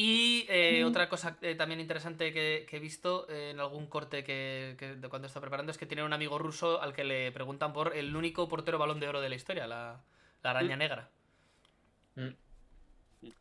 Y 0.00 0.46
eh, 0.48 0.84
otra 0.84 1.08
cosa 1.08 1.38
eh, 1.42 1.56
también 1.56 1.80
interesante 1.80 2.32
que, 2.32 2.66
que 2.68 2.76
he 2.76 2.80
visto 2.80 3.26
eh, 3.28 3.50
en 3.50 3.58
algún 3.60 3.88
corte 3.88 4.22
que, 4.22 4.76
que 4.78 4.94
de 4.94 5.08
cuando 5.08 5.26
está 5.26 5.40
preparando 5.40 5.72
es 5.72 5.78
que 5.78 5.86
tiene 5.86 6.04
un 6.04 6.12
amigo 6.12 6.38
ruso 6.38 6.80
al 6.80 6.92
que 6.94 7.02
le 7.04 7.32
preguntan 7.32 7.72
por 7.72 7.96
el 7.96 8.14
único 8.14 8.48
portero 8.48 8.78
balón 8.78 9.00
de 9.00 9.08
oro 9.08 9.20
de 9.20 9.28
la 9.28 9.34
historia, 9.34 9.66
la, 9.66 10.00
la 10.42 10.50
araña 10.50 10.76
negra. 10.76 11.10
Mm. 12.16 12.34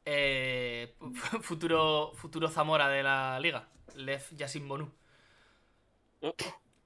Eh, 0.06 0.96
fu- 1.14 1.42
futuro, 1.42 2.12
futuro 2.16 2.50
Zamora 2.50 2.88
de 2.90 3.04
la 3.04 3.40
liga, 3.40 3.68
Lev 3.96 4.22
Yassin 4.36 4.68
Bonu. 4.68 4.92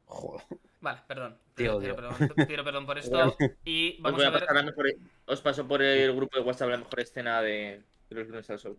Joder. 0.05 0.45
Vale, 0.79 0.99
perdón. 1.07 1.37
Tío, 1.55 1.77
pido, 1.79 1.95
tío. 1.95 1.95
perdón, 1.95 2.15
pido 2.47 2.63
perdón 2.63 2.85
por 2.85 2.97
esto. 2.97 3.37
Y 3.63 4.01
Os, 4.07 4.13
vamos 4.13 4.17
voy 4.17 4.25
a 4.25 4.29
a 4.29 4.31
ver 4.31 4.45
pasar 4.45 4.55
la 4.55 4.63
mejor, 4.63 4.85
os 5.33 5.41
paso 5.41 5.67
por 5.67 5.81
el 5.81 6.15
grupo 6.15 6.37
de 6.37 6.43
WhatsApp 6.47 6.69
la 6.71 6.77
mejor 6.77 6.99
escena 6.99 7.41
de, 7.41 7.83
de 8.09 8.15
los 8.15 8.27
lunes 8.27 8.49
al 8.49 8.59
sol. 8.59 8.77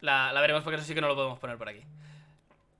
La, 0.00 0.32
la 0.32 0.40
veremos 0.40 0.62
porque 0.62 0.76
eso 0.76 0.86
sí 0.86 0.94
que 0.94 1.00
no 1.00 1.08
lo 1.08 1.14
podemos 1.16 1.38
poner 1.38 1.58
por 1.58 1.68
aquí. 1.68 1.82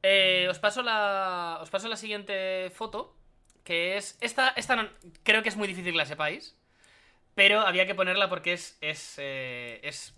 Eh, 0.03 0.47
os, 0.51 0.59
paso 0.59 0.83
la, 0.83 1.59
os 1.61 1.71
paso 1.71 1.89
la 1.89 1.97
siguiente 1.97 2.71
foto, 2.71 3.17
que 3.65 3.97
es... 3.97 4.19
Esta, 4.21 4.51
esta 4.51 4.77
no- 4.77 4.89
creo 5.25 5.43
que 5.43 5.49
es 5.49 5.57
muy 5.57 5.67
difícil 5.69 5.93
que 5.93 5.99
la 5.99 6.07
sepáis, 6.07 6.57
pero 7.35 7.61
había 7.61 7.87
que 7.87 7.95
ponerla 7.95 8.29
porque 8.29 8.53
es, 8.55 8.79
es, 8.81 9.17
eh, 9.19 9.81
es 9.83 10.15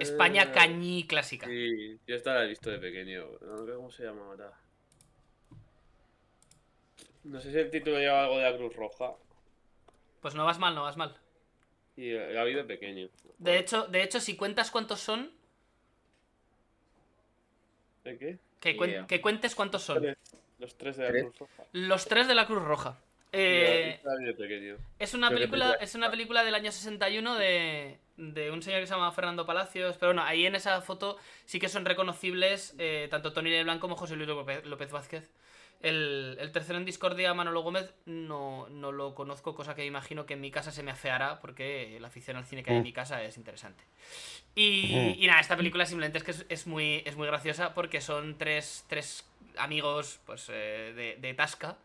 España 0.00 0.44
Eh, 0.44 0.52
cañí 0.52 1.06
clásica. 1.06 1.46
Sí, 1.46 1.98
yo 2.06 2.16
esta 2.16 2.34
la 2.34 2.44
he 2.44 2.48
visto 2.48 2.70
de 2.70 2.78
pequeño. 2.78 3.26
No 3.42 3.66
sé 3.66 3.72
cómo 3.74 3.90
se 3.90 4.04
llama 4.04 4.22
ahora. 4.26 4.52
No 7.24 7.40
sé 7.42 7.52
si 7.52 7.58
el 7.58 7.70
título 7.70 7.98
lleva 7.98 8.22
algo 8.24 8.38
de 8.38 8.50
la 8.50 8.56
Cruz 8.56 8.74
Roja. 8.74 9.12
Pues 10.20 10.34
no 10.34 10.44
vas 10.44 10.58
mal, 10.58 10.74
no 10.74 10.82
vas 10.82 10.96
mal. 10.98 11.16
Y 11.96 12.12
la 12.12 12.44
vi 12.44 12.54
de 12.54 12.64
pequeño. 12.64 13.08
De 13.38 13.58
hecho, 13.58 13.86
de 13.86 14.02
hecho 14.02 14.20
si 14.20 14.36
cuentas 14.36 14.70
cuántos 14.70 15.00
son, 15.00 15.32
¿De 18.06 18.18
qué? 18.18 18.38
que, 18.60 18.76
cuen- 18.76 19.06
que 19.06 19.20
cuentes 19.20 19.54
cuántos 19.54 19.82
son. 19.82 20.16
Los 20.58 20.76
tres 20.78 20.96
de 20.96 21.04
la 21.04 21.10
¿Tres? 21.10 21.22
Cruz 21.24 21.38
Roja. 21.38 21.64
Los 21.72 22.06
tres 22.06 22.28
de 22.28 22.34
la 22.34 22.46
Cruz 22.46 22.62
Roja. 22.62 22.98
Eh. 23.32 24.00
Es 24.98 25.12
una 25.14 25.28
película, 25.28 25.66
película. 25.66 25.84
es 25.84 25.94
una 25.94 26.10
película 26.10 26.44
del 26.44 26.54
año 26.54 26.72
61 26.72 27.34
de, 27.36 27.98
de 28.16 28.50
un 28.50 28.62
señor 28.62 28.80
que 28.80 28.86
se 28.86 28.94
llama 28.94 29.12
Fernando 29.12 29.44
Palacios. 29.44 29.96
Pero 29.98 30.12
bueno, 30.12 30.22
ahí 30.22 30.46
en 30.46 30.54
esa 30.54 30.80
foto 30.80 31.18
sí 31.44 31.58
que 31.58 31.68
son 31.68 31.84
reconocibles 31.84 32.74
eh, 32.78 33.08
tanto 33.10 33.32
Tony 33.34 33.50
Leblanc 33.50 33.80
como 33.80 33.96
José 33.96 34.16
Luis 34.16 34.28
López, 34.28 34.64
López 34.64 34.90
Vázquez. 34.90 35.30
El, 35.82 36.36
el 36.40 36.52
tercero 36.52 36.78
en 36.78 36.84
discordia, 36.84 37.32
Manolo 37.34 37.60
Gómez, 37.60 37.92
no, 38.06 38.68
no 38.70 38.92
lo 38.92 39.14
conozco, 39.14 39.54
cosa 39.54 39.74
que 39.74 39.84
imagino 39.84 40.26
que 40.26 40.34
en 40.34 40.40
mi 40.40 40.50
casa 40.50 40.72
se 40.72 40.82
me 40.82 40.90
afeará 40.90 41.38
porque 41.40 41.98
la 42.00 42.08
afición 42.08 42.36
al 42.36 42.44
cine 42.44 42.62
que 42.62 42.70
hay 42.70 42.78
en 42.78 42.82
mi 42.82 42.92
casa 42.92 43.22
es 43.22 43.36
interesante. 43.36 43.84
Y, 44.54 45.16
y 45.22 45.26
nada, 45.26 45.40
esta 45.40 45.56
película 45.56 45.84
simplemente 45.86 46.18
es 46.18 46.24
que 46.24 46.30
es, 46.30 46.46
es 46.48 46.66
muy, 46.66 47.02
es 47.04 47.16
muy 47.16 47.26
graciosa 47.26 47.74
porque 47.74 48.00
son 48.00 48.38
tres, 48.38 48.84
tres 48.88 49.28
amigos 49.58 50.18
pues, 50.26 50.48
eh, 50.50 50.92
de, 50.96 51.16
de 51.20 51.34
Tasca 51.34 51.76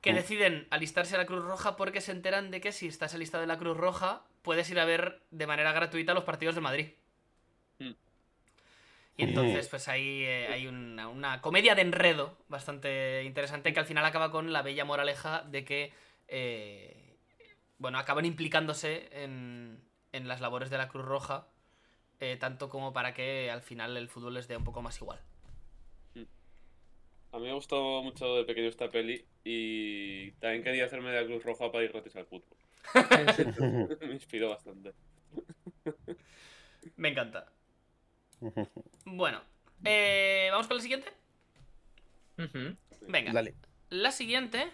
que 0.00 0.12
Mm. 0.12 0.16
deciden 0.16 0.66
alistarse 0.70 1.14
a 1.14 1.18
la 1.18 1.26
Cruz 1.26 1.44
Roja 1.44 1.76
porque 1.76 2.00
se 2.00 2.12
enteran 2.12 2.50
de 2.50 2.60
que 2.60 2.72
si 2.72 2.86
estás 2.86 3.14
alistado 3.14 3.42
en 3.42 3.48
la 3.48 3.58
Cruz 3.58 3.76
Roja 3.76 4.22
puedes 4.42 4.68
ir 4.70 4.78
a 4.78 4.84
ver 4.84 5.20
de 5.30 5.46
manera 5.46 5.72
gratuita 5.72 6.12
los 6.14 6.24
partidos 6.24 6.54
de 6.54 6.60
Madrid. 6.60 6.88
Y 9.16 9.22
entonces, 9.22 9.68
pues 9.68 9.86
ahí 9.88 10.24
eh, 10.24 10.48
hay 10.48 10.66
una, 10.66 11.08
una 11.08 11.40
comedia 11.40 11.74
de 11.74 11.82
enredo 11.82 12.36
bastante 12.48 13.22
interesante 13.24 13.72
que 13.72 13.78
al 13.78 13.86
final 13.86 14.04
acaba 14.04 14.32
con 14.32 14.52
la 14.52 14.62
bella 14.62 14.84
moraleja 14.84 15.42
de 15.42 15.64
que, 15.64 15.92
eh, 16.26 17.16
bueno, 17.78 17.98
acaban 17.98 18.24
implicándose 18.24 19.08
en, 19.12 19.84
en 20.12 20.26
las 20.26 20.40
labores 20.40 20.68
de 20.68 20.78
la 20.78 20.88
Cruz 20.88 21.04
Roja, 21.04 21.46
eh, 22.18 22.36
tanto 22.40 22.68
como 22.68 22.92
para 22.92 23.14
que 23.14 23.50
al 23.50 23.62
final 23.62 23.96
el 23.96 24.08
fútbol 24.08 24.34
les 24.34 24.48
dé 24.48 24.56
un 24.56 24.64
poco 24.64 24.82
más 24.82 25.00
igual. 25.00 25.20
A 27.32 27.38
mí 27.38 27.46
me 27.46 27.52
gustó 27.52 28.02
mucho 28.02 28.36
de 28.36 28.44
pequeño 28.44 28.68
esta 28.68 28.88
peli 28.88 29.24
y 29.42 30.30
también 30.32 30.62
quería 30.62 30.86
hacerme 30.86 31.10
de 31.10 31.20
la 31.20 31.26
Cruz 31.26 31.42
Roja 31.44 31.70
para 31.70 31.84
ir 31.84 31.92
gratis 31.92 32.14
al 32.16 32.26
fútbol. 32.26 32.56
me 34.00 34.12
inspiró 34.12 34.50
bastante. 34.50 34.92
Me 36.96 37.08
encanta. 37.08 37.52
Bueno, 39.04 39.40
eh, 39.84 40.48
¿vamos 40.50 40.66
con 40.66 40.76
la 40.76 40.82
siguiente? 40.82 41.12
Venga. 43.06 43.32
Dale. 43.32 43.54
La 43.90 44.10
siguiente 44.12 44.70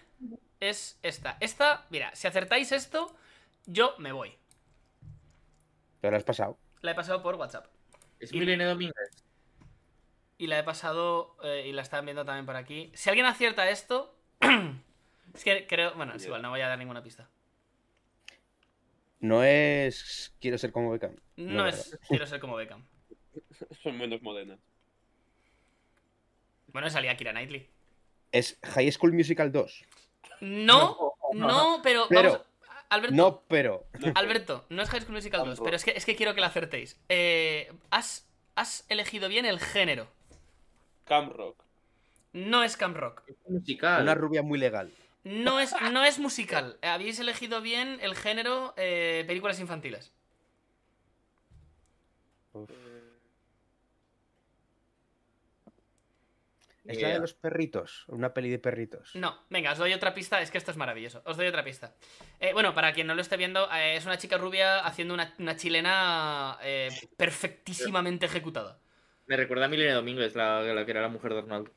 es 0.61 0.99
esta. 1.03 1.37
Esta, 1.41 1.87
mira, 1.91 2.15
si 2.15 2.27
acertáis 2.27 2.73
esto, 2.73 3.15
yo 3.67 3.95
me 3.99 4.13
voy. 4.13 4.35
Pero 6.01 6.13
lo 6.13 6.17
has 6.17 6.25
pasado. 6.25 6.59
La 6.81 6.93
he 6.93 6.95
pasado 6.95 7.23
por 7.23 7.35
WhatsApp. 7.37 7.67
Es 8.19 8.33
Y- 8.33 8.39
Milene 8.39 8.65
Domínguez. 8.65 9.11
Y 10.39 10.47
la 10.47 10.59
he 10.59 10.63
pasado 10.65 11.37
eh, 11.43 11.67
y 11.69 11.73
la 11.73 11.83
están 11.83 12.07
viendo 12.07 12.25
también 12.25 12.47
por 12.47 12.57
aquí. 12.57 12.91
Si 12.95 13.11
alguien 13.11 13.27
acierta 13.27 13.69
esto... 13.69 14.17
es 15.35 15.45
que 15.45 15.67
creo... 15.67 15.95
Bueno, 15.95 16.15
es 16.15 16.25
igual, 16.25 16.41
no 16.41 16.49
voy 16.49 16.63
a 16.63 16.69
dar 16.69 16.79
ninguna 16.79 17.03
pista. 17.03 17.29
No 19.19 19.45
es. 19.45 20.35
Quiero 20.41 20.57
ser 20.57 20.73
como 20.73 20.91
Beckham. 20.91 21.15
No, 21.37 21.67
es... 21.67 21.99
Quiero 22.09 22.27
ser 22.27 22.41
como 22.41 22.57
Beckham. 22.57 22.87
Son 23.83 23.97
menos 23.99 24.23
modernas. 24.23 24.59
Bueno, 26.69 26.89
salía 26.91 27.17
Kira 27.17 27.33
Knightley. 27.33 27.69
Es 28.33 28.59
High 28.63 28.93
School 28.93 29.13
Musical 29.13 29.51
2. 29.51 29.85
No, 30.41 31.15
no, 31.35 31.81
pero... 31.83 32.07
Pero- 32.09 32.31
vamos, 32.33 32.47
Alberto, 32.89 33.15
No, 33.17 33.43
pero. 33.47 33.87
Alberto, 34.17 34.67
no 34.69 34.83
es 34.83 34.89
High 34.91 35.03
School 35.03 35.15
Musical 35.15 35.45
2, 35.45 35.61
pero 35.63 35.77
es 35.77 35.85
que, 35.85 35.93
es 35.93 36.05
que 36.05 36.17
quiero 36.17 36.35
que 36.35 36.41
la 36.41 36.49
acertéis. 36.49 36.99
Eh, 37.09 37.73
has, 37.91 38.27
has 38.57 38.85
elegido 38.89 39.29
bien 39.29 39.47
el 39.47 39.61
género. 39.61 40.09
Camp 41.05 41.33
Rock. 41.33 41.63
No 42.33 42.65
es 42.65 42.77
Camp 42.77 42.97
Rock. 42.97 43.23
Es 43.29 43.37
musical. 43.49 44.03
Una 44.03 44.15
rubia 44.15 44.43
muy 44.43 44.59
legal. 44.59 44.93
No 45.23 45.61
es, 45.61 45.73
no 45.93 46.05
es 46.05 46.19
musical. 46.19 46.79
Habéis 46.83 47.21
elegido 47.21 47.61
bien 47.61 47.99
el 48.01 48.15
género 48.17 48.75
eh, 48.77 49.25
películas 49.27 49.61
infantiles. 49.61 50.13
Es 56.87 57.01
la 57.03 57.09
de 57.11 57.19
los 57.19 57.35
perritos. 57.35 58.05
Una 58.09 58.33
peli 58.33 58.49
de 58.51 58.59
perritos. 58.59 59.15
No, 59.15 59.45
venga, 59.51 59.73
os 59.73 59.79
doy 59.79 59.93
otra 59.93 60.15
pista. 60.15 60.41
Es 60.41 60.51
que 60.51 60.59
esto 60.59 60.71
es 60.71 60.77
maravilloso. 60.77 61.23
Os 61.27 61.37
doy 61.37 61.47
otra 61.47 61.63
pista. 61.63 61.95
Eh, 62.41 62.53
bueno, 62.55 62.75
para 62.75 62.93
quien 62.95 63.07
no 63.07 63.15
lo 63.15 63.21
esté 63.21 63.37
viendo, 63.37 63.71
eh, 63.73 63.97
es 63.97 64.07
una 64.07 64.17
chica 64.19 64.39
rubia 64.39 64.81
haciendo 64.81 65.13
una, 65.15 65.35
una 65.39 65.57
chilena 65.57 66.59
eh, 66.63 66.89
perfectísimamente 67.17 68.27
ejecutada. 68.27 68.79
Me 69.27 69.37
recuerda 69.37 69.67
a 69.67 69.69
Milene 69.69 69.93
Domínguez, 69.93 70.35
la, 70.35 70.63
la 70.63 70.85
que 70.85 70.91
era 70.91 71.03
la 71.03 71.09
mujer 71.09 71.33
de 71.35 71.39
Arnaldo. 71.41 71.71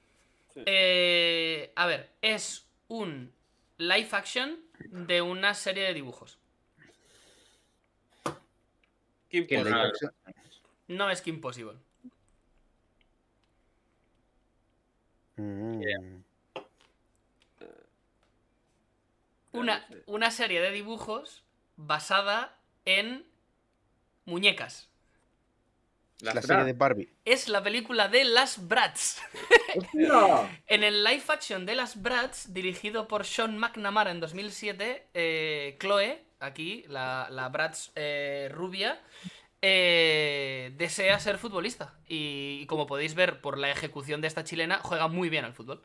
Eh, 0.66 1.72
a 1.76 1.86
ver, 1.86 2.10
es 2.22 2.68
un 2.88 3.34
live 3.78 4.10
action 4.12 4.60
de 4.90 5.22
una 5.22 5.54
serie 5.54 5.84
de 5.84 5.94
dibujos. 5.94 6.40
Kim 9.30 9.48
Que 9.48 9.58
Possible. 9.60 9.92
no- 10.02 10.34
No 10.88 11.10
es 11.10 11.22
Kim 11.22 11.42
Possible. 11.42 11.74
Mm. 15.44 16.24
Una, 19.52 19.88
sé. 19.88 20.04
una 20.08 20.32
serie 20.32 20.62
de 20.62 20.72
dibujos 20.72 21.44
basada 21.76 22.58
en 22.86 23.26
muñecas. 24.26 24.90
La 26.22 26.42
serie 26.42 26.64
de 26.64 26.74
Barbie. 26.74 27.10
Es 27.26 27.50
la 27.50 27.62
película 27.62 28.08
de 28.08 28.24
Las 28.24 28.68
Bratz. 28.68 29.20
¡Hostia! 29.76 30.62
En 30.68 30.84
el 30.84 31.04
live 31.04 31.24
action 31.28 31.66
de 31.66 31.76
Las 31.76 32.02
Bratz, 32.02 32.54
dirigido 32.54 33.08
por 33.08 33.26
Sean 33.26 33.58
McNamara 33.58 34.12
en 34.12 34.22
2007, 34.22 35.08
eh, 35.14 35.78
Chloe, 35.80 36.24
aquí, 36.40 36.86
la, 36.88 37.28
la 37.30 37.50
Bratz 37.50 37.92
eh, 37.96 38.50
rubia, 38.54 39.02
eh, 39.66 40.74
desea 40.76 41.18
ser 41.20 41.38
futbolista. 41.38 41.94
Y, 42.08 42.66
como 42.66 42.86
podéis 42.86 43.16
ver 43.16 43.40
por 43.40 43.58
la 43.58 43.72
ejecución 43.72 44.20
de 44.20 44.28
esta 44.28 44.44
chilena, 44.44 44.80
juega 44.80 45.08
muy 45.08 45.30
bien 45.30 45.46
al 45.46 45.54
fútbol. 45.54 45.82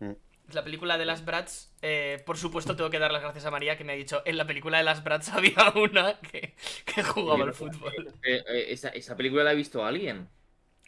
Mm. 0.00 0.12
Es 0.48 0.54
la 0.54 0.64
película 0.64 0.96
de 0.96 1.04
Las 1.04 1.22
Bratz. 1.22 1.68
eh, 1.82 2.22
por 2.24 2.38
supuesto, 2.38 2.74
tengo 2.76 2.88
que 2.88 2.98
dar 2.98 3.12
las 3.12 3.20
gracias 3.20 3.44
a 3.44 3.50
María 3.50 3.76
que 3.76 3.84
me 3.84 3.92
ha 3.92 3.96
dicho: 3.96 4.22
en 4.24 4.38
la 4.38 4.46
película 4.46 4.78
de 4.78 4.84
Las 4.84 5.04
Bratz 5.04 5.28
había 5.34 5.70
una 5.76 6.18
que, 6.20 6.54
que 6.86 7.02
jugaba 7.02 7.44
al 7.44 7.52
fútbol. 7.52 7.92
Eh, 8.22 8.42
esa, 8.68 8.88
esa 8.88 9.14
película 9.14 9.44
la 9.44 9.50
ha 9.50 9.54
visto 9.54 9.84
alguien. 9.84 10.26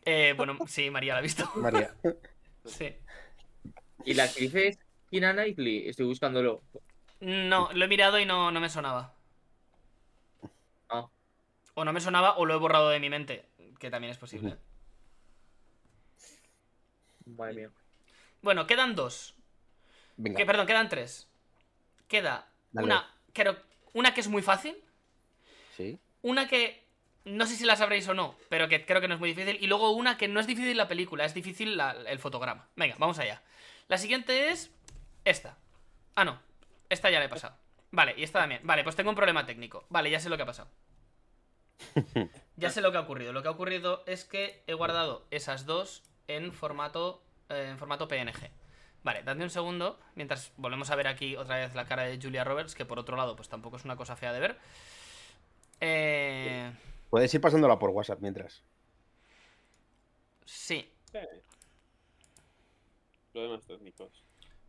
Eh, 0.06 0.32
bueno, 0.34 0.56
sí, 0.66 0.90
María 0.90 1.12
la 1.12 1.18
ha 1.18 1.22
visto. 1.22 1.48
María. 1.56 1.94
Sí. 2.62 2.94
Y 4.04 4.12
la 4.12 4.24
actriz 4.24 4.54
es 4.54 4.78
Kira 5.10 5.32
Knightley. 5.32 5.88
Estoy 5.88 6.04
buscándolo. 6.04 6.62
No, 7.20 7.70
lo 7.72 7.84
he 7.86 7.88
mirado 7.88 8.18
y 8.20 8.26
no, 8.26 8.50
no 8.50 8.60
me 8.60 8.68
sonaba. 8.68 9.14
O 11.74 11.84
no 11.84 11.92
me 11.92 12.00
sonaba 12.00 12.36
o 12.36 12.46
lo 12.46 12.54
he 12.54 12.58
borrado 12.58 12.88
de 12.90 13.00
mi 13.00 13.08
mente, 13.10 13.44
que 13.78 13.90
también 13.90 14.10
es 14.10 14.18
posible. 14.18 14.56
Madre 17.26 17.54
mía. 17.54 17.70
Bueno, 18.42 18.66
quedan 18.66 18.94
dos. 18.94 19.34
Venga. 20.16 20.36
Que, 20.36 20.46
perdón, 20.46 20.66
quedan 20.66 20.88
tres. 20.88 21.28
Queda 22.08 22.48
Dale. 22.72 22.86
una, 22.86 23.14
creo, 23.32 23.56
una 23.92 24.12
que 24.14 24.20
es 24.20 24.28
muy 24.28 24.42
fácil, 24.42 24.76
Sí. 25.76 25.98
una 26.22 26.48
que 26.48 26.84
no 27.24 27.46
sé 27.46 27.54
si 27.56 27.64
la 27.64 27.76
sabréis 27.76 28.08
o 28.08 28.14
no, 28.14 28.34
pero 28.48 28.68
que 28.68 28.84
creo 28.84 29.00
que 29.00 29.08
no 29.08 29.14
es 29.14 29.20
muy 29.20 29.28
difícil, 29.32 29.58
y 29.62 29.66
luego 29.66 29.90
una 29.92 30.16
que 30.18 30.26
no 30.28 30.40
es 30.40 30.46
difícil 30.46 30.76
la 30.76 30.88
película, 30.88 31.24
es 31.24 31.34
difícil 31.34 31.76
la- 31.76 31.92
el 31.92 32.18
fotograma. 32.18 32.68
Venga, 32.76 32.96
vamos 32.98 33.18
allá. 33.18 33.42
La 33.88 33.98
siguiente 33.98 34.50
es 34.50 34.70
esta. 35.24 35.56
Ah, 36.16 36.24
no. 36.24 36.40
Esta 36.88 37.10
ya 37.10 37.18
la 37.20 37.26
he 37.26 37.28
pasado. 37.28 37.56
Vale, 37.92 38.14
y 38.16 38.22
esta 38.24 38.40
también. 38.40 38.60
Vale, 38.64 38.82
pues 38.84 38.96
tengo 38.96 39.10
un 39.10 39.16
problema 39.16 39.46
técnico. 39.46 39.84
Vale, 39.90 40.10
ya 40.10 40.18
sé 40.20 40.28
lo 40.28 40.36
que 40.36 40.42
ha 40.42 40.46
pasado. 40.46 40.68
Ya 42.56 42.70
sé 42.70 42.80
lo 42.80 42.92
que 42.92 42.98
ha 42.98 43.02
ocurrido. 43.02 43.32
Lo 43.32 43.42
que 43.42 43.48
ha 43.48 43.52
ocurrido 43.52 44.02
es 44.06 44.24
que 44.24 44.62
he 44.66 44.74
guardado 44.74 45.26
esas 45.30 45.64
dos 45.66 46.02
en 46.28 46.52
formato, 46.52 47.22
eh, 47.48 47.68
en 47.70 47.78
formato 47.78 48.06
PNG. 48.08 48.50
Vale, 49.02 49.22
dadme 49.22 49.44
un 49.44 49.50
segundo, 49.50 49.98
mientras 50.14 50.52
volvemos 50.58 50.90
a 50.90 50.96
ver 50.96 51.06
aquí 51.08 51.34
otra 51.36 51.56
vez 51.56 51.74
la 51.74 51.86
cara 51.86 52.02
de 52.04 52.18
Julia 52.20 52.44
Roberts, 52.44 52.74
que 52.74 52.84
por 52.84 52.98
otro 52.98 53.16
lado, 53.16 53.34
pues 53.34 53.48
tampoco 53.48 53.76
es 53.78 53.84
una 53.84 53.96
cosa 53.96 54.14
fea 54.14 54.32
de 54.32 54.40
ver. 54.40 54.58
Eh, 55.80 56.70
Puedes 57.08 57.32
ir 57.32 57.40
pasándola 57.40 57.78
por 57.78 57.90
WhatsApp 57.90 58.20
mientras. 58.20 58.62
sí, 60.44 60.92
Sí. 61.10 61.18
Problemas 63.32 63.64
técnicos. 63.64 64.24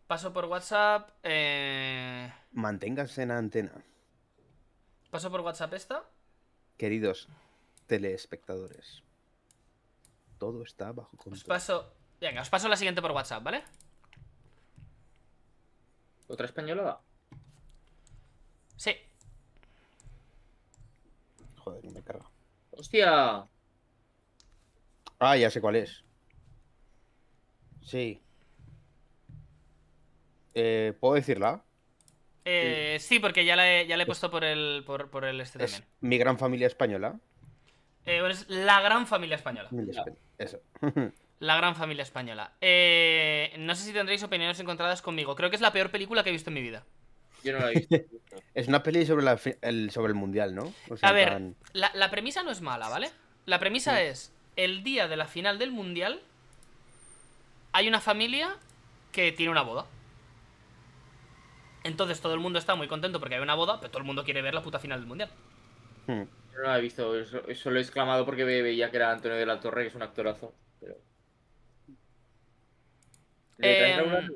paso 0.07 0.31
por 0.33 0.45
WhatsApp. 0.45 1.09
eh, 1.23 2.31
Manténgase 2.53 3.23
en 3.23 3.29
la 3.29 3.37
antena, 3.37 3.71
paso 5.09 5.29
por 5.29 5.41
WhatsApp 5.41 5.73
esta. 5.73 6.03
Queridos 6.77 7.27
telespectadores. 7.87 9.03
Todo 10.37 10.63
está 10.63 10.91
bajo 10.91 11.15
Os 11.17 11.23
control. 11.23 11.45
paso. 11.47 11.93
Venga, 12.19 12.41
os 12.41 12.49
paso 12.49 12.67
la 12.67 12.75
siguiente 12.77 13.01
por 13.01 13.11
WhatsApp, 13.11 13.43
¿vale? 13.43 13.63
¿Otra 16.27 16.45
españolada? 16.45 17.01
Sí. 18.77 18.95
Joder, 21.57 21.91
me 21.91 22.01
carga. 22.01 22.29
¡Hostia! 22.71 23.47
Ah, 25.19 25.37
ya 25.37 25.51
sé 25.51 25.61
cuál 25.61 25.75
es. 25.75 26.03
Sí. 27.83 28.21
Eh, 30.53 30.95
¿Puedo 30.99 31.15
decirla? 31.15 31.63
Eh, 32.45 32.97
sí, 32.99 33.19
porque 33.19 33.45
ya 33.45 33.55
la 33.55 33.69
he, 33.71 33.87
ya 33.87 33.97
la 33.97 34.03
he 34.03 34.05
puesto 34.05 34.31
por 34.31 34.43
el, 34.43 34.83
por, 34.85 35.09
por 35.09 35.25
el 35.25 35.39
este 35.41 35.63
Es 35.63 35.71
también. 35.73 35.89
mi 36.01 36.17
gran 36.17 36.37
familia 36.39 36.67
española. 36.67 37.19
Eh, 38.05 38.19
bueno, 38.19 38.33
es 38.33 38.49
la 38.49 38.81
gran 38.81 39.05
familia 39.05 39.35
española. 39.35 39.69
Familia 39.69 40.03
espa- 40.03 40.15
Eso. 40.37 40.59
La 41.39 41.55
gran 41.57 41.75
familia 41.75 42.03
española. 42.03 42.53
Eh, 42.61 43.51
no 43.57 43.73
sé 43.73 43.83
si 43.83 43.93
tendréis 43.93 44.21
opiniones 44.21 44.59
encontradas 44.59 45.01
conmigo. 45.01 45.35
Creo 45.35 45.49
que 45.49 45.55
es 45.55 45.61
la 45.61 45.73
peor 45.73 45.89
película 45.89 46.23
que 46.23 46.29
he 46.29 46.31
visto 46.33 46.51
en 46.51 46.53
mi 46.53 46.61
vida. 46.61 46.83
Yo 47.43 47.53
no 47.53 47.59
la 47.65 47.71
he 47.71 47.79
visto. 47.79 47.95
es 48.53 48.67
una 48.67 48.83
peli 48.83 49.07
sobre, 49.07 49.23
la 49.23 49.39
el, 49.61 49.89
sobre 49.89 50.09
el 50.09 50.15
mundial, 50.15 50.53
¿no? 50.53 50.71
O 50.89 50.97
sea, 50.97 51.09
A 51.09 51.11
ver, 51.11 51.41
la 51.73 52.11
premisa 52.11 52.43
no 52.43 52.51
es 52.51 52.61
mala, 52.61 52.89
¿vale? 52.89 53.09
La 53.47 53.57
premisa 53.57 54.03
es, 54.03 54.31
el 54.55 54.83
día 54.83 55.07
de 55.07 55.17
la 55.17 55.25
final 55.25 55.57
del 55.57 55.71
mundial, 55.71 56.21
hay 57.71 57.87
una 57.87 58.01
familia 58.01 58.55
que 59.11 59.31
tiene 59.31 59.51
una 59.51 59.63
boda. 59.63 59.87
Entonces 61.83 62.21
todo 62.21 62.33
el 62.33 62.39
mundo 62.39 62.59
está 62.59 62.75
muy 62.75 62.87
contento 62.87 63.19
porque 63.19 63.35
hay 63.35 63.41
una 63.41 63.55
boda, 63.55 63.79
pero 63.79 63.89
todo 63.91 63.99
el 63.99 64.05
mundo 64.05 64.23
quiere 64.23 64.41
ver 64.41 64.53
la 64.53 64.61
puta 64.61 64.79
final 64.79 64.99
del 64.99 65.07
mundial. 65.07 65.29
Hmm. 66.07 66.23
Yo 66.53 66.57
no 66.57 66.63
la 66.67 66.77
he 66.77 66.81
visto, 66.81 67.17
eso, 67.17 67.41
eso 67.47 67.71
lo 67.71 67.79
he 67.79 67.81
exclamado 67.81 68.25
porque 68.25 68.43
ve- 68.43 68.61
veía 68.61 68.91
que 68.91 68.97
era 68.97 69.11
Antonio 69.11 69.37
de 69.37 69.45
la 69.45 69.59
Torre, 69.59 69.83
que 69.83 69.87
es 69.89 69.95
un 69.95 70.03
actorazo. 70.03 70.53
Pero... 70.79 70.95
¿Le 73.57 73.77
traes 73.77 73.93
Em, 73.97 73.99
alguna? 73.99 74.29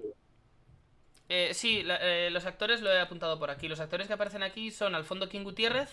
Eh, 1.30 1.54
sí, 1.54 1.84
la- 1.84 1.98
eh, 2.02 2.30
los 2.30 2.46
actores 2.46 2.82
lo 2.82 2.92
he 2.92 3.00
apuntado 3.00 3.40
por 3.40 3.50
aquí. 3.50 3.68
Los 3.68 3.80
actores 3.80 4.08
que 4.08 4.14
aparecen 4.14 4.44
aquí 4.44 4.72
son 4.72 4.94
Alfondo 4.96 5.28
King 5.30 5.44
Gutiérrez, 5.44 5.90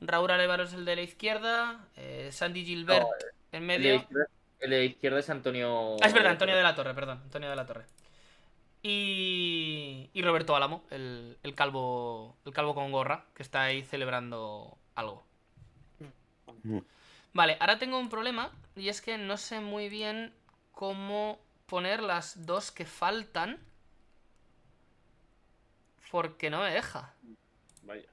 Raúl 0.00 0.30
Arevalos, 0.30 0.72
el 0.72 0.84
de 0.84 0.96
la 0.96 1.02
izquierda, 1.02 1.86
eh, 1.96 2.30
Sandy 2.32 2.64
Gilbert 2.64 3.02
No, 3.02 3.08
en 3.52 3.62
El 3.70 3.82
de, 3.82 3.88
medio. 3.88 3.94
izquierda, 3.96 4.26
el 4.60 4.70
de 4.70 4.84
izquierda 4.84 5.18
es 5.18 5.30
Antonio. 5.30 5.96
Ah, 6.00 6.06
es 6.06 6.12
verdad, 6.14 6.32
Antonio 6.32 6.56
de 6.56 6.62
la 6.62 6.74
Torre, 6.74 6.94
perdón, 6.94 7.20
Antonio 7.24 7.50
de 7.50 7.56
la 7.56 7.66
Torre. 7.66 7.84
Y, 8.82 10.08
y 10.14 10.22
Roberto 10.22 10.56
Álamo, 10.56 10.84
el, 10.90 11.36
el 11.42 11.54
calvo 11.54 12.36
el 12.44 12.52
calvo 12.52 12.74
con 12.74 12.90
gorra, 12.92 13.26
que 13.34 13.42
está 13.42 13.62
ahí 13.64 13.82
celebrando 13.82 14.78
algo. 14.94 15.24
Mm. 16.62 16.78
Vale, 17.32 17.56
ahora 17.60 17.78
tengo 17.78 17.98
un 17.98 18.08
problema 18.08 18.50
y 18.76 18.88
es 18.88 19.00
que 19.00 19.18
no 19.18 19.36
sé 19.36 19.60
muy 19.60 19.88
bien 19.88 20.32
cómo 20.72 21.38
poner 21.66 22.02
las 22.02 22.46
dos 22.46 22.72
que 22.72 22.84
faltan 22.84 23.58
porque 26.10 26.50
no 26.50 26.60
me 26.60 26.70
deja. 26.72 27.14
Vaya. 27.82 28.08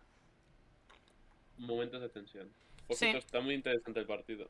Momentos 1.57 2.01
de 2.01 2.09
tensión. 2.09 2.51
Por 2.87 2.95
Sí. 2.95 3.07
está 3.07 3.39
muy 3.39 3.55
interesante 3.55 3.99
el 3.99 4.05
partido. 4.05 4.49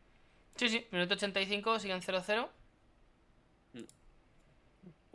Sí, 0.57 0.70
sí, 0.70 0.88
minuto 0.91 1.13
85, 1.13 1.80
siguen 1.80 2.01
0-0. 2.01 2.49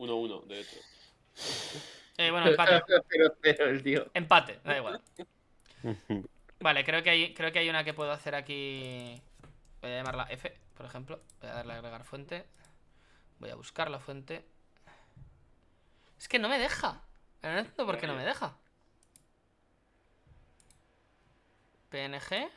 1-1, 0.02 0.46
de 0.46 0.60
hecho. 0.60 0.76
Eh, 2.18 2.30
bueno, 2.30 2.48
empate. 2.48 2.82
Pero, 3.08 3.34
pero 3.40 3.70
el 3.70 3.82
tío. 3.82 4.10
Empate, 4.14 4.60
da 4.64 4.76
igual. 4.76 5.00
Vale, 6.60 6.84
creo 6.84 7.02
que 7.02 7.10
hay, 7.10 7.34
creo 7.34 7.50
que 7.52 7.58
hay 7.60 7.68
una 7.68 7.84
que 7.84 7.94
puedo 7.94 8.12
hacer 8.12 8.34
aquí. 8.34 9.20
Voy 9.80 9.90
a 9.90 9.96
llamarla 9.96 10.26
F, 10.30 10.52
por 10.76 10.86
ejemplo. 10.86 11.20
Voy 11.40 11.50
a 11.50 11.54
darle 11.54 11.72
a 11.72 11.76
agregar 11.76 12.04
fuente. 12.04 12.44
Voy 13.38 13.50
a 13.50 13.56
buscar 13.56 13.90
la 13.90 13.98
fuente. 13.98 14.44
Es 16.18 16.28
que 16.28 16.38
no 16.38 16.48
me 16.48 16.58
deja. 16.58 17.02
Pero 17.40 17.54
no 17.54 17.60
entiendo 17.60 17.86
por 17.86 17.98
qué 17.98 18.06
no 18.06 18.14
me 18.14 18.24
deja. 18.24 18.56
PNG. 21.88 22.48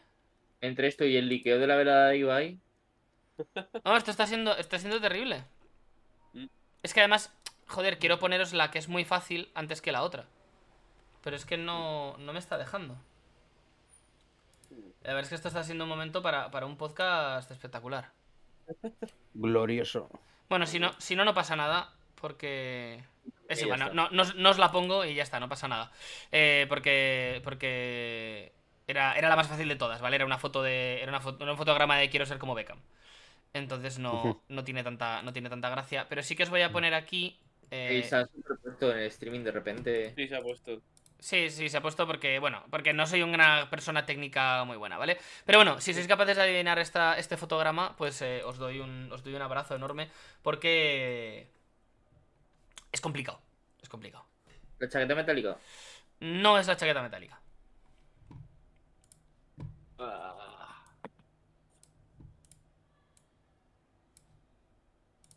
Entre 0.61 0.87
esto 0.87 1.05
y 1.05 1.17
el 1.17 1.27
liqueo 1.27 1.59
de 1.59 1.67
la 1.67 1.75
velada 1.75 2.09
de 2.09 2.17
Ibai. 2.17 2.59
No, 3.83 3.97
esto 3.97 4.11
está 4.11 4.27
siendo, 4.27 4.55
está 4.55 4.77
siendo 4.79 5.01
terrible. 5.01 5.43
Es 6.86 6.93
que 6.93 6.99
además, 6.99 7.33
joder, 7.67 7.97
quiero 7.97 8.19
poneros 8.19 8.53
la 8.53 8.69
que 8.69 8.77
es 8.77 8.88
muy 8.88 9.05
fácil 9.05 9.49
antes 9.55 9.81
que 9.81 9.91
la 9.91 10.03
otra. 10.03 10.25
Pero 11.23 11.36
es 11.36 11.45
que 11.45 11.57
no, 11.57 12.15
no 12.19 12.31
me 12.31 12.38
está 12.39 12.57
dejando. 12.59 12.95
La 15.01 15.09
verdad 15.13 15.23
es 15.23 15.29
que 15.29 15.36
esto 15.36 15.47
está 15.47 15.63
siendo 15.63 15.86
un 15.86 15.89
momento 15.89 16.21
para, 16.21 16.51
para 16.51 16.65
un 16.67 16.77
podcast 16.77 17.49
espectacular. 17.49 18.11
Glorioso. 19.33 20.09
Bueno, 20.49 20.65
si 20.67 20.79
no, 20.79 20.93
si 20.99 21.15
no, 21.15 21.25
no 21.25 21.33
pasa 21.33 21.55
nada, 21.55 21.93
porque... 22.21 23.03
Es 23.47 23.61
igual, 23.61 23.79
no, 23.79 23.93
no, 23.93 24.09
no 24.11 24.21
os- 24.23 24.36
no 24.36 24.49
os 24.51 24.57
la 24.59 24.71
pongo 24.71 25.05
y 25.05 25.15
ya 25.15 25.23
está, 25.23 25.39
no 25.39 25.49
pasa 25.49 25.67
nada. 25.67 25.91
Eh, 26.31 26.65
porque 26.69 27.41
porque 27.43 28.53
era, 28.88 29.15
era 29.17 29.29
la 29.29 29.36
más 29.36 29.47
fácil 29.47 29.67
de 29.69 29.75
todas, 29.75 30.01
¿vale? 30.01 30.15
Era 30.17 30.25
una 30.25 30.38
foto 30.39 30.63
de. 30.63 31.01
Era 31.01 31.09
una 31.11 31.19
foto, 31.21 31.43
era 31.43 31.51
un 31.51 31.57
fotograma 31.57 31.97
de 31.97 32.09
quiero 32.09 32.25
ser 32.25 32.39
como 32.39 32.55
Beckham. 32.55 32.79
Entonces 33.55 33.99
no, 33.99 34.43
no 34.49 34.63
tiene 34.63 34.83
tanta, 34.83 35.21
no 35.23 35.33
tiene 35.33 35.49
tanta 35.49 35.69
gracia. 35.69 36.07
Pero 36.09 36.23
sí 36.23 36.35
que 36.35 36.43
os 36.43 36.49
voy 36.51 36.61
a 36.61 36.71
poner 36.71 36.93
aquí. 36.93 37.39
eh, 37.71 38.03
se 38.03 38.15
ha 38.17 38.25
superpuesto 38.27 38.91
en 38.91 38.97
el 38.99 39.05
streaming 39.07 39.43
de 39.43 39.51
repente. 39.51 40.13
Sí, 40.15 40.27
se 40.27 40.35
ha 40.35 40.41
puesto. 40.41 40.81
Sí, 41.19 41.49
sí, 41.49 41.69
se 41.69 41.77
ha 41.77 41.81
puesto 41.81 42.05
porque, 42.05 42.39
bueno, 42.39 42.63
porque 42.69 42.93
no 42.93 43.07
soy 43.07 43.23
una 43.23 43.69
persona 43.69 44.05
técnica 44.05 44.63
muy 44.65 44.77
buena, 44.77 44.97
¿vale? 44.97 45.17
Pero 45.45 45.57
bueno, 45.59 45.81
si 45.81 45.93
sois 45.93 46.07
capaces 46.07 46.35
de 46.37 46.43
adivinar 46.43 46.77
esta, 46.79 47.17
este 47.17 47.37
fotograma, 47.37 47.95
pues 47.97 48.21
eh, 48.21 48.43
os, 48.45 48.57
doy 48.57 48.79
un, 48.79 49.11
os 49.11 49.23
doy 49.23 49.33
un 49.33 49.41
abrazo 49.41 49.75
enorme 49.75 50.11
porque 50.43 51.49
es 52.91 53.01
complicado, 53.01 53.39
es 53.81 53.89
complicado. 53.89 54.25
La 54.79 54.87
chaqueta 54.89 55.15
metálica. 55.15 55.57
No 56.19 56.59
es 56.59 56.67
la 56.67 56.75
chaqueta 56.75 57.01
metálica. 57.01 57.39
Ah, 59.99 60.44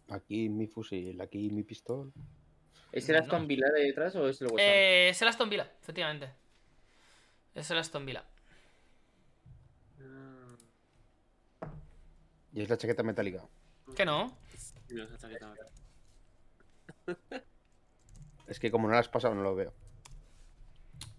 Aquí 0.08 0.48
mi 0.48 0.66
fusil, 0.66 1.20
aquí 1.20 1.50
mi 1.50 1.62
pistola. 1.62 2.10
¿Es 2.92 3.08
el. 3.08 3.16
Aston 3.16 3.46
Villa 3.46 3.68
de 3.70 3.84
detrás 3.84 4.16
o 4.16 4.26
es 4.28 4.40
el 4.40 4.46
West 4.46 4.58
Ham? 4.58 4.64
Eh, 4.66 5.08
es 5.10 5.22
el 5.22 5.28
Aston 5.28 5.50
Villa, 5.50 5.70
efectivamente. 5.82 6.30
Es 7.54 7.70
el 7.70 7.78
Aston 7.78 8.06
Villa. 8.06 8.24
Y 12.52 12.62
es 12.62 12.68
la 12.68 12.78
chaqueta 12.78 13.02
metálica. 13.02 13.46
¿Qué 13.94 14.04
no? 14.04 14.36
chaqueta 15.18 15.54
Es 18.46 18.58
que 18.58 18.70
como 18.70 18.88
no 18.88 18.94
la 18.94 19.00
has 19.00 19.08
pasado, 19.08 19.34
no 19.34 19.42
lo 19.42 19.54
veo. 19.54 19.74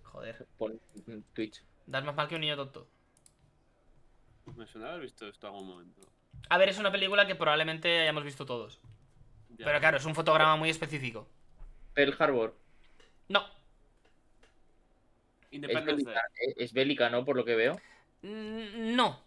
Joder, 0.04 0.48
Pon 0.58 0.80
Twitch. 1.34 1.64
das 1.86 2.04
más 2.04 2.16
mal 2.16 2.28
que 2.28 2.36
un 2.36 2.42
niño 2.42 2.56
tonto. 2.56 2.88
Me 4.56 4.66
suena 4.66 4.90
haber 4.90 5.02
visto 5.02 5.28
esto 5.28 5.48
algún 5.48 5.68
momento. 5.68 6.02
A 6.50 6.58
ver, 6.58 6.70
es 6.70 6.78
una 6.80 6.92
película 6.92 7.28
que 7.28 7.36
probablemente 7.36 8.02
hayamos 8.02 8.24
visto 8.24 8.46
todos. 8.46 8.80
Ya. 9.58 9.66
Pero 9.66 9.80
claro, 9.80 9.98
es 9.98 10.06
un 10.06 10.16
fotograma 10.16 10.56
muy 10.56 10.70
específico. 10.70 11.28
Pearl 11.94 12.16
Harbor. 12.18 12.56
No, 13.28 13.46
Es 15.52 15.62
bélica, 15.62 16.12
Day. 16.12 16.54
es- 16.58 16.74
bélica, 16.74 17.10
¿no? 17.10 17.26
Por 17.26 17.36
lo 17.36 17.46
que 17.46 17.56
veo. 17.56 17.80
Mm, 18.22 18.96
no. 18.96 19.20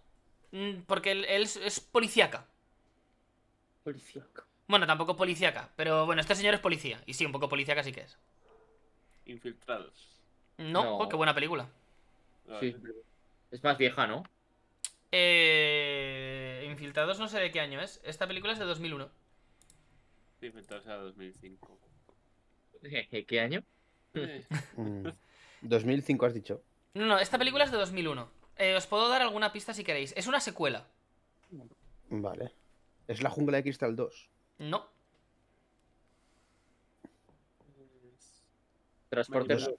Mm, 0.52 0.82
Porque 0.86 1.12
él, 1.12 1.24
él 1.26 1.42
es, 1.42 1.56
es 1.56 1.80
policíaca. 1.80 2.46
Policíaco. 3.84 4.44
Bueno, 4.68 4.86
tampoco 4.86 5.16
policíaca, 5.16 5.70
pero 5.76 6.06
bueno, 6.06 6.20
este 6.20 6.34
señor 6.34 6.54
es 6.54 6.60
policía. 6.60 7.02
Y 7.06 7.14
sí, 7.14 7.26
un 7.26 7.32
poco 7.32 7.48
policíaca 7.48 7.82
sí 7.82 7.92
que 7.92 8.02
es. 8.02 8.16
Infiltrados. 9.26 10.08
No, 10.58 10.82
No. 10.84 10.96
oh, 10.98 11.08
qué 11.08 11.16
buena 11.16 11.34
película. 11.34 11.68
Sí. 12.60 12.74
Es 13.50 13.62
más 13.62 13.76
vieja, 13.78 14.06
¿no? 14.06 14.22
Eh, 15.10 15.51
Infiltrados 16.92 17.18
no 17.20 17.26
sé 17.28 17.40
de 17.40 17.50
qué 17.50 17.58
año 17.60 17.80
es. 17.80 18.02
Esta 18.04 18.26
película 18.26 18.52
es 18.52 18.58
de 18.58 18.66
2001. 18.66 19.08
Sí, 20.40 20.46
Infiltrados 20.46 20.84
era 20.84 20.96
2005. 20.98 21.78
¿Qué 23.26 23.40
año? 23.40 23.64
Eh, 24.12 24.44
Mm. 24.76 25.08
2005 25.62 26.26
has 26.26 26.34
dicho. 26.34 26.62
No, 26.92 27.06
no, 27.06 27.18
esta 27.18 27.38
película 27.38 27.64
es 27.64 27.70
de 27.70 27.78
2001. 27.78 28.28
Eh, 28.58 28.74
os 28.76 28.86
puedo 28.86 29.08
dar 29.08 29.22
alguna 29.22 29.52
pista 29.54 29.72
si 29.72 29.84
queréis. 29.84 30.12
Es 30.18 30.26
una 30.26 30.38
secuela. 30.40 30.86
Vale. 32.10 32.52
Es 33.08 33.22
la 33.22 33.30
jungla 33.30 33.56
de 33.56 33.62
cristal 33.62 33.96
2. 33.96 34.28
No. 34.58 34.86
Transporte. 39.08 39.54
Dos- 39.54 39.70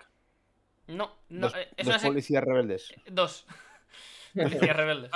No, 0.87 1.15
no, 1.29 1.41
dos 1.47 1.55
eh, 1.55 1.69
es 1.77 1.85
dos 1.85 1.95
una 1.97 2.07
policías 2.07 2.43
rebeldes. 2.43 2.91
Dos. 3.05 3.45
Policías 4.33 4.75
rebeldes. 4.75 5.11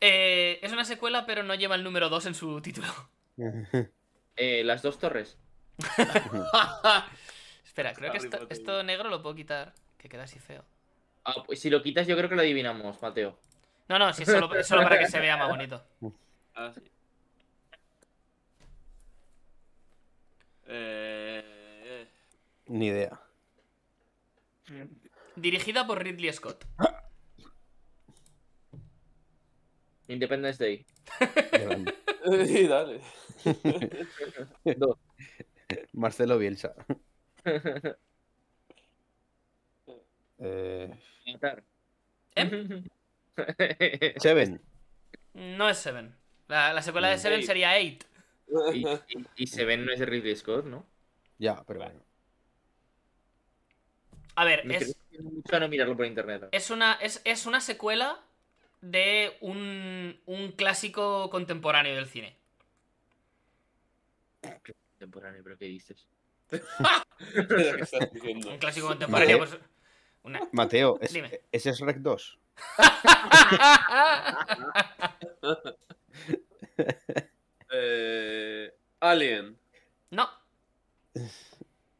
Eh, 0.00 0.58
es 0.62 0.72
una 0.72 0.84
secuela, 0.84 1.26
pero 1.26 1.42
no 1.42 1.54
lleva 1.54 1.74
el 1.74 1.84
número 1.84 2.08
2 2.08 2.26
en 2.26 2.34
su 2.34 2.60
título. 2.60 2.88
Eh, 4.40 4.62
las 4.62 4.82
dos 4.82 5.00
torres. 5.00 5.36
Espera, 7.64 7.92
creo 7.92 8.12
que 8.12 8.18
esto, 8.50 8.84
negro 8.84 9.10
lo 9.10 9.20
puedo 9.20 9.34
quitar. 9.34 9.74
Que 9.96 10.08
queda 10.08 10.22
así 10.22 10.38
feo. 10.38 10.64
Ah, 11.24 11.42
pues 11.44 11.58
si 11.58 11.68
lo 11.70 11.82
quitas, 11.82 12.06
yo 12.06 12.16
creo 12.16 12.28
que 12.28 12.36
lo 12.36 12.42
adivinamos, 12.42 13.02
Mateo. 13.02 13.36
No, 13.88 13.98
no, 13.98 14.12
si 14.12 14.22
es 14.22 14.28
solo, 14.28 14.54
es 14.54 14.64
solo 14.64 14.84
para 14.84 14.96
que 14.96 15.08
se 15.08 15.18
vea 15.18 15.36
más 15.36 15.48
bonito. 15.48 15.82
Ah, 16.54 16.70
sí. 16.72 16.82
Eh, 20.68 22.06
Ni 22.66 22.86
idea. 22.86 23.20
Dirigida 25.34 25.84
por 25.84 26.02
Ridley 26.02 26.32
Scott. 26.32 26.64
Independence 30.08 30.62
Day. 30.64 30.84
Sí, 32.46 32.66
dale. 32.66 33.00
Dos. 34.76 34.98
Marcelo 35.92 36.38
Bielsa. 36.38 36.74
Eh. 40.40 40.94
¿Eh? 42.36 42.84
Seven. 44.18 44.60
No 45.34 45.68
es 45.68 45.78
Seven. 45.78 46.14
La, 46.46 46.72
la 46.72 46.82
secuela 46.82 47.08
de 47.08 47.18
Seven 47.18 47.38
Eight. 47.38 47.46
sería 47.46 47.76
Eight. 47.76 48.04
y, 48.72 48.86
y, 48.86 48.96
y 49.36 49.46
Seven 49.48 49.84
no 49.84 49.92
es 49.92 49.98
de 49.98 50.06
Ridley 50.06 50.36
Scott, 50.36 50.64
¿no? 50.66 50.86
Ya, 51.38 51.62
pero 51.66 51.80
bueno. 51.80 52.00
A 54.36 54.44
ver, 54.44 54.64
Me 54.64 54.76
es, 54.76 54.96
mucho 55.20 55.56
a 55.56 55.60
no 55.60 55.68
mirarlo 55.68 55.96
por 55.96 56.06
internet. 56.06 56.48
es, 56.52 56.70
una, 56.70 56.94
es, 56.94 57.20
es 57.24 57.46
una 57.46 57.60
secuela 57.60 58.20
de 58.80 59.36
un, 59.40 60.20
un 60.26 60.52
clásico 60.52 61.28
contemporáneo 61.30 61.94
del 61.96 62.06
cine. 62.08 62.36
Contemporáneo, 64.40 65.42
pero 65.42 65.58
¿qué 65.58 65.64
dices? 65.66 66.06
¿Qué 66.48 66.60
estás 67.80 68.12
diciendo? 68.12 68.50
Un 68.50 68.58
clásico 68.58 68.86
contemporáneo, 68.88 69.38
pues. 69.38 69.56
Una... 70.22 70.48
Mateo, 70.52 70.98
¿es- 71.00 71.12
Dime. 71.12 71.40
¿ese 71.52 71.70
es 71.70 71.80
Rec 71.80 71.98
2? 71.98 72.38
Eh, 77.70 78.72
Alien. 79.00 79.58
no, 80.10 80.28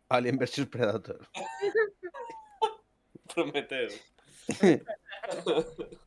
Alien 0.09 0.39
vs 0.39 0.67
Predator. 0.67 1.29
Prometeo. 3.35 3.89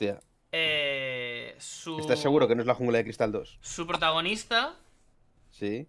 Hostia, 0.00 0.18
eh, 0.52 1.54
su. 1.58 1.98
¿estás 1.98 2.18
seguro 2.20 2.48
que 2.48 2.54
no 2.54 2.62
es 2.62 2.66
la 2.66 2.74
jungla 2.74 2.96
de 2.98 3.04
Cristal 3.04 3.32
2? 3.32 3.58
Su 3.60 3.86
protagonista 3.86 4.74
Sí. 5.50 5.86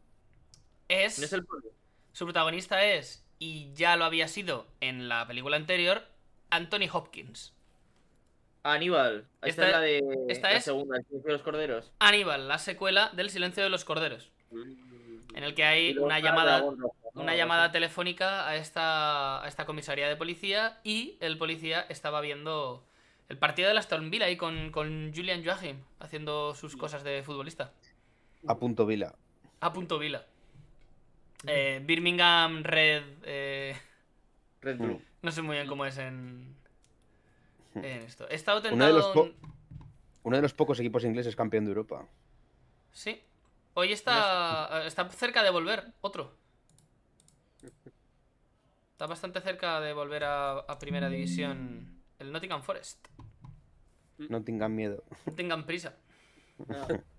es. 0.90 1.18
¿No 1.20 1.24
es 1.26 1.32
el? 1.32 1.46
Su 2.12 2.26
protagonista 2.26 2.84
es, 2.84 3.24
y 3.40 3.72
ya 3.74 3.96
lo 3.96 4.04
había 4.04 4.28
sido 4.28 4.68
en 4.82 5.08
la 5.08 5.26
película 5.28 5.56
anterior, 5.56 6.04
Anthony 6.50 6.90
Hopkins. 6.92 7.54
Aníbal. 8.64 9.28
Esta, 9.44 9.48
Esta- 9.48 9.66
es 9.68 9.72
la 9.72 9.80
de 9.80 10.02
esta 10.28 10.50
la 10.52 10.58
es- 10.58 10.66
segunda, 10.66 10.98
el 10.98 11.06
silencio 11.06 11.28
de 11.28 11.34
los 11.34 11.42
corderos. 11.42 11.92
Aníbal, 12.00 12.48
la 12.50 12.58
secuela 12.60 13.12
del 13.14 13.30
Silencio 13.30 13.64
de 13.64 13.70
los 13.70 13.86
Corderos, 13.86 14.30
en 14.52 15.44
el 15.44 15.56
que 15.56 15.64
hay 15.64 15.98
una 15.98 16.20
llamada, 16.20 16.66
una 17.14 17.34
llamada 17.38 17.72
telefónica 17.72 18.46
a 18.46 18.58
esta, 18.58 19.42
a 19.42 19.48
esta 19.48 19.66
comisaría 19.66 20.10
de 20.10 20.18
policía 20.18 20.82
y 20.84 21.16
el 21.22 21.38
policía 21.38 21.86
estaba 21.88 22.20
viendo 22.20 22.86
el 23.32 23.38
partido 23.38 23.70
de 23.70 23.74
la 23.74 23.80
Aston 23.80 24.10
Villa 24.12 24.26
ahí 24.26 24.36
con, 24.36 24.72
con 24.72 25.14
Julian 25.16 25.44
Joachim 25.44 25.78
haciendo 26.00 26.54
sus 26.54 26.76
cosas 26.76 27.02
de 27.04 27.24
futbolista. 27.24 27.72
A 28.46 28.58
punto 28.58 28.86
vila. 28.86 29.16
A 29.62 29.72
punto 29.72 29.98
Vila. 30.00 30.26
Eh, 31.48 31.82
Birmingham 31.86 32.62
Red. 32.64 33.04
eh, 33.24 33.76
Red 34.62 34.78
Blue. 34.78 35.02
no 35.22 35.32
sé 35.32 35.42
muy 35.42 35.56
bien 35.56 35.68
cómo 35.68 35.86
es 35.86 35.98
en, 35.98 36.56
en 37.76 37.86
esto. 38.02 38.28
He 38.30 38.36
estado 38.36 38.60
Uno 38.60 38.68
de 38.68 38.70
tentado. 38.92 38.98
los 38.98 39.08
po- 39.08 39.26
en- 39.28 39.36
Uno 40.24 40.36
de 40.36 40.42
los 40.42 40.54
pocos 40.54 40.80
equipos 40.80 41.04
ingleses 41.06 41.36
campeón 41.36 41.64
de 41.66 41.70
Europa. 41.72 42.06
Sí. 42.92 43.22
Hoy 43.76 43.94
está, 43.94 44.84
está 44.86 45.08
cerca 45.10 45.42
de 45.44 45.50
volver, 45.52 45.94
otro. 46.02 46.36
Está 48.92 49.08
bastante 49.08 49.40
cerca 49.42 49.80
de 49.80 49.94
volver 49.94 50.24
a, 50.26 50.52
a 50.60 50.78
primera 50.80 51.10
división 51.10 51.91
el 52.22 52.32
Nottingham 52.32 52.64
Forest. 52.64 53.08
No 54.18 54.44
tengan 54.44 54.76
miedo. 54.76 55.04
No 55.26 55.34
tengan 55.34 55.66
prisa. 55.66 55.96
Ah, 56.70 56.88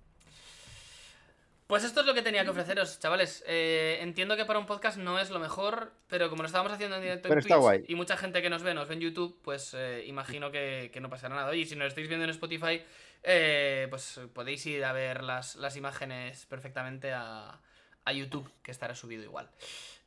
Pues 1.67 1.85
esto 1.85 2.01
es 2.01 2.07
lo 2.07 2.13
que 2.13 2.21
tenía 2.21 2.45
que 2.45 2.51
ofreceros, 2.51 2.99
chavales. 3.01 3.43
Eh, 3.47 3.97
entiendo 4.03 4.37
que 4.37 4.45
para 4.45 4.59
un 4.59 4.67
podcast 4.67 4.99
no 4.99 5.19
es 5.19 5.31
lo 5.31 5.39
mejor, 5.39 5.91
pero 6.07 6.29
como 6.29 6.43
lo 6.43 6.47
estábamos 6.47 6.71
haciendo 6.71 6.97
en 6.97 7.03
directo 7.03 7.29
en 7.29 7.31
Pero 7.35 7.41
Twitch 7.41 7.57
guay. 7.57 7.85
y 7.89 7.95
mucha 7.95 8.19
gente 8.19 8.43
que 8.43 8.51
nos 8.51 8.63
ve 8.63 8.75
nos 8.75 8.89
ve 8.89 8.95
en 8.97 9.01
YouTube, 9.01 9.41
pues 9.43 9.73
eh, 9.73 10.05
imagino 10.07 10.51
que, 10.51 10.91
que 10.93 11.01
no 11.01 11.09
pasará 11.09 11.35
nada. 11.35 11.49
Oye, 11.49 11.61
y 11.63 11.65
si 11.65 11.75
nos 11.75 11.89
estáis 11.89 12.09
viendo 12.09 12.25
en 12.25 12.31
Spotify, 12.31 12.83
eh, 13.23 13.87
pues 13.89 14.21
podéis 14.35 14.67
ir 14.67 14.85
a 14.85 14.93
ver 14.93 15.23
las, 15.25 15.57
las 15.57 15.75
imágenes 15.79 16.45
perfectamente 16.45 17.11
a, 17.15 17.59
a 18.05 18.13
YouTube, 18.13 18.53
que 18.63 18.71
estará 18.71 18.95
subido 18.95 19.23
igual. 19.23 19.49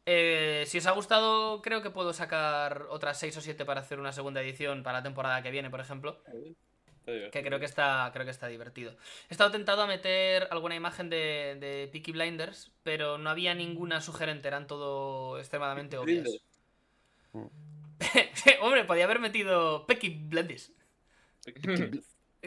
Eh, 0.06 0.64
si 0.68 0.78
os 0.78 0.86
ha 0.86 0.92
gustado, 0.92 1.62
creo 1.62 1.82
que 1.82 1.90
puedo 1.90 2.14
sacar 2.14 2.86
otras 2.90 3.20
6 3.20 3.38
o 3.38 3.42
7 3.42 3.66
para 3.66 3.82
hacer 3.82 4.00
una 4.00 4.12
segunda 4.12 4.42
edición 4.42 4.84
para 4.84 5.00
la 5.00 5.04
temporada 5.04 5.42
que 5.42 5.52
viene, 5.52 5.70
por 5.70 5.80
ejemplo. 5.80 6.22
Que 7.06 7.44
creo 7.44 7.60
que 7.60 7.66
está, 7.66 8.10
creo 8.14 8.26
que 8.26 8.32
está 8.32 8.48
divertido. 8.48 8.96
He 9.30 9.34
estado 9.34 9.52
tentado 9.52 9.84
a 9.84 9.88
meter 9.88 10.48
alguna 10.50 10.76
imagen 10.76 11.10
de, 11.10 11.56
de 11.60 11.88
Peaky 11.92 12.12
Blinders, 12.14 12.72
pero 12.82 13.20
no 13.20 13.30
había 13.30 13.54
ninguna 13.54 14.02
sugerente, 14.02 14.48
eran 14.48 14.66
todo 14.66 15.38
extremadamente 15.38 15.98
obvias. 15.98 16.28
Hombre, 18.62 18.86
podía 18.86 19.06
haber 19.06 19.20
metido 19.20 19.86
Peaky 19.86 20.10
Blinders. 20.10 20.72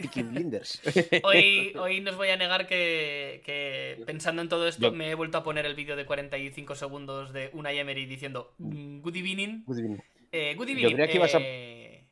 Peaky 0.03 0.23
Blinders. 0.23 0.81
Hoy, 1.25 1.73
hoy 1.79 2.01
nos 2.01 2.17
voy 2.17 2.29
a 2.29 2.37
negar 2.37 2.67
que, 2.67 3.43
que 3.45 4.03
pensando 4.07 4.43
en 4.43 4.49
todo 4.49 4.67
esto 4.69 4.83
Yo- 4.89 4.93
me 4.93 5.11
he 5.11 5.15
vuelto 5.15 5.39
a 5.39 5.43
poner 5.45 5.67
el 5.67 5.75
vídeo 5.75 5.97
de 5.97 6.07
45 6.07 6.75
segundos 6.75 7.33
de 7.33 7.51
Unai 7.53 7.79
Emery 7.79 8.07
diciendo 8.07 8.55
"Mm, 8.59 9.01
Good 9.01 9.17
evening. 9.17 9.63
Good 9.67 9.79
evening. 9.79 9.99
Eh, 10.33 10.55
good 10.57 10.67
Yo 10.67 10.73
evening. 10.73 10.93
creía 10.95 11.09
que 11.09 11.17
ibas 11.17 11.35
a- 11.35 11.39
eh. 11.41 12.05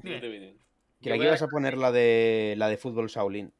Creía 0.00 0.20
Yo 0.20 0.60
que 1.00 1.12
a 1.12 1.16
ibas 1.16 1.42
a 1.42 1.48
poner 1.48 1.76
la 1.76 1.90
de 1.92 2.54
la 2.56 2.68
de 2.68 2.76
fútbol 2.76 3.08
Shaolin. 3.08 3.52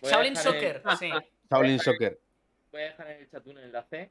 voy 0.00 0.10
Shaolin 0.10 0.36
Soccer, 0.36 0.82
sí. 0.98 1.10
Shaolin 1.50 1.78
Soccer. 1.78 2.18
Voy 2.72 2.80
a 2.82 2.84
dejar 2.86 3.10
en 3.10 3.20
el 3.20 3.30
chat 3.30 3.46
un 3.46 3.58
enlace. 3.58 4.10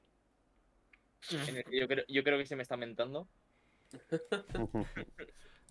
En 1.32 1.58
el 1.58 1.64
que 1.66 1.80
yo 1.80 1.88
creo, 1.88 2.06
yo 2.08 2.24
creo 2.24 2.38
que 2.38 2.45
se 2.45 2.56
me 2.56 2.62
está 2.64 2.78
mentando. 2.78 3.28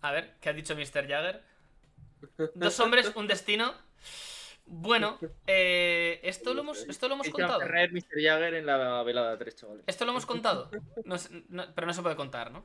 A 0.03 0.13
ver, 0.13 0.35
¿qué 0.41 0.49
ha 0.51 0.53
dicho 0.53 0.75
Mr. 0.77 1.07
Jagger? 1.09 1.43
Dos 2.55 2.81
hombres, 2.81 3.13
un 3.15 3.27
destino. 3.27 3.75
Bueno, 4.67 5.19
eh, 5.47 6.21
esto 6.23 6.55
lo 6.55 6.63
hemos, 6.63 6.85
esto 6.89 7.07
lo 7.09 7.15
hemos 7.15 7.29
contado. 7.29 7.61
Ferrer, 7.61 7.93
Mr. 7.93 8.23
Jagger 8.23 8.55
en 8.55 8.65
la 8.67 9.03
velada 9.03 9.37
3, 9.37 9.55
chavales. 9.57 9.85
Esto 9.87 10.05
lo 10.07 10.13
hemos 10.13 10.25
contado. 10.25 10.71
No 11.05 11.19
sé- 11.19 11.43
no- 11.49 11.67
pero 11.75 11.87
no 11.87 11.93
se 11.93 12.01
puede 12.03 12.17
contar, 12.17 12.51
¿no? 12.51 12.65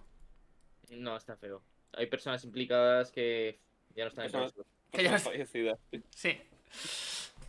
No, 0.92 1.18
está 1.18 1.36
feo. 1.36 1.62
Hay 1.94 2.08
personas 2.08 2.44
implicadas 2.46 3.12
que 3.12 3.60
ya 3.96 4.06
no 4.06 4.10
están 4.10 4.26
en. 4.34 4.52
Que 4.92 5.04
ya 5.04 5.12
no 5.12 5.20
fallecidas. 5.20 5.78
Sí. 6.12 6.40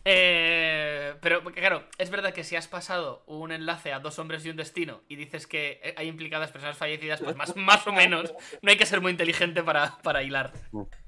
Eh, 0.05 1.15
pero 1.21 1.43
claro, 1.43 1.83
es 1.97 2.09
verdad 2.09 2.33
que 2.33 2.43
si 2.43 2.55
has 2.55 2.67
pasado 2.67 3.23
un 3.27 3.51
enlace 3.51 3.93
a 3.93 3.99
dos 3.99 4.17
hombres 4.19 4.45
y 4.45 4.49
un 4.49 4.55
destino 4.57 5.01
y 5.07 5.15
dices 5.15 5.45
que 5.47 5.93
hay 5.95 6.07
implicadas 6.07 6.51
personas 6.51 6.77
fallecidas, 6.77 7.21
pues 7.21 7.35
más, 7.35 7.55
más 7.55 7.85
o 7.87 7.91
menos 7.93 8.33
no 8.61 8.71
hay 8.71 8.77
que 8.77 8.85
ser 8.85 9.01
muy 9.01 9.11
inteligente 9.11 9.61
para, 9.63 9.97
para 10.01 10.23
hilar 10.23 10.53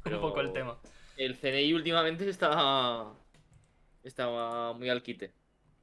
Pero- 0.03 0.17
un 0.17 0.21
poco 0.21 0.41
el 0.41 0.53
tema. 0.53 0.79
El 1.17 1.35
CNI 1.37 1.73
últimamente 1.73 2.27
está. 2.27 3.05
Estaba 4.03 4.73
muy 4.73 4.89
al 4.89 5.03
quite. 5.03 5.31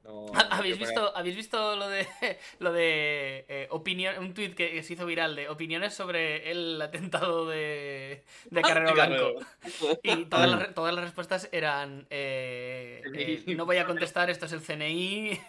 No, 0.03 0.31
¿Habéis 0.49 0.79
visto, 0.79 1.15
¿Habéis 1.15 1.35
visto 1.35 1.75
lo 1.75 1.87
de 1.87 2.07
lo 2.59 2.73
de 2.73 3.45
eh, 3.47 3.67
opinión, 3.69 4.17
un 4.19 4.33
tuit 4.33 4.55
que 4.55 4.81
se 4.83 4.93
hizo 4.93 5.05
viral 5.05 5.35
de 5.35 5.49
opiniones 5.49 5.93
sobre 5.93 6.49
el 6.51 6.81
atentado 6.81 7.47
de, 7.47 8.23
de 8.49 8.61
Carrero 8.61 8.93
Blanco? 8.93 9.39
Y 10.03 10.25
todas 10.25 10.49
las, 10.49 10.73
todas 10.73 10.93
las 10.93 11.03
respuestas 11.03 11.49
eran 11.51 12.07
eh, 12.09 13.03
eh, 13.13 13.43
no 13.55 13.65
voy 13.65 13.77
a 13.77 13.85
contestar, 13.85 14.29
esto 14.29 14.45
es 14.45 14.53
el 14.53 14.61
CNI, 14.61 15.39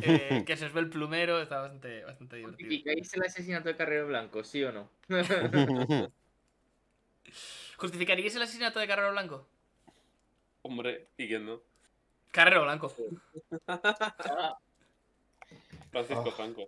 eh, 0.00 0.44
que 0.46 0.56
se 0.56 0.66
os 0.66 0.72
ve 0.72 0.80
el 0.80 0.88
plumero, 0.88 1.40
está 1.40 1.60
bastante, 1.60 2.04
bastante 2.04 2.36
divertido. 2.36 2.68
¿Justificáis 2.68 3.14
el 3.14 3.22
asesinato 3.22 3.68
de 3.68 3.76
Carrero 3.76 4.06
Blanco, 4.06 4.44
sí 4.44 4.64
o 4.64 4.72
no? 4.72 4.88
¿Justificaríais 7.76 8.34
el 8.34 8.42
asesinato 8.42 8.78
de 8.78 8.86
Carrero 8.86 9.12
Blanco? 9.12 9.46
Hombre, 10.62 11.08
¿y 11.18 11.28
quién 11.28 11.44
no? 11.44 11.60
Carrero 12.34 12.64
Blanco. 12.64 12.88
Francisco 15.92 16.24
Ah. 16.28 16.32
Franco. 16.36 16.62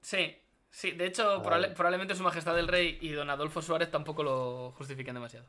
Sí, 0.00 0.36
sí, 0.70 0.92
de 0.92 1.06
hecho 1.06 1.42
probable- 1.42 1.68
probablemente 1.74 2.14
su 2.14 2.22
majestad 2.22 2.58
el 2.58 2.68
rey 2.68 2.98
y 3.00 3.10
don 3.12 3.28
Adolfo 3.30 3.60
Suárez 3.62 3.90
tampoco 3.90 4.22
lo 4.22 4.72
justifiquen 4.72 5.14
demasiado. 5.14 5.46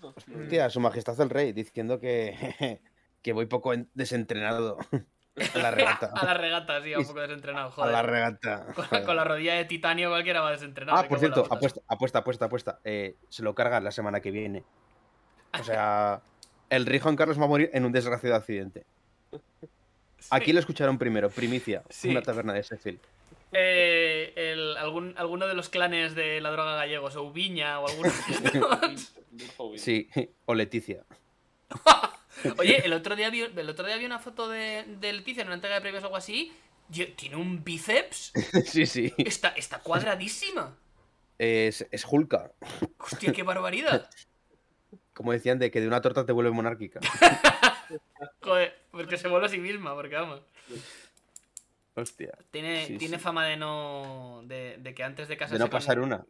Hostia, 0.00 0.70
su 0.70 0.80
majestad 0.80 1.20
el 1.20 1.30
rey 1.30 1.52
diciendo 1.52 2.00
que, 2.00 2.80
que 3.22 3.32
voy 3.32 3.46
poco 3.46 3.72
en- 3.74 3.90
desentrenado 3.94 4.78
a 5.54 5.58
la 5.58 5.70
regata. 5.70 6.10
A 6.14 6.24
la 6.24 6.34
regata, 6.34 6.82
sí, 6.82 6.94
a 6.94 6.98
un 6.98 7.06
poco 7.06 7.20
desentrenado, 7.20 7.68
A 7.68 7.72
joder. 7.72 7.92
la 7.92 8.02
regata. 8.02 8.66
Con, 9.04 9.16
la 9.16 9.24
rodilla 9.24 9.54
de 9.54 9.66
titanio 9.66 10.08
cualquiera 10.08 10.40
va 10.40 10.52
desentrenado. 10.52 10.98
Ah, 10.98 11.02
me 11.02 11.08
por 11.08 11.18
cago 11.18 11.26
en 11.26 11.30
la 11.30 11.34
cierto, 11.34 11.48
puta. 11.50 11.56
apuesta, 11.56 11.80
apuesta, 11.88 12.18
apuesta, 12.20 12.44
apuesta. 12.46 12.80
Eh, 12.84 13.16
se 13.28 13.42
lo 13.42 13.54
cargan 13.54 13.84
la 13.84 13.90
semana 13.92 14.20
que 14.20 14.30
viene. 14.30 14.64
O 15.58 15.62
sea, 15.62 16.20
el 16.70 16.86
rey 16.86 16.98
Juan 16.98 17.16
Carlos 17.16 17.38
va 17.40 17.44
a 17.44 17.48
morir 17.48 17.70
en 17.72 17.84
un 17.84 17.92
desgraciado 17.92 18.34
accidente. 18.36 18.84
Sí. 19.30 19.38
Aquí 20.30 20.52
lo 20.52 20.60
escucharon 20.60 20.98
primero, 20.98 21.30
primicia, 21.30 21.82
Sí. 21.90 22.08
una 22.08 22.22
taberna 22.22 22.52
de 22.52 22.62
Sheffield. 22.62 22.98
Eh, 23.52 24.32
el- 24.36 24.76
algún, 24.76 25.14
alguno 25.16 25.46
de 25.46 25.54
los 25.54 25.68
clanes 25.68 26.14
de 26.14 26.40
la 26.40 26.50
droga 26.50 26.74
gallegos, 26.76 27.14
o 27.16 27.22
Ubiña, 27.22 27.78
o 27.80 27.88
alguno 27.88 28.10
de 28.10 28.94
estos. 28.94 29.12
Sí, 29.76 30.08
o 30.46 30.54
Leticia. 30.54 31.04
Oye, 32.58 32.84
el 32.84 32.92
otro 32.92 33.16
día 33.16 33.30
vi, 33.30 33.42
el 33.42 33.68
otro 33.68 33.86
día 33.86 33.96
vi 33.96 34.04
una 34.04 34.18
foto 34.18 34.48
de, 34.48 34.84
de 35.00 35.12
Leticia 35.12 35.42
en 35.42 35.48
una 35.48 35.54
entrega 35.56 35.76
de 35.76 35.80
premios 35.82 36.02
o 36.02 36.06
algo 36.06 36.16
así. 36.16 36.52
Tiene 37.16 37.36
un 37.36 37.62
bíceps. 37.64 38.32
sí, 38.66 38.86
sí. 38.86 39.12
Está, 39.18 39.48
está 39.50 39.78
cuadradísima. 39.80 40.76
Es, 41.38 41.86
es 41.90 42.04
Hulka. 42.08 42.52
Hostia, 42.98 43.32
qué 43.32 43.42
barbaridad. 43.42 44.08
Como 45.16 45.32
decían, 45.32 45.58
de 45.58 45.70
que 45.70 45.80
de 45.80 45.88
una 45.88 46.02
torta 46.02 46.26
te 46.26 46.32
vuelve 46.32 46.50
monárquica. 46.50 47.00
Joder, 48.42 48.78
porque 48.90 49.16
se 49.16 49.28
vuelve 49.28 49.46
a 49.46 49.48
sí 49.48 49.56
misma, 49.58 49.94
porque 49.94 50.14
vamos. 50.14 50.42
Hostia. 51.94 52.36
Tiene, 52.50 52.84
Sí, 52.86 52.98
tiene 52.98 53.16
sí. 53.16 53.22
fama 53.22 53.46
de 53.46 53.56
no. 53.56 54.42
De, 54.44 54.76
de 54.78 54.94
que 54.94 55.02
antes 55.02 55.26
de 55.28 55.34
De 55.34 55.38
casarse. 55.38 55.58
no 55.58 55.64
con- 55.70 55.78
pasar 55.78 56.00
una. 56.00 56.26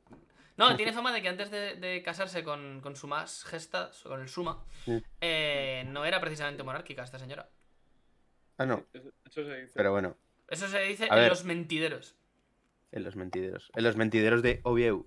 No, 0.56 0.76
tiene 0.76 0.92
fama 0.92 1.12
de 1.12 1.20
que 1.20 1.28
antes 1.28 1.50
de, 1.50 1.74
de 1.74 2.00
casarse 2.04 2.44
con, 2.44 2.80
con 2.80 2.94
su 2.94 3.08
más 3.08 3.42
gesta, 3.44 3.90
con 4.04 4.20
el 4.20 4.28
Suma, 4.28 4.64
Sí. 4.84 5.02
eh, 5.20 5.84
no 5.88 6.04
era 6.06 6.20
precisamente 6.20 6.62
monárquica 6.62 7.02
esta 7.02 7.18
señora. 7.18 7.48
Ah, 8.56 8.64
no. 8.66 8.84
Eso, 8.94 9.08
eso 9.24 9.44
se 9.44 9.56
dice. 9.62 9.72
Pero 9.74 9.90
bueno. 9.90 10.16
Eso 10.48 10.68
se 10.68 10.78
dice 10.82 11.04
A 11.10 11.14
en 11.16 11.22
ver. 11.22 11.28
los 11.28 11.44
mentideros. 11.44 12.14
En 12.92 13.02
los 13.02 13.16
mentideros. 13.16 13.68
En 13.74 13.82
los 13.84 13.96
mentideros 13.96 14.42
de 14.42 14.60
Oviedo. 14.62 15.04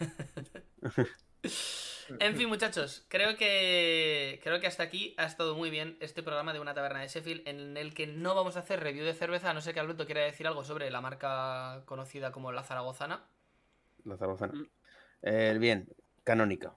En 2.20 2.36
fin, 2.36 2.48
muchachos, 2.48 3.04
creo 3.08 3.36
que 3.36 4.40
creo 4.42 4.60
que 4.60 4.66
hasta 4.66 4.82
aquí 4.82 5.14
ha 5.16 5.24
estado 5.24 5.54
muy 5.54 5.70
bien 5.70 5.96
este 6.00 6.22
programa 6.22 6.52
de 6.52 6.60
una 6.60 6.74
taberna 6.74 7.00
de 7.00 7.08
Sheffield 7.08 7.46
en 7.46 7.76
el 7.76 7.94
que 7.94 8.06
no 8.06 8.34
vamos 8.34 8.56
a 8.56 8.60
hacer 8.60 8.80
review 8.80 9.04
de 9.04 9.14
cerveza, 9.14 9.50
a 9.50 9.54
no 9.54 9.60
sé 9.60 9.74
que 9.74 9.80
Alberto 9.80 10.06
quiera 10.06 10.22
decir 10.22 10.46
algo 10.46 10.64
sobre 10.64 10.90
la 10.90 11.00
marca 11.00 11.82
conocida 11.86 12.32
como 12.32 12.52
la 12.52 12.62
Zaragozana. 12.62 13.26
La 14.04 14.16
zaragozana. 14.16 14.54
Mm. 14.54 14.66
Eh, 15.22 15.56
bien, 15.58 15.88
canónica. 16.24 16.76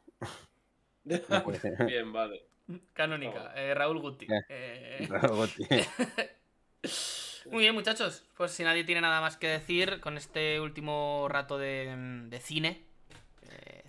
No 1.03 1.43
puede 1.43 1.59
ser. 1.59 1.86
Bien, 1.86 2.11
vale. 2.11 2.47
Canónica, 2.93 3.53
eh, 3.55 3.73
Raúl 3.73 3.99
Guti. 3.99 4.25
Eh. 4.25 4.43
Eh, 4.49 5.07
Goti. 5.09 5.63
Muy 7.51 7.59
bien, 7.59 7.73
muchachos. 7.73 8.25
Pues 8.36 8.51
si 8.51 8.63
nadie 8.63 8.84
tiene 8.84 9.01
nada 9.01 9.21
más 9.21 9.38
que 9.38 9.47
decir 9.47 10.01
con 10.01 10.17
este 10.17 10.59
último 10.59 11.28
rato 11.30 11.57
de, 11.57 12.25
de 12.28 12.39
cine. 12.39 12.86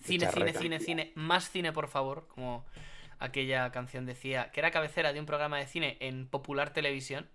Cine, 0.03 0.30
cine, 0.30 0.53
cine, 0.53 0.80
cine. 0.80 1.12
Más 1.14 1.51
cine, 1.51 1.72
por 1.72 1.88
favor. 1.88 2.26
Como 2.28 2.64
aquella 3.18 3.70
canción 3.72 4.07
decía, 4.07 4.51
que 4.53 4.61
era 4.61 4.70
cabecera 4.70 5.12
de 5.12 5.20
un 5.20 5.26
programa 5.26 5.59
de 5.59 5.66
cine 5.66 5.96
en 6.01 6.26
popular 6.28 6.72
televisión. 6.72 7.28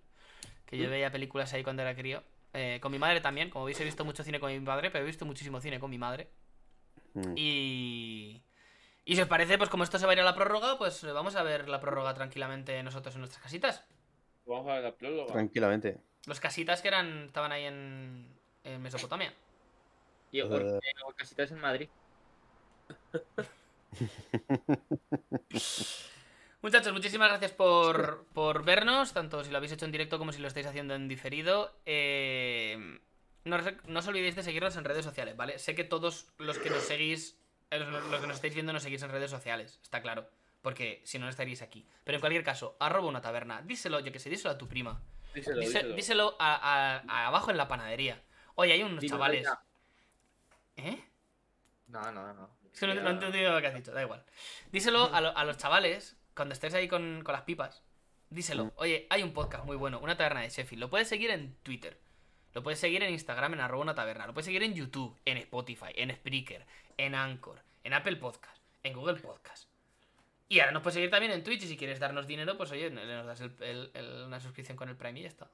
Que 0.66 0.78
yo 0.78 0.88
veía 0.90 1.12
películas 1.12 1.52
ahí 1.52 1.62
cuando 1.62 1.82
era 1.82 1.94
crío. 1.94 2.22
Eh, 2.52 2.78
con 2.80 2.92
mi 2.92 2.98
madre 2.98 3.20
también. 3.20 3.50
Como 3.50 3.64
veis, 3.64 3.80
he 3.80 3.84
visto 3.84 4.04
mucho 4.04 4.24
cine 4.24 4.40
con 4.40 4.50
mi 4.52 4.60
padre, 4.60 4.90
pero 4.90 5.04
he 5.04 5.06
visto 5.06 5.24
muchísimo 5.24 5.60
cine 5.60 5.78
con 5.78 5.90
mi 5.90 5.98
madre. 5.98 6.28
Mm. 7.14 7.32
Y. 7.36 8.42
Y 9.06 9.16
si 9.16 9.20
os 9.20 9.28
parece, 9.28 9.58
pues 9.58 9.68
como 9.68 9.84
esto 9.84 9.98
se 9.98 10.06
va 10.06 10.12
a 10.12 10.14
ir 10.14 10.20
a 10.20 10.24
la 10.24 10.34
prórroga, 10.34 10.78
pues 10.78 11.04
vamos 11.12 11.36
a 11.36 11.42
ver 11.42 11.68
la 11.68 11.78
prórroga 11.78 12.14
tranquilamente 12.14 12.82
nosotros 12.82 13.14
en 13.14 13.20
nuestras 13.20 13.42
casitas. 13.42 13.84
Vamos 14.46 14.66
a 14.70 14.74
ver 14.76 14.84
la 14.84 14.94
próloga. 14.94 15.32
Tranquilamente. 15.32 15.98
Los 16.26 16.40
casitas 16.40 16.80
que 16.80 16.88
eran 16.88 17.24
estaban 17.26 17.52
ahí 17.52 17.64
en, 17.64 18.26
en 18.64 18.80
Mesopotamia. 18.80 19.34
Y 20.32 20.40
Eh. 20.40 20.80
casitas 21.16 21.50
en 21.52 21.60
Madrid. 21.60 21.88
Muchachos, 26.62 26.92
muchísimas 26.94 27.28
gracias 27.28 27.52
por, 27.52 28.24
por 28.32 28.64
vernos, 28.64 29.12
tanto 29.12 29.44
si 29.44 29.50
lo 29.50 29.58
habéis 29.58 29.72
hecho 29.72 29.84
en 29.84 29.92
directo 29.92 30.18
como 30.18 30.32
si 30.32 30.40
lo 30.40 30.48
estáis 30.48 30.66
haciendo 30.66 30.94
en 30.94 31.08
diferido. 31.08 31.76
Eh, 31.84 32.98
no, 33.44 33.56
os- 33.56 33.86
no 33.86 33.98
os 33.98 34.06
olvidéis 34.08 34.34
de 34.34 34.42
seguirnos 34.42 34.74
en 34.76 34.84
redes 34.84 35.04
sociales, 35.04 35.36
¿vale? 35.36 35.58
Sé 35.58 35.74
que 35.74 35.84
todos 35.84 36.26
los 36.38 36.58
que 36.58 36.70
nos 36.70 36.82
seguís, 36.84 37.38
eh, 37.70 37.78
los, 37.80 38.20
que 38.20 38.26
nos 38.26 38.36
estáis 38.36 38.54
viendo, 38.54 38.72
nos 38.72 38.82
seguís 38.82 39.02
en 39.02 39.10
redes 39.10 39.30
sociales, 39.30 39.78
está 39.82 40.00
claro. 40.00 40.28
Porque 40.62 41.02
si 41.04 41.18
no, 41.18 41.26
no 41.26 41.30
estaríais 41.30 41.60
aquí. 41.60 41.86
Pero 42.04 42.16
en 42.16 42.20
cualquier 42.20 42.42
caso, 42.42 42.74
arroba 42.80 43.06
una 43.08 43.20
taberna. 43.20 43.60
Díselo, 43.60 44.00
yo 44.00 44.10
que 44.10 44.18
sé, 44.18 44.30
díselo 44.30 44.52
a 44.54 44.58
tu 44.58 44.66
prima. 44.66 45.02
Díselo, 45.34 45.60
Díse- 45.60 45.66
díselo. 45.80 45.94
díselo 45.94 46.36
a, 46.38 46.54
a- 46.54 47.02
a 47.06 47.26
abajo 47.26 47.50
en 47.50 47.58
la 47.58 47.68
panadería. 47.68 48.22
Oye, 48.54 48.72
hay 48.72 48.82
unos 48.82 49.04
chavales. 49.04 49.46
¿Eh? 50.76 51.04
No, 51.88 52.10
no, 52.10 52.32
no. 52.32 52.63
No, 52.80 52.86
he 53.08 53.12
entendido 53.12 53.52
lo 53.52 53.60
que 53.60 53.66
has 53.68 53.74
dicho, 53.74 53.92
da 53.92 54.02
igual. 54.02 54.24
Díselo 54.72 55.14
a, 55.14 55.20
lo- 55.20 55.36
a 55.36 55.44
los 55.44 55.56
chavales, 55.58 56.16
cuando 56.34 56.52
estés 56.54 56.74
ahí 56.74 56.88
con, 56.88 57.22
con 57.22 57.32
las 57.32 57.42
pipas. 57.42 57.82
Díselo, 58.30 58.66
Mm. 58.66 58.70
oye, 58.76 59.06
hay 59.10 59.22
un 59.22 59.32
podcast 59.32 59.64
muy 59.64 59.76
bueno, 59.76 60.00
una 60.00 60.16
taberna 60.16 60.40
de 60.40 60.48
Sheffield. 60.48 60.80
Lo 60.80 60.90
puedes 60.90 61.08
seguir 61.08 61.30
en 61.30 61.54
Twitter. 61.62 62.00
Lo 62.52 62.62
puedes 62.62 62.78
seguir 62.80 63.02
en 63.02 63.10
Instagram 63.12 63.54
en 63.54 63.60
arroba 63.60 63.82
una 63.82 63.94
taberna. 63.94 64.26
Lo 64.26 64.34
puedes 64.34 64.46
seguir 64.46 64.62
en 64.62 64.74
YouTube, 64.74 65.16
en 65.24 65.36
Spotify, 65.38 65.92
en 65.94 66.10
Spreaker, 66.14 66.66
en 66.96 67.14
Anchor, 67.14 67.60
en 67.84 67.94
Apple 67.94 68.16
Podcast, 68.16 68.56
en 68.82 68.92
Google 68.92 69.16
Podcast. 69.20 69.68
Y 70.48 70.60
ahora 70.60 70.72
nos 70.72 70.82
puedes 70.82 70.94
seguir 70.94 71.10
también 71.10 71.32
en 71.32 71.42
Twitch 71.42 71.62
y 71.64 71.68
si 71.68 71.76
quieres 71.76 71.98
darnos 72.00 72.26
dinero, 72.26 72.56
pues 72.56 72.70
oye, 72.70 72.90
nos 72.90 73.26
das 73.26 73.40
el- 73.40 73.56
el- 73.60 73.90
el- 73.94 74.22
una 74.26 74.38
suscripción 74.40 74.76
con 74.76 74.88
el 74.88 74.96
Prime 74.96 75.18
y 75.18 75.22
ya 75.22 75.28
está. 75.28 75.50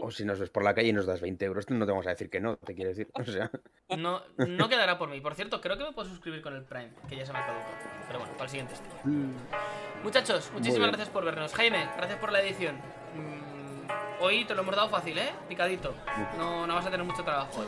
O 0.00 0.10
si 0.10 0.24
nos 0.24 0.38
ves 0.38 0.48
por 0.48 0.64
la 0.64 0.74
calle 0.74 0.88
y 0.88 0.92
nos 0.92 1.04
das 1.04 1.20
20 1.20 1.44
euros, 1.44 1.68
no 1.68 1.84
te 1.84 1.92
vamos 1.92 2.06
a 2.06 2.10
decir 2.10 2.30
que 2.30 2.40
no, 2.40 2.56
te 2.56 2.74
quiero 2.74 2.90
decir. 2.90 3.08
O 3.14 3.24
sea, 3.24 3.50
No, 3.96 4.22
no 4.36 4.68
quedará 4.68 4.98
por 4.98 5.08
mí. 5.10 5.20
Por 5.20 5.34
cierto, 5.34 5.60
creo 5.60 5.76
que 5.76 5.84
me 5.84 5.92
puedo 5.92 6.08
suscribir 6.08 6.40
con 6.40 6.54
el 6.56 6.64
Prime, 6.64 6.92
que 7.08 7.16
ya 7.16 7.26
se 7.26 7.32
me 7.32 7.38
ha 7.40 7.46
caducado. 7.46 7.74
Pero 8.06 8.18
bueno, 8.20 8.32
para 8.34 8.44
el 8.44 8.50
siguiente 8.50 8.74
stream. 8.76 9.34
Muchachos, 10.02 10.50
muchísimas 10.52 10.88
gracias 10.88 11.10
por 11.10 11.24
vernos. 11.24 11.52
Jaime, 11.54 11.88
gracias 11.96 12.18
por 12.18 12.32
la 12.32 12.40
edición. 12.42 12.76
Mm, 12.76 14.22
hoy 14.22 14.44
te 14.46 14.54
lo 14.54 14.62
hemos 14.62 14.74
dado 14.74 14.88
fácil, 14.88 15.18
¿eh? 15.18 15.30
Picadito. 15.48 15.94
No, 16.38 16.66
no 16.66 16.74
vas 16.74 16.86
a 16.86 16.90
tener 16.90 17.04
mucho 17.04 17.22
trabajo 17.22 17.60
hoy. 17.60 17.66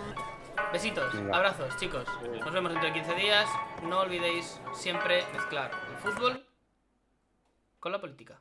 Besitos, 0.72 1.14
Venga. 1.14 1.36
abrazos, 1.36 1.76
chicos. 1.76 2.06
Nos 2.40 2.52
vemos 2.52 2.72
dentro 2.72 2.88
de 2.88 2.94
15 2.94 3.14
días. 3.16 3.48
No 3.82 4.00
olvidéis 4.00 4.60
siempre 4.72 5.24
mezclar 5.32 5.70
el 5.90 5.96
fútbol 5.98 6.46
con 7.80 7.92
la 7.92 8.00
política. 8.00 8.40